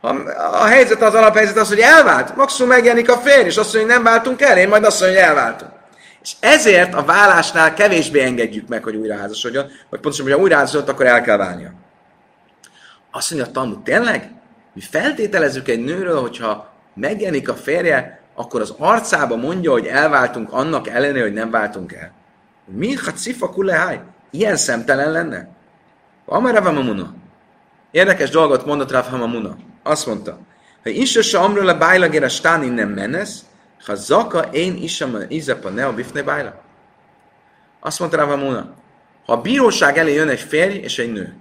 Ha 0.00 0.08
a 0.52 0.64
helyzet 0.64 1.02
az 1.02 1.14
alaphelyzet 1.14 1.56
az, 1.56 1.68
hogy 1.68 1.80
elvált, 1.80 2.36
maximum 2.36 2.70
megjelenik 2.70 3.10
a 3.10 3.16
férj, 3.16 3.46
és 3.46 3.56
azt 3.56 3.74
mondja, 3.74 3.94
hogy 3.94 4.02
nem 4.02 4.12
váltunk 4.12 4.42
el, 4.42 4.58
én 4.58 4.68
majd 4.68 4.84
azt 4.84 5.00
mondja, 5.00 5.18
hogy 5.18 5.28
elváltunk. 5.28 5.70
És 6.26 6.36
ezért 6.40 6.94
a 6.94 7.04
vállásnál 7.04 7.74
kevésbé 7.74 8.20
engedjük 8.20 8.68
meg, 8.68 8.82
hogy 8.82 8.96
újraházasodjon, 8.96 9.64
vagy 9.90 10.00
pontosan, 10.00 10.24
hogy 10.24 10.34
ha 10.34 10.40
újraházasodott, 10.40 10.88
akkor 10.88 11.06
el 11.06 11.22
kell 11.22 11.36
válnia. 11.36 11.72
Azt 13.10 13.30
mondja 13.30 13.48
a 13.48 13.52
Talmud, 13.52 13.82
tényleg? 13.82 14.30
Mi 14.72 14.80
feltételezzük 14.80 15.68
egy 15.68 15.84
nőről, 15.84 16.20
hogyha 16.20 16.72
megjelenik 16.94 17.48
a 17.48 17.54
férje, 17.54 18.20
akkor 18.34 18.60
az 18.60 18.74
arcába 18.78 19.36
mondja, 19.36 19.70
hogy 19.70 19.86
elváltunk 19.86 20.52
annak 20.52 20.88
ellenére, 20.88 21.22
hogy 21.22 21.32
nem 21.32 21.50
váltunk 21.50 21.92
el. 21.92 22.12
Mi 22.64 22.94
ha 22.94 23.12
cifa 23.12 23.50
kuleháj? 23.50 24.00
Ilyen 24.30 24.56
szemtelen 24.56 25.10
lenne? 25.10 25.48
Amara 26.24 26.72
Mamuna. 26.72 27.14
Érdekes 27.90 28.30
dolgot 28.30 28.66
mondott 28.66 28.90
Rav 28.90 29.08
Hamamuna. 29.08 29.56
Azt 29.82 30.06
mondta, 30.06 30.38
ha 30.82 30.90
isöse 30.90 31.38
amről 31.38 31.68
a 31.68 31.78
bájlagére 31.78 32.28
stán 32.28 32.62
innen 32.62 32.88
menesz, 32.88 33.44
ha 33.86 33.94
zaka 33.94 34.40
én 34.40 34.76
isam 34.76 35.14
a 35.14 35.18
izepa 35.28 35.68
ne 35.68 35.86
a 35.86 35.94
bifne 35.94 36.22
bájla. 36.22 36.62
Azt 37.80 37.98
mondta 37.98 38.16
Rav 38.16 38.28
Hamamuna, 38.28 38.74
ha 39.26 39.32
a 39.32 39.40
bíróság 39.40 39.98
elé 39.98 40.14
jön 40.14 40.28
egy 40.28 40.40
férj 40.40 40.76
és 40.76 40.98
egy 40.98 41.12
nő, 41.12 41.34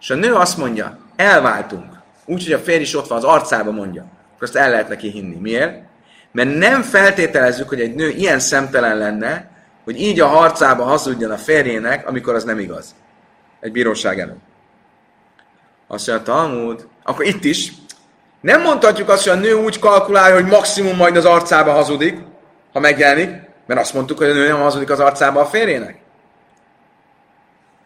és 0.00 0.10
a 0.10 0.14
nő 0.14 0.34
azt 0.34 0.56
mondja, 0.56 0.98
elváltunk, 1.16 1.92
úgyhogy 2.24 2.52
a 2.52 2.58
férj 2.58 2.82
is 2.82 2.94
ott 2.94 3.06
van, 3.06 3.18
az 3.18 3.24
arcába 3.24 3.70
mondja, 3.70 4.02
akkor 4.02 4.42
azt 4.42 4.56
el 4.56 4.70
lehet 4.70 4.88
neki 4.88 5.10
hinni. 5.10 5.36
Miért? 5.36 5.82
Mert 6.32 6.54
nem 6.54 6.82
feltételezzük, 6.82 7.68
hogy 7.68 7.80
egy 7.80 7.94
nő 7.94 8.08
ilyen 8.08 8.38
szemtelen 8.38 8.96
lenne, 8.96 9.50
hogy 9.84 10.00
így 10.00 10.20
a 10.20 10.26
harcába 10.26 10.84
hazudjon 10.84 11.30
a 11.30 11.36
férjének, 11.36 12.08
amikor 12.08 12.34
az 12.34 12.44
nem 12.44 12.58
igaz. 12.58 12.94
Egy 13.60 13.72
bíróság 13.72 14.20
előtt. 14.20 14.40
Azt 15.86 16.06
mondja, 16.06 16.24
Talmud, 16.24 16.88
akkor 17.02 17.24
itt 17.24 17.44
is, 17.44 17.72
nem 18.40 18.62
mondhatjuk 18.62 19.08
azt, 19.08 19.28
hogy 19.28 19.38
a 19.38 19.40
nő 19.40 19.52
úgy 19.52 19.78
kalkulálja, 19.78 20.34
hogy 20.34 20.46
maximum 20.46 20.96
majd 20.96 21.16
az 21.16 21.24
arcába 21.24 21.72
hazudik, 21.72 22.18
ha 22.72 22.80
megjelenik, 22.80 23.30
mert 23.66 23.80
azt 23.80 23.94
mondtuk, 23.94 24.18
hogy 24.18 24.28
a 24.28 24.32
nő 24.32 24.48
nem 24.48 24.60
hazudik 24.60 24.90
az 24.90 25.00
arcába 25.00 25.40
a 25.40 25.46
férjének. 25.46 25.96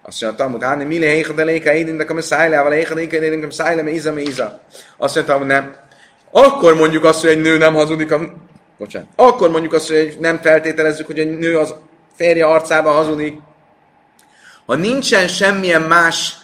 Azt 0.02 0.20
mondja, 0.20 0.38
Talmud, 0.38 0.62
hát 0.62 0.84
mi 0.84 0.98
léhéka 0.98 1.32
de 1.32 1.44
léka 1.44 1.72
édintek 1.72 2.10
a 2.10 2.14
messzájlával, 2.14 2.70
léhéka 2.70 2.94
léka 2.94 3.16
édintek 3.16 3.42
a 3.42 3.46
messzájlával, 3.46 3.92
íza, 3.92 4.18
íza. 4.18 4.60
Azt 4.96 5.14
mondja, 5.14 5.36
hogy 5.36 5.46
nem. 5.46 5.74
Akkor 6.30 6.74
mondjuk 6.74 7.04
azt, 7.04 7.20
hogy 7.20 7.30
egy 7.30 7.40
nő 7.40 7.58
nem 7.58 7.74
hazudik 7.74 8.12
a... 8.12 8.20
Bocsánat. 8.78 9.08
Akkor 9.16 9.50
mondjuk 9.50 9.72
azt, 9.72 9.88
hogy 9.88 10.16
nem 10.20 10.40
feltételezzük, 10.40 11.06
hogy 11.06 11.18
egy 11.18 11.38
nő 11.38 11.58
az 11.58 11.74
férje 12.16 12.46
arcába 12.46 12.90
hazudik. 12.90 13.38
Ha 14.66 14.74
nincsen 14.74 15.28
semmilyen 15.28 15.82
más 15.82 16.36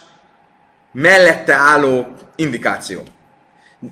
mellette 0.91 1.53
álló 1.53 2.07
indikáció. 2.35 3.03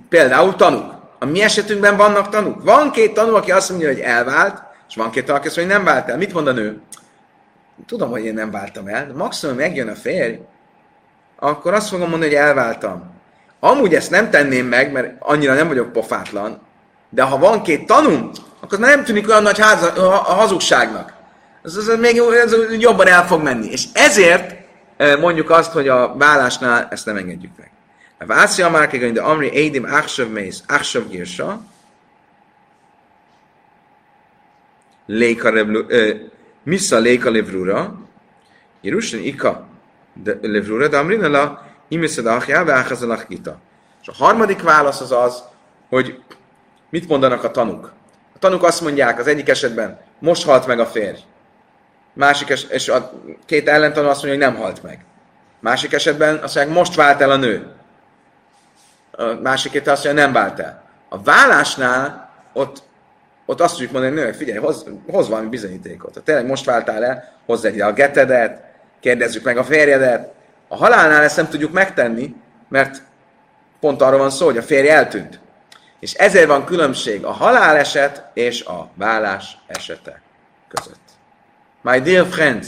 Például 0.09 0.55
tanúk. 0.55 0.93
A 1.19 1.25
mi 1.25 1.41
esetünkben 1.41 1.97
vannak 1.97 2.29
tanúk. 2.29 2.63
Van 2.63 2.91
két 2.91 3.13
tanú, 3.13 3.35
aki 3.35 3.51
azt 3.51 3.69
mondja, 3.69 3.88
hogy 3.88 3.99
elvált, 3.99 4.61
és 4.89 4.95
van 4.95 5.11
két 5.11 5.25
tanú, 5.25 5.38
aki 5.38 5.47
azt 5.47 5.55
hogy 5.55 5.67
nem 5.67 5.83
vált 5.83 6.09
el. 6.09 6.17
Mit 6.17 6.33
mond 6.33 6.47
a 6.47 6.51
nő? 6.51 6.81
Tudom, 7.85 8.09
hogy 8.09 8.25
én 8.25 8.33
nem 8.33 8.51
váltam 8.51 8.88
el, 8.88 9.07
de 9.07 9.13
maximum 9.13 9.55
megjön 9.55 9.88
a 9.88 9.95
férj, 9.95 10.39
akkor 11.39 11.73
azt 11.73 11.89
fogom 11.89 12.09
mondani, 12.09 12.31
hogy 12.31 12.43
elváltam. 12.43 13.15
Amúgy 13.59 13.93
ezt 13.93 14.11
nem 14.11 14.29
tenném 14.29 14.65
meg, 14.65 14.91
mert 14.91 15.15
annyira 15.19 15.53
nem 15.53 15.67
vagyok 15.67 15.91
pofátlan, 15.91 16.61
de 17.09 17.21
ha 17.21 17.38
van 17.38 17.61
két 17.61 17.85
tanú, 17.85 18.29
akkor 18.59 18.79
nem 18.79 19.03
tűnik 19.03 19.29
olyan 19.29 19.41
nagy 19.41 19.59
háza, 19.59 19.91
a 20.09 20.33
hazugságnak. 20.33 21.13
Ez, 21.63 21.75
ez, 21.75 21.88
ez 21.88 21.99
még 21.99 22.17
ez 22.17 22.55
jobban 22.79 23.07
el 23.07 23.27
fog 23.27 23.41
menni. 23.41 23.67
És 23.67 23.85
ezért 23.93 24.55
mondjuk 25.19 25.49
azt, 25.49 25.71
hogy 25.71 25.88
a 25.88 26.15
vállásnál 26.15 26.88
ezt 26.91 27.05
nem 27.05 27.15
engedjük 27.17 27.51
meg. 27.57 27.71
Vászi 28.26 28.61
a 28.61 28.70
márkega, 28.70 29.09
de 29.09 29.22
Amri 29.22 29.51
Édim 29.53 29.84
Achsav 29.84 30.30
Mész, 30.30 30.63
Achsav 30.68 31.09
Girsa, 31.09 31.61
Léka 35.05 35.51
Missa 36.63 36.97
Léka 36.97 37.32
Levrura, 37.32 37.95
Jerushan 38.82 39.20
Ika 39.20 39.68
Levrura, 40.41 40.88
de 40.88 40.97
Amrina 40.97 41.28
la 41.28 41.65
Imiszed 41.88 42.26
Achjá, 42.26 42.63
Váhazalach 42.63 43.28
Gita. 43.28 43.59
És 44.01 44.07
a 44.07 44.13
harmadik 44.13 44.61
válasz 44.61 45.01
az 45.01 45.11
az, 45.11 45.43
hogy 45.89 46.22
mit 46.89 47.07
mondanak 47.07 47.43
a 47.43 47.51
tanuk. 47.51 47.93
A 48.36 48.39
tanuk 48.39 48.63
azt 48.63 48.82
mondják 48.82 49.20
az 49.20 49.28
egyik 49.28 49.49
esetben, 49.49 49.99
most 50.20 50.45
halt 50.45 50.68
meg 50.68 50.80
a 50.80 50.86
férj. 50.86 51.20
Másik 52.13 52.49
es- 52.49 52.70
és 52.72 52.89
a 52.89 53.11
két 53.45 53.68
ellentanú 53.68 54.07
azt 54.07 54.24
mondja, 54.24 54.45
hogy 54.45 54.53
nem 54.53 54.63
halt 54.63 54.84
meg. 54.84 55.05
Másik 55.59 55.93
esetben 55.93 56.36
azt 56.36 56.55
mondják, 56.55 56.78
most 56.78 56.95
vált 56.95 57.22
el 57.22 57.32
a 57.32 57.36
nő. 57.36 57.72
A 59.18 59.24
másik 59.41 59.72
két 59.72 59.88
azt 59.88 60.03
mondja, 60.03 60.24
nem 60.24 60.34
vált 60.34 60.59
el. 60.59 60.84
A 61.09 61.22
vállásnál 61.22 62.30
ott, 62.53 62.84
ott 63.45 63.61
azt 63.61 63.74
tudjuk 63.74 63.91
mondani, 63.91 64.15
hogy 64.15 64.24
nő, 64.24 64.32
figyelj, 64.32 64.57
hoz, 64.57 64.86
hoz 65.11 65.30
valami 65.30 65.47
bizonyítékot. 65.47 66.13
Ha 66.13 66.22
tényleg 66.22 66.45
most 66.45 66.65
váltál 66.65 67.03
el, 67.03 67.34
hozzá 67.45 67.70
egy 67.70 67.82
a 67.82 67.93
getedet, 67.93 68.63
kérdezzük 68.99 69.43
meg 69.43 69.57
a 69.57 69.63
férjedet. 69.63 70.34
A 70.68 70.76
halálnál 70.76 71.24
ezt 71.24 71.36
nem 71.36 71.49
tudjuk 71.49 71.72
megtenni, 71.72 72.36
mert 72.70 73.01
pont 73.80 74.01
arról 74.01 74.20
van 74.20 74.30
szó, 74.30 74.45
hogy 74.45 74.57
a 74.57 74.61
férj 74.61 74.89
eltűnt. 74.89 75.39
És 75.99 76.13
ezért 76.13 76.47
van 76.47 76.65
különbség 76.65 77.24
a 77.24 77.32
haláleset 77.32 78.24
és 78.34 78.63
a 78.63 78.89
vállás 78.93 79.57
esete 79.68 80.22
között. 80.68 81.07
My 81.82 81.99
dear 81.99 82.26
friends, 82.26 82.68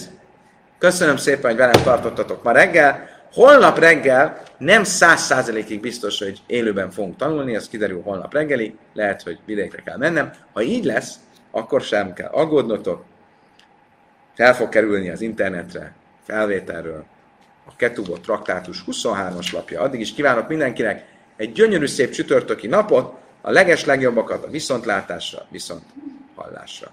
köszönöm 0.78 1.18
szépen, 1.18 1.50
hogy 1.50 1.60
velem 1.60 1.84
tartottatok 1.84 2.44
ma 2.44 2.52
reggel. 2.52 3.09
Holnap 3.34 3.80
reggel 3.80 4.42
nem 4.58 4.84
száz 4.84 5.22
százalékig 5.22 5.80
biztos, 5.80 6.20
hogy 6.20 6.42
élőben 6.48 6.92
fogunk 6.92 7.16
tanulni, 7.16 7.56
ez 7.56 7.68
kiderül 7.68 8.02
holnap 8.02 8.34
reggeli, 8.34 8.78
lehet, 8.94 9.22
hogy 9.22 9.40
vidékre 9.46 9.82
kell 9.82 9.98
mennem. 9.98 10.34
Ha 10.54 10.62
így 10.62 10.84
lesz, 10.84 11.16
akkor 11.52 11.82
sem 11.82 12.14
kell 12.14 12.30
aggódnotok, 12.30 13.04
fel 14.36 14.56
fog 14.56 14.70
kerülni 14.70 15.10
az 15.10 15.22
internetre, 15.22 15.94
felvételről, 16.24 17.06
a 17.66 17.76
Ketubot 17.76 18.22
traktátus 18.22 18.84
23-as 18.88 19.54
lapja. 19.54 19.82
Addig 19.82 20.00
is 20.00 20.14
kívánok 20.14 20.48
mindenkinek 20.48 21.06
egy 21.38 21.52
gyönyörű 21.52 21.86
szép 21.86 22.12
csütörtöki 22.12 22.68
napot, 22.68 23.18
a 23.42 23.52
leges 23.52 23.86
legjobbakat 23.86 24.44
a 24.44 24.50
viszontlátásra, 24.50 25.46
viszont 25.50 25.84
hallásra. 26.36 26.92